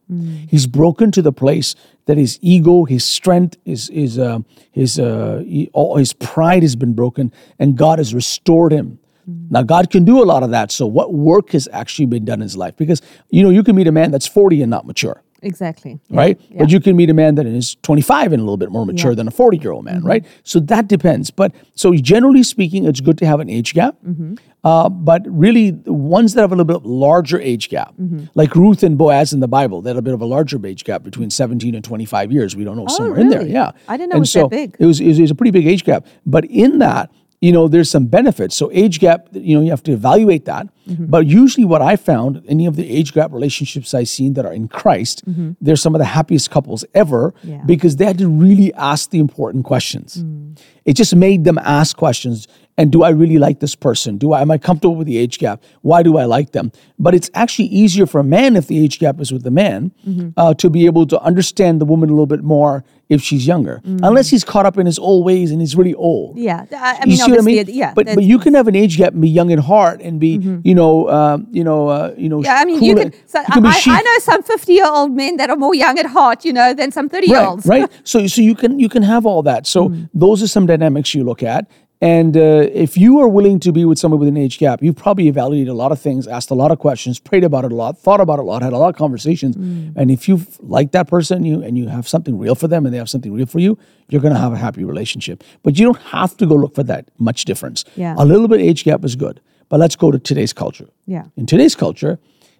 He's 0.48 0.66
broken 0.66 1.10
to 1.12 1.22
the 1.22 1.32
place 1.32 1.74
that 2.06 2.16
his 2.18 2.38
ego 2.42 2.84
his 2.84 3.04
strength 3.04 3.56
his 3.64 3.88
his 3.88 4.18
uh, 4.18 4.40
his 4.72 4.98
uh, 4.98 5.42
he- 5.46 5.70
all 5.72 5.96
his 5.96 6.12
pride 6.12 6.62
has 6.62 6.76
been 6.76 6.92
broken 6.94 7.32
and 7.58 7.76
god 7.76 7.98
has 7.98 8.14
restored 8.14 8.72
him. 8.72 8.98
Now 9.26 9.62
god 9.62 9.90
can 9.90 10.04
do 10.04 10.22
a 10.22 10.26
lot 10.32 10.42
of 10.42 10.50
that 10.50 10.70
so 10.70 10.86
what 10.86 11.14
work 11.14 11.50
has 11.52 11.66
actually 11.72 12.06
been 12.06 12.24
done 12.26 12.40
in 12.40 12.42
his 12.42 12.56
life? 12.56 12.76
Because 12.76 13.00
you 13.30 13.42
know 13.42 13.50
you 13.50 13.62
can 13.62 13.74
meet 13.74 13.86
a 13.86 13.92
man 13.92 14.10
that's 14.10 14.26
40 14.26 14.60
and 14.62 14.70
not 14.70 14.86
mature 14.86 15.22
Exactly. 15.44 16.00
right? 16.11 16.40
But 16.57 16.70
you 16.70 16.80
can 16.80 16.96
meet 16.96 17.11
a 17.11 17.14
man 17.14 17.35
that 17.37 17.46
is 17.46 17.76
25 17.83 18.33
and 18.33 18.40
a 18.40 18.44
little 18.44 18.57
bit 18.57 18.70
more 18.70 18.85
mature 18.87 19.12
Yeah. 19.12 19.16
than 19.16 19.28
a 19.28 19.30
40 19.30 19.59
year 19.59 19.72
old 19.72 19.85
man, 19.85 19.98
mm-hmm. 19.98 20.07
right? 20.07 20.26
So 20.42 20.61
that 20.61 20.88
depends. 20.88 21.30
But 21.30 21.52
so 21.74 21.94
generally 21.94 22.42
speaking, 22.42 22.85
it's 22.85 23.00
good 23.00 23.18
to 23.18 23.26
have 23.26 23.40
an 23.40 23.48
age 23.50 23.74
gap. 23.74 23.96
Mm-hmm. 24.07 24.35
Uh, 24.64 24.88
but 24.88 25.20
really, 25.26 25.70
the 25.70 25.92
ones 25.92 26.33
that 26.33 26.40
have 26.40 26.50
a 26.50 26.57
little 26.57 26.80
bit 26.80 26.88
larger 26.88 27.38
age 27.38 27.68
gap, 27.68 27.92
mm-hmm. 28.00 28.24
like 28.35 28.54
Ruth 28.57 28.83
and 28.83 28.96
Boaz 28.96 29.35
in 29.35 29.40
the 29.40 29.48
Bible, 29.48 29.83
that 29.83 29.90
had 29.90 29.98
a 29.98 30.02
bit 30.02 30.14
of 30.14 30.22
a 30.22 30.24
larger 30.24 30.59
age 30.66 30.85
gap 30.85 31.02
between 31.02 31.28
17 31.28 31.74
and 31.74 31.85
25 31.85 32.33
years. 32.33 32.57
We 32.57 32.64
don't 32.64 32.76
know, 32.76 32.87
oh, 32.88 32.96
somewhere 32.96 33.20
in 33.20 33.28
there. 33.28 33.42
Yeah. 33.46 33.72
I 33.88 33.98
didn't 33.98 34.09
know 34.09 34.14
it 34.14 34.16
And 34.16 34.20
was 34.20 34.33
that 34.33 34.40
so 34.40 34.48
big. 34.48 34.74
It 34.78 34.87
was, 34.87 35.00
it 35.00 35.07
was, 35.09 35.18
it 35.18 35.22
was 35.22 35.30
a 35.30 35.35
pretty 35.35 35.50
big 35.50 35.66
age 35.66 35.85
gap. 35.85 36.07
But 36.24 36.46
in 36.46 36.78
that, 36.78 37.11
you 37.44 37.52
know, 37.52 37.68
there's 37.68 37.90
some 37.90 38.07
benefits. 38.07 38.57
So 38.57 38.70
age 38.72 39.00
gap, 39.00 39.28
you 39.33 39.54
know, 39.54 39.62
you 39.62 39.68
have 39.68 39.83
to 39.83 39.92
evaluate 39.92 40.46
that. 40.46 40.66
Mm-hmm. 40.88 41.07
But 41.07 41.26
usually, 41.26 41.66
what 41.66 41.83
I 41.83 41.96
found, 41.96 42.42
any 42.48 42.64
of 42.64 42.76
the 42.76 42.90
age 42.90 43.12
gap 43.12 43.33
relationships 43.33 43.92
I've 43.92 44.09
seen 44.09 44.33
that 44.35 44.46
are 44.46 44.52
in 44.52 44.66
Christ, 44.66 45.26
mm-hmm. 45.26 45.52
they're 45.61 45.76
some 45.76 45.94
of 45.94 45.98
the 45.98 46.07
happiest 46.07 46.50
couples 46.50 46.87
ever 46.94 47.35
Yeah. 47.42 47.62
because 47.66 47.96
they 47.96 48.07
had 48.07 48.16
to 48.18 48.28
really 48.28 48.72
ask 48.92 49.11
the 49.11 49.18
important 49.18 49.66
questions. 49.66 50.22
Mm. 50.22 50.59
It 50.87 50.94
just 50.94 51.14
made 51.14 51.44
them 51.44 51.59
ask 51.59 51.96
questions. 51.96 52.48
And 52.79 52.90
do 52.90 53.02
I 53.02 53.10
really 53.10 53.38
like 53.38 53.60
this 53.60 53.75
person? 53.75 54.18
Do 54.18 54.33
I 54.33 54.40
am 54.40 54.50
I 54.50 54.58
comfortable 54.58 54.96
with 54.96 55.06
the 55.06 55.18
age 55.18 55.38
gap? 55.38 55.62
Why 55.83 56.02
do 56.02 56.16
I 56.16 56.25
like 56.25 56.52
them? 56.52 56.73
But 56.98 57.14
it's 57.14 57.31
actually 57.35 57.68
easier 57.68 58.06
for 58.06 58.21
a 58.21 58.25
man 58.25 58.56
if 58.56 58.66
the 58.66 58.83
age 58.83 58.98
gap 58.98 59.21
is 59.21 59.33
with 59.33 59.44
the 59.44 59.50
man 59.50 59.92
mm-hmm. 60.06 60.31
uh, 60.37 60.54
to 60.54 60.71
be 60.71 60.87
able 60.87 61.06
to 61.06 61.21
understand 61.21 61.81
the 61.81 61.85
woman 61.85 62.08
a 62.08 62.12
little 62.12 62.33
bit 62.37 62.42
more 62.42 62.85
if 63.09 63.21
she's 63.23 63.46
younger, 63.46 63.81
unless 63.85 64.31
he's 64.31 64.44
caught 64.44 64.65
up 64.67 64.79
in 64.79 64.87
his 64.87 64.98
old 64.98 65.25
ways 65.27 65.50
and 65.50 65.61
he's 65.61 65.77
really 65.77 65.94
old. 65.94 66.38
Yeah, 66.38 66.65
I, 66.73 66.77
I 66.77 67.00
You 67.02 67.07
mean, 67.09 67.17
see 67.19 67.31
what 67.31 67.40
I 67.40 67.42
mean? 67.42 67.67
yeah. 67.69 67.92
But 67.94 68.07
but 68.07 68.25
you 68.25 68.38
can 68.38 68.55
have 68.55 68.67
an 68.67 68.75
age 68.75 68.96
gap 68.96 69.13
and 69.13 69.21
be 69.23 69.29
young 69.29 69.52
at 69.52 69.59
heart 69.59 70.00
and 70.00 70.19
be 70.19 70.40
you 70.65 70.75
know 70.75 71.05
uh, 71.07 71.38
you 71.50 71.63
know 71.65 71.88
uh, 71.88 72.15
you 72.17 72.29
know 72.29 72.42
Yeah, 72.42 72.55
I 72.57 72.65
mean, 72.65 72.79
cool 72.79 72.88
you 72.88 72.94
can. 72.96 73.13
So 73.27 73.40
you 73.40 73.46
can 73.52 73.67
I. 73.67 73.81
I 73.87 74.02
know 74.02 74.19
some 74.21 74.42
fifty-year-old 74.42 75.13
men 75.13 75.37
that 75.37 75.50
are 75.50 75.57
more 75.57 75.75
young 75.75 75.98
at 75.98 76.07
heart, 76.07 76.44
you 76.44 76.52
know, 76.52 76.73
than 76.75 76.90
some 76.92 77.09
thirty-year-olds. 77.09 77.67
right 77.67 77.83
right. 77.83 77.90
so 78.05 78.27
so 78.27 78.40
you 78.40 78.55
can 78.55 78.79
you 78.79 78.88
can 78.88 79.02
have 79.02 79.27
all 79.27 79.42
that 79.42 79.67
so 79.67 79.85
Mm. 79.88 80.09
those 80.15 80.42
are 80.42 80.46
some 80.48 80.65
dynamics 80.67 81.15
you 81.15 81.25
look 81.25 81.42
at 81.42 81.69
and 82.13 82.37
uh, 82.37 82.40
if 82.85 82.98
you 82.98 83.19
are 83.23 83.29
willing 83.29 83.59
to 83.61 83.73
be 83.73 83.85
with 83.87 83.98
someone 83.98 84.21
with 84.21 84.29
an 84.29 84.37
age 84.37 84.59
gap 84.59 84.83
you've 84.83 84.96
probably 85.05 85.27
evaluated 85.35 85.69
a 85.69 85.79
lot 85.83 85.90
of 85.90 85.98
things 86.07 86.27
asked 86.37 86.50
a 86.50 86.55
lot 86.63 86.71
of 86.71 86.79
questions 86.79 87.19
prayed 87.19 87.44
about 87.44 87.65
it 87.65 87.73
a 87.73 87.75
lot 87.75 87.92
thought 88.07 88.21
about 88.21 88.38
it 88.38 88.42
a 88.42 88.48
lot 88.52 88.61
had 88.63 88.73
a 88.73 88.79
lot 88.85 88.90
of 88.94 88.96
conversations 89.05 89.55
Mm. 89.57 89.92
and 89.96 90.11
if 90.17 90.29
you 90.29 90.35
like 90.77 90.88
that 90.96 91.07
person 91.09 91.44
you 91.50 91.63
and 91.63 91.79
you 91.79 91.87
have 91.96 92.07
something 92.15 92.35
real 92.44 92.55
for 92.63 92.69
them 92.69 92.85
and 92.85 92.92
they 92.92 92.98
have 93.05 93.09
something 93.15 93.33
real 93.33 93.46
for 93.55 93.61
you 93.67 93.79
you're 94.11 94.21
going 94.27 94.35
to 94.35 94.40
have 94.46 94.52
a 94.52 94.57
happy 94.67 94.85
relationship 94.85 95.42
but 95.63 95.79
you 95.79 95.85
don't 95.88 96.02
have 96.19 96.37
to 96.37 96.44
go 96.46 96.55
look 96.63 96.75
for 96.75 96.83
that 96.92 97.02
much 97.19 97.44
difference 97.50 97.85
Yeah. 97.96 98.15
a 98.19 98.25
little 98.33 98.48
bit 98.48 98.61
age 98.61 98.85
gap 98.85 99.05
is 99.05 99.17
good 99.17 99.40
but 99.71 99.81
let's 99.81 99.96
go 99.96 100.11
to 100.11 100.19
today's 100.19 100.52
culture 100.52 100.88
Yeah. 101.07 101.25
in 101.37 101.46
today's 101.46 101.75
culture 101.87 102.19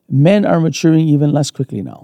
men 0.09 0.45
are 0.47 0.61
maturing 0.61 1.07
even 1.09 1.33
less 1.33 1.51
quickly 1.51 1.83
now 1.83 2.01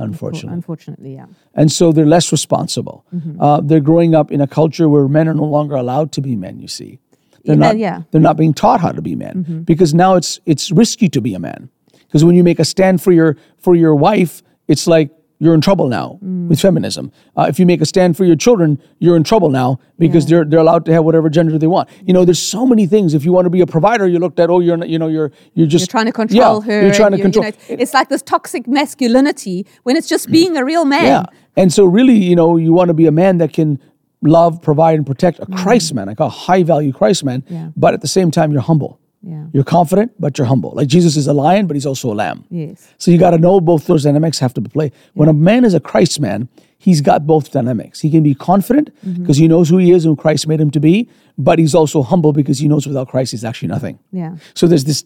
unfortunately 0.00 0.54
Unfortunately, 0.54 1.14
yeah. 1.14 1.26
and 1.54 1.70
so 1.70 1.92
they're 1.92 2.06
less 2.16 2.32
responsible. 2.32 3.04
Mm-hmm. 3.14 3.40
Uh, 3.40 3.60
they're 3.60 3.80
growing 3.90 4.14
up 4.14 4.30
in 4.32 4.40
a 4.40 4.46
culture 4.46 4.88
where 4.88 5.06
men 5.08 5.28
are 5.28 5.34
no 5.34 5.44
longer 5.44 5.74
allowed 5.76 6.10
to 6.12 6.20
be 6.20 6.34
men. 6.36 6.58
You 6.58 6.68
see, 6.68 6.98
they're 7.44 7.54
Yeah, 7.56 7.66
not. 7.68 7.78
yeah. 7.78 7.92
Mm-hmm. 7.94 8.08
They're 8.10 8.20
not 8.20 8.36
being 8.36 8.54
taught 8.54 8.80
how 8.80 8.92
to 8.92 9.02
be 9.02 9.14
men 9.14 9.62
because 9.66 9.94
now 9.94 10.14
it's 10.16 10.40
it's 10.46 10.70
risky 10.72 11.08
to 11.10 11.20
be 11.20 11.34
a 11.34 11.38
man. 11.38 11.70
Because 12.06 12.24
when 12.24 12.34
you 12.34 12.42
make 12.44 12.58
a 12.58 12.64
stand 12.64 13.00
for 13.02 13.12
your 13.12 13.36
for 13.58 13.74
your 13.76 13.94
wife, 13.94 14.42
it's 14.68 14.86
like 14.86 15.10
you're 15.42 15.54
in 15.54 15.60
trouble 15.62 15.88
now 15.88 16.18
Mm. 16.22 16.48
with 16.48 16.60
feminism. 16.60 17.10
Uh, 17.36 17.46
if 17.48 17.58
you 17.58 17.64
make 17.66 17.80
a 17.80 17.86
stand 17.86 18.16
for 18.16 18.24
your 18.24 18.36
children, 18.36 18.78
you're 18.98 19.16
in 19.16 19.24
trouble 19.24 19.48
now 19.48 19.78
because 19.98 20.26
they're 20.26 20.44
they're 20.44 20.60
allowed 20.60 20.84
to 20.84 20.92
have 20.92 21.04
whatever 21.04 21.28
gender 21.30 21.58
they 21.58 21.66
want. 21.66 21.88
You 22.06 22.12
know, 22.12 22.24
there's 22.26 22.38
so 22.56 22.66
many 22.66 22.86
things. 22.86 23.14
If 23.14 23.24
you 23.24 23.32
want 23.32 23.46
to 23.46 23.50
be 23.50 23.62
a 23.62 23.66
provider, 23.66 24.06
you're 24.06 24.20
looked 24.20 24.38
at. 24.38 24.50
Oh, 24.50 24.60
you're 24.60 24.76
not, 24.76 24.88
you 24.88 24.98
know 24.98 25.08
you're 25.08 25.32
you're 25.54 25.66
just 25.66 25.82
You're 25.82 25.92
trying 25.96 26.06
to 26.06 26.12
control 26.12 26.62
yeah, 26.62 26.66
her. 26.72 26.82
You're 26.82 26.94
trying 26.94 27.12
to 27.12 27.22
control. 27.22 27.44
You 27.46 27.50
know, 27.52 27.56
it's, 27.68 27.82
it's 27.84 27.94
like 27.94 28.08
this 28.10 28.22
toxic 28.22 28.68
masculinity 28.68 29.66
when 29.84 29.96
it's 29.96 30.08
just 30.08 30.30
being 30.30 30.56
a 30.56 30.64
real 30.64 30.84
man. 30.84 31.04
Yeah. 31.04 31.24
And 31.56 31.72
so 31.72 31.84
really, 31.84 32.16
you 32.16 32.36
know, 32.36 32.56
you 32.56 32.72
want 32.72 32.88
to 32.88 32.94
be 32.94 33.06
a 33.06 33.12
man 33.12 33.38
that 33.38 33.52
can 33.52 33.78
love, 34.22 34.60
provide, 34.60 34.96
and 34.98 35.06
protect 35.06 35.40
a 35.40 35.46
Christ 35.46 35.94
man, 35.94 36.06
like 36.06 36.20
a 36.20 36.28
high 36.28 36.62
value 36.62 36.92
Christ 36.92 37.24
man. 37.24 37.42
Mm. 37.42 37.50
Yeah. 37.50 37.68
But 37.76 37.94
at 37.94 38.02
the 38.02 38.08
same 38.08 38.30
time, 38.30 38.52
you're 38.52 38.60
humble. 38.60 39.00
Yeah. 39.22 39.46
You're 39.52 39.64
confident, 39.64 40.12
but 40.18 40.38
you're 40.38 40.46
humble. 40.46 40.72
Like 40.74 40.88
Jesus 40.88 41.16
is 41.16 41.26
a 41.26 41.32
lion, 41.34 41.66
but 41.66 41.76
he's 41.76 41.84
also 41.86 42.10
a 42.10 42.14
lamb. 42.14 42.44
Yes. 42.50 42.88
So 42.96 43.10
you 43.10 43.18
got 43.18 43.32
to 43.32 43.38
know 43.38 43.60
both 43.60 43.86
those 43.86 44.04
dynamics 44.04 44.38
have 44.38 44.54
to 44.54 44.62
play. 44.62 44.92
When 45.14 45.28
a 45.28 45.34
man 45.34 45.64
is 45.64 45.74
a 45.74 45.80
Christ 45.80 46.20
man, 46.20 46.48
he's 46.78 47.02
got 47.02 47.26
both 47.26 47.52
dynamics. 47.52 48.00
He 48.00 48.10
can 48.10 48.22
be 48.22 48.34
confident 48.34 48.88
Mm-hmm. 49.04 49.22
because 49.22 49.36
he 49.36 49.46
knows 49.46 49.68
who 49.68 49.76
he 49.76 49.90
is 49.92 50.04
and 50.06 50.12
who 50.12 50.16
Christ 50.16 50.46
made 50.48 50.60
him 50.60 50.70
to 50.70 50.80
be, 50.80 51.08
but 51.36 51.58
he's 51.58 51.74
also 51.74 52.02
humble 52.02 52.32
because 52.32 52.58
he 52.58 52.66
knows 52.68 52.86
without 52.86 53.08
Christ 53.08 53.32
he's 53.32 53.44
actually 53.44 53.68
nothing. 53.68 53.98
Yeah. 54.10 54.36
So 54.54 54.66
there's 54.66 54.84
this 54.84 55.04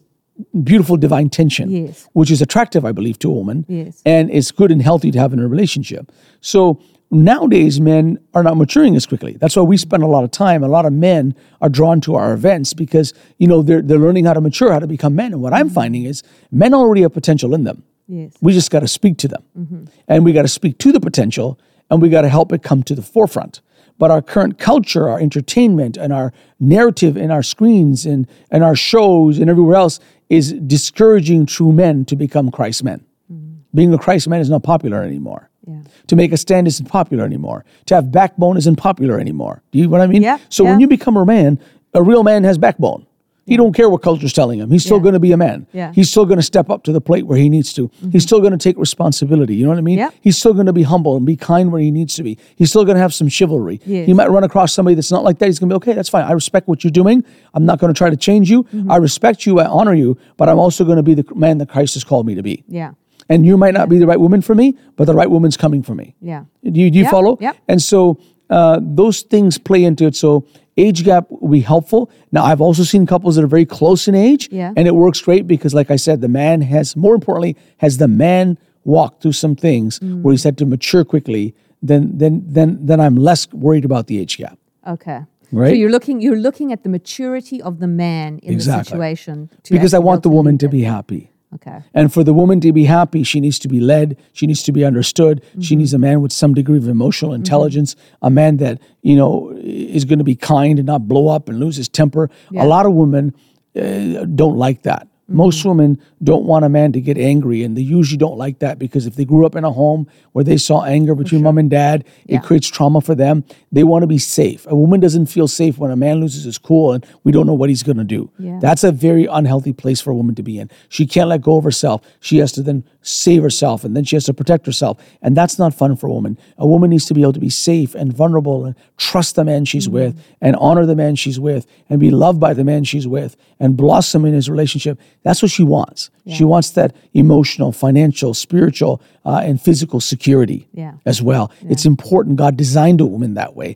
beautiful 0.63 0.97
divine 0.97 1.29
tension, 1.29 1.69
Yes. 1.69 2.07
which 2.13 2.29
is 2.31 2.41
attractive, 2.41 2.83
I 2.85 2.91
believe, 2.93 3.19
to 3.19 3.29
a 3.29 3.33
woman, 3.33 3.65
Yes. 3.67 4.01
and 4.05 4.29
it's 4.31 4.51
good 4.51 4.71
and 4.71 4.81
healthy 4.81 5.11
to 5.11 5.19
have 5.19 5.33
in 5.33 5.39
a 5.39 5.47
relationship. 5.47 6.11
So 6.41 6.79
nowadays, 7.11 7.79
men 7.79 8.19
are 8.33 8.43
not 8.43 8.57
maturing 8.57 8.95
as 8.95 9.05
quickly. 9.05 9.37
That's 9.39 9.55
why 9.55 9.63
we 9.63 9.77
spend 9.77 10.03
a 10.03 10.07
lot 10.07 10.23
of 10.23 10.31
time. 10.31 10.63
A 10.63 10.67
lot 10.67 10.85
of 10.85 10.93
men 10.93 11.35
are 11.61 11.69
drawn 11.69 12.01
to 12.01 12.15
our 12.15 12.33
events 12.33 12.73
because 12.73 13.13
you 13.37 13.47
know 13.47 13.61
they're 13.61 13.81
they're 13.81 13.99
learning 13.99 14.25
how 14.25 14.33
to 14.33 14.41
mature, 14.41 14.71
how 14.71 14.79
to 14.79 14.87
become 14.87 15.15
men. 15.15 15.33
And 15.33 15.41
what 15.41 15.53
I'm 15.53 15.67
mm-hmm. 15.67 15.75
finding 15.75 16.03
is 16.05 16.23
men 16.51 16.73
already 16.73 17.01
have 17.01 17.13
potential 17.13 17.53
in 17.53 17.63
them. 17.63 17.83
Yes. 18.07 18.33
We 18.41 18.53
just 18.53 18.69
got 18.69 18.81
to 18.81 18.87
speak 18.87 19.17
to 19.19 19.27
them, 19.27 19.43
mm-hmm. 19.57 19.85
and 20.07 20.23
we 20.25 20.33
got 20.33 20.43
to 20.43 20.47
speak 20.47 20.77
to 20.79 20.91
the 20.91 20.99
potential, 20.99 21.59
and 21.89 22.01
we 22.01 22.09
got 22.09 22.21
to 22.21 22.29
help 22.29 22.51
it 22.53 22.61
come 22.61 22.83
to 22.83 22.95
the 22.95 23.01
forefront. 23.01 23.61
But 23.97 24.11
our 24.11 24.21
current 24.21 24.59
culture, 24.59 25.09
our 25.09 25.19
entertainment, 25.19 25.97
and 25.97 26.11
our 26.11 26.33
narrative 26.59 27.15
in 27.15 27.31
our 27.31 27.43
screens 27.43 28.05
and, 28.05 28.27
and 28.51 28.63
our 28.63 28.75
shows 28.75 29.39
and 29.39 29.49
everywhere 29.49 29.77
else 29.77 29.99
is 30.29 30.53
discouraging 30.53 31.45
true 31.45 31.71
men 31.71 32.03
to 32.05 32.15
become 32.15 32.51
Christ 32.51 32.83
men. 32.83 33.05
Mm-hmm. 33.31 33.53
Being 33.73 33.93
a 33.93 33.97
Christ 33.97 34.27
man 34.27 34.41
is 34.41 34.49
not 34.49 34.63
popular 34.63 35.01
anymore. 35.01 35.49
Yeah. 35.67 35.79
To 36.07 36.15
make 36.15 36.31
a 36.31 36.37
stand 36.37 36.67
isn't 36.67 36.85
popular 36.87 37.25
anymore. 37.25 37.65
To 37.87 37.95
have 37.95 38.11
backbone 38.11 38.57
isn't 38.57 38.75
popular 38.77 39.19
anymore. 39.19 39.61
Do 39.71 39.79
you 39.79 39.85
know 39.85 39.91
what 39.91 40.01
I 40.01 40.07
mean? 40.07 40.21
Yeah, 40.21 40.37
So 40.49 40.63
when 40.63 40.79
you 40.79 40.87
become 40.87 41.17
a 41.17 41.25
man, 41.25 41.59
a 41.93 42.01
real 42.03 42.23
man 42.23 42.43
has 42.43 42.57
backbone. 42.57 43.05
He 43.47 43.57
don't 43.57 43.73
care 43.75 43.87
what 43.91 44.01
culture's 44.01 44.33
telling 44.33 44.57
him. 44.59 44.71
He's 44.71 44.83
still 44.83 44.97
Yeah. 44.97 45.03
going 45.03 45.13
to 45.13 45.19
be 45.19 45.31
a 45.31 45.37
man. 45.37 45.67
Yeah. 45.71 45.91
He's 45.93 46.09
still 46.09 46.25
going 46.25 46.39
to 46.39 46.43
step 46.43 46.71
up 46.71 46.81
to 46.85 46.91
the 46.91 46.99
plate 46.99 47.27
where 47.27 47.37
he 47.37 47.47
needs 47.47 47.73
to. 47.73 47.91
He's 48.11 48.23
still 48.23 48.39
going 48.39 48.53
to 48.53 48.57
take 48.57 48.75
responsibility. 48.75 49.53
You 49.55 49.65
know 49.65 49.69
what 49.69 49.77
I 49.77 49.81
mean? 49.81 49.99
Yeah. 49.99 50.09
He's 50.19 50.35
still 50.35 50.55
going 50.55 50.65
to 50.65 50.73
be 50.73 50.81
humble 50.81 51.15
and 51.15 51.27
be 51.27 51.35
kind 51.35 51.71
where 51.71 51.79
he 51.79 51.91
needs 51.91 52.15
to 52.15 52.23
be. 52.23 52.39
He's 52.55 52.69
still 52.71 52.83
going 52.85 52.95
to 52.95 53.01
have 53.01 53.13
some 53.13 53.27
chivalry. 53.29 53.79
Yes. 53.85 54.07
He 54.07 54.13
might 54.15 54.31
run 54.31 54.43
across 54.43 54.73
somebody 54.73 54.95
that's 54.95 55.11
not 55.11 55.23
like 55.23 55.37
that. 55.37 55.45
He's 55.45 55.59
going 55.59 55.69
to 55.69 55.73
be 55.73 55.77
okay. 55.77 55.93
That's 55.93 56.09
fine. 56.09 56.23
I 56.25 56.31
respect 56.31 56.67
what 56.67 56.83
you're 56.83 56.89
doing. 56.89 57.23
I'm 57.53 57.67
not 57.67 57.77
going 57.77 57.93
to 57.93 57.97
try 57.97 58.09
to 58.09 58.17
change 58.17 58.49
you. 58.49 58.63
Mm-hmm. 58.63 58.91
I 58.91 58.95
respect 58.97 59.45
you. 59.45 59.59
I 59.59 59.67
honor 59.67 59.93
you. 59.93 60.17
But 60.37 60.49
I'm 60.49 60.57
also 60.57 60.83
going 60.83 60.97
to 60.97 61.03
be 61.03 61.13
the 61.13 61.25
man 61.35 61.59
that 61.59 61.69
Christ 61.69 61.93
has 61.93 62.03
called 62.03 62.25
me 62.25 62.33
to 62.33 62.41
be. 62.41 62.63
Yeah. 62.67 62.93
And 63.29 63.45
you 63.45 63.57
might 63.57 63.73
not 63.73 63.89
be 63.89 63.97
the 63.97 64.05
right 64.07 64.19
woman 64.19 64.41
for 64.41 64.53
me, 64.55 64.77
but 64.97 65.05
the 65.05 65.13
right 65.15 65.29
woman's 65.29 65.57
coming 65.57 65.81
for 65.83 65.95
me. 65.95 66.15
Yeah. 66.21 66.45
Do 66.63 66.79
you, 66.79 66.91
do 66.91 66.97
you 66.99 67.03
Yep, 67.05 67.11
follow? 67.11 67.37
yep. 67.41 67.57
And 67.67 67.81
so 67.81 68.19
uh, 68.49 68.79
those 68.81 69.21
things 69.21 69.57
play 69.57 69.83
into 69.83 70.05
it. 70.05 70.15
So 70.15 70.45
age 70.77 71.03
gap 71.03 71.25
will 71.29 71.49
be 71.49 71.61
helpful. 71.61 72.11
Now, 72.31 72.43
I've 72.45 72.61
also 72.61 72.83
seen 72.83 73.07
couples 73.07 73.35
that 73.35 73.43
are 73.43 73.47
very 73.47 73.65
close 73.65 74.07
in 74.07 74.13
age, 74.15 74.49
Yeah. 74.51 74.73
and 74.75 74.87
it 74.87 74.93
works 74.95 75.21
great 75.21 75.47
because, 75.47 75.73
like 75.73 75.89
I 75.89 75.95
said, 75.95 76.21
the 76.21 76.27
man 76.27 76.61
has, 76.61 76.95
more 76.95 77.15
importantly, 77.15 77.55
has 77.77 77.97
the 77.97 78.07
man 78.07 78.57
walked 78.83 79.21
through 79.23 79.31
some 79.33 79.55
things 79.55 79.99
Mm. 79.99 80.21
where 80.21 80.31
he's 80.33 80.43
had 80.43 80.57
to 80.59 80.65
mature 80.65 81.03
quickly. 81.03 81.55
Then, 81.81 82.11
then, 82.17 82.43
then, 82.45 82.77
then 82.85 82.99
I'm 82.99 83.15
less 83.15 83.51
worried 83.51 83.85
about 83.85 84.05
the 84.07 84.19
age 84.19 84.37
gap. 84.37 84.59
Okay. 84.87 85.21
Right? 85.51 85.69
So 85.69 85.75
you're 85.75 85.91
looking 85.91 86.21
you're 86.21 86.37
looking 86.39 86.71
at 86.71 86.83
the 86.83 86.89
maturity 86.89 87.61
of 87.61 87.79
the 87.79 87.87
man 87.87 88.39
in 88.39 88.57
the 88.57 88.83
situation. 88.83 89.49
Because 89.69 89.93
I 89.93 89.99
want 89.99 90.23
the 90.23 90.29
woman 90.29 90.57
to 90.59 90.67
be 90.67 90.81
happy. 90.83 91.31
Okay. 91.55 91.81
And 91.93 92.13
for 92.13 92.23
the 92.23 92.33
woman 92.33 92.59
to 92.61 92.71
be 92.73 92.85
happy, 92.85 93.23
she 93.23 93.39
needs 93.39 93.59
to 93.59 93.67
be 93.67 93.79
led. 93.79 94.17
She 94.33 94.45
needs 94.45 94.63
to 94.63 94.71
be 94.71 94.83
understood. 94.85 95.43
She 95.61 95.75
needs 95.75 95.93
a 95.93 95.97
man 95.97 96.21
with 96.21 96.31
some 96.31 96.53
degree 96.53 96.77
of 96.77 96.87
emotional 96.87 97.33
intelligence, 97.33 97.95
a 98.21 98.29
man 98.29 98.57
that, 98.57 98.79
you 99.01 99.15
know, 99.15 99.51
is 99.55 100.05
going 100.05 100.19
to 100.19 100.25
be 100.25 100.35
kind 100.35 100.79
and 100.79 100.85
not 100.85 101.07
blow 101.07 101.27
up 101.27 101.49
and 101.49 101.59
lose 101.59 101.75
his 101.77 101.89
temper. 101.89 102.29
A 102.55 102.65
lot 102.65 102.85
of 102.85 102.93
women 102.93 103.33
uh, 103.75 104.25
don't 104.25 104.57
like 104.57 104.83
that. 104.83 105.07
Mm. 105.29 105.35
Most 105.35 105.65
women 105.65 106.01
don't 106.23 106.45
want 106.45 106.65
a 106.65 106.69
man 106.69 106.91
to 106.93 107.01
get 107.01 107.17
angry, 107.17 107.63
and 107.63 107.75
they 107.75 107.81
usually 107.81 108.17
don't 108.17 108.37
like 108.37 108.59
that 108.59 108.77
because 108.77 109.05
if 109.05 109.15
they 109.15 109.25
grew 109.25 109.45
up 109.45 109.55
in 109.55 109.63
a 109.63 109.71
home 109.71 110.07
where 110.33 110.43
they 110.43 110.57
saw 110.57 110.83
anger 110.83 111.15
between 111.15 111.43
mom 111.43 111.57
and 111.57 111.69
dad, 111.69 112.03
Yeah. 112.27 112.37
it 112.37 112.43
creates 112.43 112.67
trauma 112.67 113.01
for 113.01 113.15
them. 113.15 113.43
They 113.71 113.83
want 113.83 114.03
to 114.03 114.07
be 114.07 114.17
safe. 114.17 114.65
A 114.69 114.75
woman 114.75 114.99
doesn't 114.99 115.27
feel 115.27 115.47
safe 115.47 115.77
when 115.77 115.91
a 115.91 115.95
man 115.95 116.19
loses 116.19 116.43
his 116.43 116.57
cool 116.57 116.93
and 116.93 117.05
we 117.23 117.31
don't 117.31 117.47
know 117.47 117.53
what 117.53 117.69
he's 117.69 117.83
going 117.83 117.97
to 117.97 118.03
do. 118.03 118.29
Yeah. 118.37 118.59
That's 118.61 118.83
a 118.83 118.91
very 118.91 119.25
unhealthy 119.25 119.73
place 119.73 120.01
for 120.01 120.11
a 120.11 120.15
woman 120.15 120.35
to 120.35 120.43
be 120.43 120.59
in. 120.59 120.69
She 120.89 121.05
can't 121.05 121.29
let 121.29 121.41
go 121.41 121.57
of 121.57 121.63
herself. 121.63 122.01
She 122.19 122.37
has 122.37 122.51
to 122.53 122.61
then 122.61 122.83
save 123.01 123.43
herself 123.43 123.83
and 123.83 123.95
then 123.95 124.03
she 124.03 124.15
has 124.15 124.25
to 124.25 124.33
protect 124.33 124.65
herself. 124.65 124.99
And 125.21 125.35
that's 125.35 125.59
not 125.59 125.73
fun 125.73 125.95
for 125.95 126.07
a 126.07 126.13
woman. 126.13 126.37
A 126.57 126.67
woman 126.67 126.89
needs 126.89 127.05
to 127.05 127.13
be 127.13 127.21
able 127.21 127.33
to 127.33 127.39
be 127.39 127.49
safe 127.49 127.95
and 127.95 128.11
vulnerable 128.13 128.65
and 128.65 128.75
trust 128.97 129.35
the 129.35 129.43
man 129.43 129.65
she's 129.65 129.87
mm. 129.87 129.93
with 129.93 130.23
and 130.41 130.55
honor 130.57 130.85
the 130.85 130.95
man 130.95 131.15
she's 131.15 131.39
with 131.39 131.65
and 131.89 131.99
be 131.99 132.11
loved 132.11 132.39
by 132.39 132.53
the 132.53 132.63
man 132.63 132.83
she's 132.83 133.07
with 133.07 133.35
and 133.59 133.77
blossom 133.77 134.25
in 134.25 134.33
his 134.33 134.49
relationship. 134.49 134.99
That's 135.25 135.41
what 135.41 135.49
she 135.51 135.63
wants. 135.63 136.11
She 136.27 136.43
wants 136.43 136.69
that 136.71 136.95
emotional, 137.15 137.71
financial, 137.71 138.33
spiritual, 138.35 139.01
uh, 139.25 139.41
and 139.43 139.59
physical 139.59 139.99
security 139.99 140.67
Yeah. 140.73 140.93
as 141.05 141.19
well. 141.21 141.51
It's 141.67 141.85
important. 141.85 142.35
God 142.35 142.55
designed 142.55 143.01
a 143.01 143.05
woman 143.07 143.33
that 143.33 143.55
way. 143.55 143.75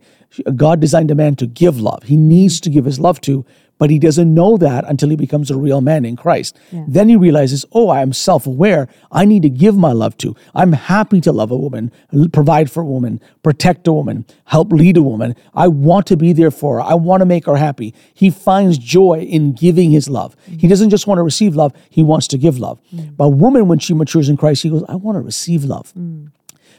God 0.56 0.80
designed 0.80 1.10
a 1.10 1.16
man 1.16 1.36
to 1.38 1.48
give 1.48 1.82
love. 1.82 2.04
He 2.04 2.16
needs 2.18 2.60
to 2.62 2.70
give 2.70 2.86
his 2.86 3.00
love 3.00 3.20
to, 3.22 3.46
but 3.80 3.90
he 3.90 3.98
doesn't 3.98 4.32
know 4.32 4.58
that 4.58 4.86
until 4.88 5.10
he 5.10 5.16
becomes 5.16 5.50
a 5.50 5.58
real 5.58 5.82
man 5.82 6.06
in 6.06 6.16
Christ. 6.16 6.56
Then 6.88 7.10
he 7.10 7.16
realizes, 7.16 7.66
oh, 7.72 7.90
I 7.90 8.02
am 8.02 8.14
self 8.14 8.46
aware. 8.46 8.88
I 9.12 9.26
need 9.26 9.42
to 9.42 9.50
give 9.50 9.76
my 9.76 9.94
love 9.94 10.16
to. 10.18 10.36
I'm 10.54 10.74
happy 10.74 11.22
to 11.22 11.32
love 11.32 11.50
a 11.50 11.58
woman, 11.58 11.92
provide 12.32 12.70
for 12.70 12.82
a 12.82 12.86
woman, 12.86 13.20
protect 13.42 13.88
a 13.88 13.94
woman, 13.94 14.26
help 14.46 14.72
lead 14.72 14.98
a 14.98 15.02
woman. 15.02 15.36
I 15.56 15.68
want 15.70 16.06
to 16.08 16.18
be 16.18 16.34
there 16.34 16.52
for 16.52 16.76
her. 16.76 16.82
I 16.82 16.94
want 16.94 17.22
to 17.22 17.26
make 17.26 17.46
her 17.48 17.56
happy. 17.56 17.96
He 18.14 18.30
finds 18.30 18.78
joy 18.78 19.22
in 19.22 19.54
giving 19.54 19.92
his 19.92 20.10
love. 20.10 20.36
He 20.46 20.52
mm-hmm. 20.52 20.68
doesn't 20.68 20.90
just 20.90 21.08
want 21.08 21.18
to 21.18 21.24
receive 21.24 21.56
love, 21.56 21.74
he 21.90 22.04
wants 22.04 22.28
to 22.28 22.38
give 22.38 22.60
love. 22.60 22.80
Mm. 22.94 23.16
But 23.16 23.26
a 23.26 23.30
woman, 23.30 23.68
when 23.68 23.80
she 23.80 23.94
matures 23.94 24.30
in 24.30 24.38
Christ, 24.38 24.62
she 24.62 24.70
goes, 24.70 24.84
I 24.90 24.96
want 24.96 25.16
to 25.16 25.22
receive 25.22 25.64
love. 25.64 25.94
Mm. 25.94 26.32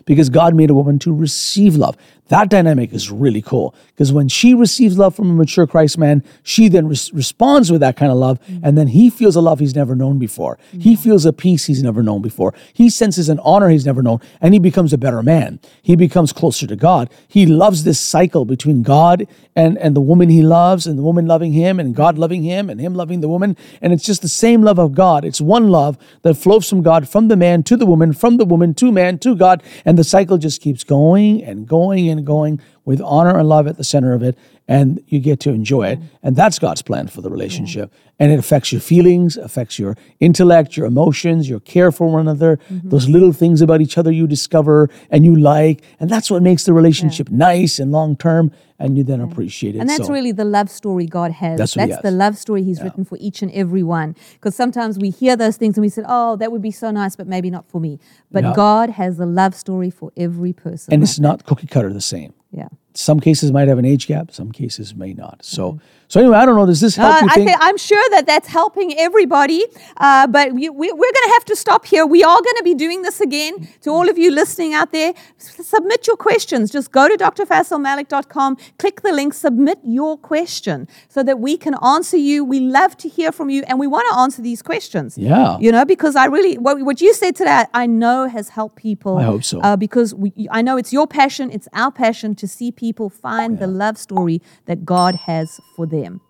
Because 0.05 0.29
God 0.29 0.55
made 0.55 0.71
a 0.71 0.75
woman 0.75 0.99
to 1.01 1.15
receive 1.15 1.77
love. 1.77 1.97
That 2.31 2.49
dynamic 2.49 2.93
is 2.93 3.11
really 3.11 3.43
cool 3.43 3.75
because 3.89 4.13
when 4.13 4.29
she 4.29 4.55
receives 4.55 4.97
love 4.97 5.17
from 5.17 5.31
a 5.31 5.35
mature 5.35 5.67
Christ 5.67 5.99
man, 5.99 6.23
she 6.45 6.69
then 6.69 6.87
res- 6.87 7.13
responds 7.13 7.73
with 7.73 7.81
that 7.81 7.97
kind 7.97 8.13
of 8.13 8.19
love, 8.19 8.41
mm-hmm. 8.43 8.65
and 8.65 8.79
then 8.79 8.87
he 8.87 9.11
feels 9.11 9.35
a 9.35 9.41
love 9.41 9.59
he's 9.59 9.75
never 9.75 9.97
known 9.97 10.17
before. 10.17 10.57
He 10.71 10.95
mm-hmm. 10.95 11.03
feels 11.03 11.27
a 11.27 11.33
peace 11.33 11.67
he's 11.67 11.83
never 11.83 12.05
known 12.05 12.23
before. 12.23 12.55
He 12.73 12.89
senses 12.89 13.29
an 13.29 13.41
honor 13.41 13.69
he's 13.69 13.85
never 13.85 14.01
known, 14.01 14.21
and 14.41 14.55
he 14.55 14.61
becomes 14.61 14.93
a 14.93 14.99
better 14.99 15.25
man. 15.25 15.59
He 15.83 15.97
becomes 15.97 16.33
closer 16.33 16.69
to 16.69 16.77
God. 16.77 17.11
He 17.27 17.47
loves 17.47 17.83
this 17.83 17.99
cycle 17.99 18.45
between 18.45 18.85
God 18.85 19.27
and, 19.57 19.77
and 19.79 19.97
the 19.97 20.01
woman 20.01 20.29
he 20.29 20.43
loves, 20.43 20.87
and 20.87 20.97
the 20.97 21.03
woman 21.03 21.27
loving 21.27 21.53
him, 21.53 21.81
and 21.81 21.97
God 21.97 22.17
loving 22.17 22.45
him, 22.45 22.71
and 22.71 22.81
him 22.81 22.95
loving 22.95 23.23
the 23.23 23.29
woman. 23.29 23.57
And 23.83 23.93
it's 23.93 24.05
just 24.05 24.23
the 24.23 24.29
same 24.29 24.63
love 24.63 24.79
of 24.79 24.95
God. 24.95 25.25
It's 25.25 25.41
one 25.41 25.69
love 25.69 25.99
that 26.23 26.35
flows 26.35 26.69
from 26.69 26.83
God, 26.83 27.09
from 27.09 27.27
the 27.27 27.37
man 27.37 27.65
to 27.65 27.77
the 27.77 27.87
woman, 27.87 28.13
from 28.13 28.37
the 28.37 28.45
woman 28.45 28.73
to 28.75 28.93
man 28.93 29.19
to 29.19 29.35
God, 29.35 29.65
and 29.85 29.90
the 29.99 30.05
cycle 30.05 30.39
just 30.39 30.61
keeps 30.61 30.85
going 30.85 31.43
and 31.43 31.67
going 31.67 32.09
and 32.09 32.27
going 32.27 32.61
with 32.91 33.01
honor 33.03 33.39
and 33.39 33.49
love 33.49 33.69
at 33.69 33.77
the 33.77 33.85
center 33.85 34.13
of 34.15 34.21
it, 34.21 34.37
and 34.67 35.01
you 35.07 35.21
get 35.21 35.39
to 35.39 35.51
enjoy 35.51 35.85
it. 35.93 35.99
Mm-hmm. 36.01 36.27
And 36.27 36.35
that's 36.35 36.59
God's 36.59 36.83
plan 36.83 37.07
for 37.07 37.21
the 37.21 37.29
mm-hmm. 37.29 37.35
relationship. 37.35 37.95
And 38.19 38.33
it 38.33 38.39
affects 38.41 38.73
your 38.73 38.81
feelings, 38.81 39.37
affects 39.37 39.79
your 39.79 39.97
intellect, 40.19 40.77
your 40.77 40.87
emotions, 40.87 41.49
your 41.49 41.61
care 41.61 41.93
for 41.93 42.09
one 42.09 42.23
another, 42.23 42.59
mm-hmm. 42.69 42.89
those 42.89 43.09
little 43.09 43.33
things 43.33 43.63
about 43.63 43.81
each 43.81 43.97
other 43.97 44.11
you 44.11 44.27
discover 44.27 44.91
and 45.09 45.25
you 45.25 45.37
like. 45.37 45.83
And 46.01 46.11
that's 46.11 46.33
what 46.33 46.43
makes 46.43 46.65
the 46.65 46.73
relationship 46.73 47.31
nice 47.31 47.79
and 47.79 47.93
long 47.93 48.17
term, 48.17 48.51
and 48.81 48.99
you 48.99 49.05
then 49.05 49.21
appreciate 49.21 49.77
it. 49.77 49.79
And 49.79 49.89
that's 49.89 50.07
So- 50.07 50.13
really 50.13 50.33
the 50.33 50.45
love 50.45 50.69
story 50.69 51.07
God 51.07 51.31
has. 51.31 51.57
That's 51.57 51.77
what 51.77 51.89
he 51.89 51.97
the 52.03 52.11
love 52.11 52.37
story 52.37 52.65
He's 52.65 52.83
written 52.83 53.05
for 53.05 53.17
each 53.21 53.41
and 53.45 53.53
every 53.53 53.85
one. 53.85 54.17
Because 54.33 54.57
sometimes 54.57 54.99
we 54.99 55.11
hear 55.11 55.37
those 55.37 55.57
things 55.57 55.77
and 55.77 55.83
we 55.83 55.89
say, 55.89 56.03
oh, 56.09 56.35
that 56.41 56.51
would 56.51 56.63
be 56.63 56.73
so 56.73 56.91
nice, 56.91 57.15
but 57.15 57.29
maybe 57.29 57.51
not 57.51 57.65
for 57.69 57.81
me. 57.81 58.01
But 58.33 58.43
Yeah. 58.43 58.53
God 58.57 58.91
has 58.91 59.21
a 59.21 59.27
love 59.27 59.55
story 59.55 59.91
for 59.91 60.11
every 60.17 60.53
person. 60.53 60.93
and 60.93 61.03
it's 61.05 61.21
not 61.21 61.45
cookie 61.45 61.69
cutter 61.69 61.93
the 61.93 62.01
same. 62.01 62.33
yeah. 62.51 62.69
Some 62.95 63.21
cases 63.21 63.53
might 63.53 63.69
have 63.69 63.79
an 63.79 63.85
age 63.85 64.07
gap, 64.07 64.33
some 64.33 64.51
cases 64.53 64.95
may 64.95 65.13
not. 65.13 65.45
So, 65.45 65.79
so 66.09 66.19
anyway, 66.21 66.39
I 66.39 66.45
don't 66.45 66.57
know. 66.57 66.67
Does 66.67 66.81
this 66.81 66.97
help 66.97 67.23
Uh, 67.23 67.27
I 67.31 67.35
think? 67.35 67.51
I'm 67.61 67.77
sure 67.79 68.03
that 68.11 68.27
that's 68.27 68.49
helping 68.49 68.99
everybody, 68.99 69.65
uh, 69.99 70.27
but 70.27 70.53
we, 70.53 70.69
we, 70.69 70.91
we're 70.91 71.13
going 71.19 71.29
to 71.29 71.33
have 71.35 71.45
to 71.47 71.57
stop 71.57 71.87
here. 71.87 72.05
We 72.05 72.25
are 72.25 72.41
going 72.43 72.57
to 72.57 72.65
be 72.65 72.75
doing 72.75 73.03
this 73.03 73.21
again. 73.21 73.69
To 73.83 73.91
all 73.91 74.09
of 74.09 74.19
you 74.19 74.33
listening 74.33 74.75
out 74.75 74.91
there, 74.91 75.15
submit 75.39 76.09
your 76.09 76.17
questions. 76.17 76.73
Just 76.73 76.91
go 76.91 77.07
to 77.09 77.17
drfaisalmalick.com, 77.17 78.57
click 78.79 79.03
the 79.03 79.13
link, 79.13 79.35
submit 79.35 79.79
your 79.85 80.19
question 80.19 80.89
so 81.09 81.23
that 81.23 81.39
we 81.39 81.57
can 81.57 81.75
answer 81.83 82.17
you. 82.17 82.45
We 82.45 82.61
love 82.61 82.97
to 82.99 83.09
hear 83.09 83.31
from 83.31 83.51
you, 83.51 83.63
and 83.69 83.79
we 83.79 83.87
want 83.87 84.07
to 84.11 84.19
answer 84.19 84.43
these 84.43 84.63
questions. 84.63 85.17
Yeah. 85.17 85.59
You 85.61 85.71
know, 85.73 85.85
because 85.85 86.17
I 86.17 86.27
really, 86.27 86.59
what, 86.59 86.81
what 86.83 87.01
you 87.01 87.15
said 87.15 87.37
today, 87.37 87.65
I 87.73 87.87
know 87.87 88.27
has 88.29 88.49
helped 88.51 88.77
people. 88.77 89.19
I 89.19 89.25
hope 89.25 89.45
so. 89.45 89.61
Uh, 89.61 89.77
because 89.77 90.15
we, 90.15 90.33
I 90.51 90.63
know 90.63 90.77
it's 90.77 90.93
your 90.93 91.07
passion, 91.07 91.51
it's 91.53 91.69
our 91.73 91.93
passion 91.93 92.35
to 92.35 92.49
see 92.49 92.73
people 92.81 93.11
find 93.11 93.59
the 93.59 93.67
love 93.67 93.99
story 93.99 94.41
that 94.65 94.85
God 94.85 95.15
has 95.15 95.61
for 95.77 95.87
them. 95.87 96.21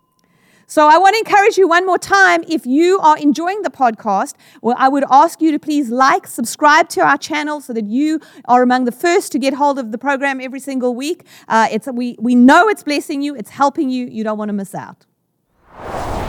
So 0.66 0.86
I 0.86 0.98
want 0.98 1.14
to 1.14 1.18
encourage 1.18 1.58
you 1.58 1.66
one 1.66 1.84
more 1.84 1.98
time. 1.98 2.44
If 2.48 2.64
you 2.64 3.00
are 3.00 3.18
enjoying 3.18 3.62
the 3.62 3.70
podcast, 3.70 4.34
well, 4.62 4.76
I 4.78 4.88
would 4.88 5.04
ask 5.10 5.40
you 5.40 5.50
to 5.50 5.58
please 5.58 5.90
like, 5.90 6.28
subscribe 6.28 6.88
to 6.90 7.00
our 7.00 7.18
channel 7.18 7.60
so 7.60 7.72
that 7.72 7.86
you 7.86 8.20
are 8.44 8.62
among 8.62 8.84
the 8.84 8.92
first 8.92 9.32
to 9.32 9.38
get 9.40 9.54
hold 9.54 9.80
of 9.80 9.90
the 9.90 9.98
program 9.98 10.40
every 10.40 10.60
single 10.60 10.94
week. 10.94 11.24
Uh, 11.48 11.66
it's 11.72 11.88
we 11.92 12.16
we 12.20 12.36
know 12.36 12.68
it's 12.68 12.84
blessing 12.84 13.20
you, 13.20 13.34
it's 13.34 13.50
helping 13.50 13.90
you. 13.90 14.06
You 14.06 14.22
don't 14.22 14.38
want 14.38 14.48
to 14.50 14.58
miss 14.62 14.74
out. 14.74 16.19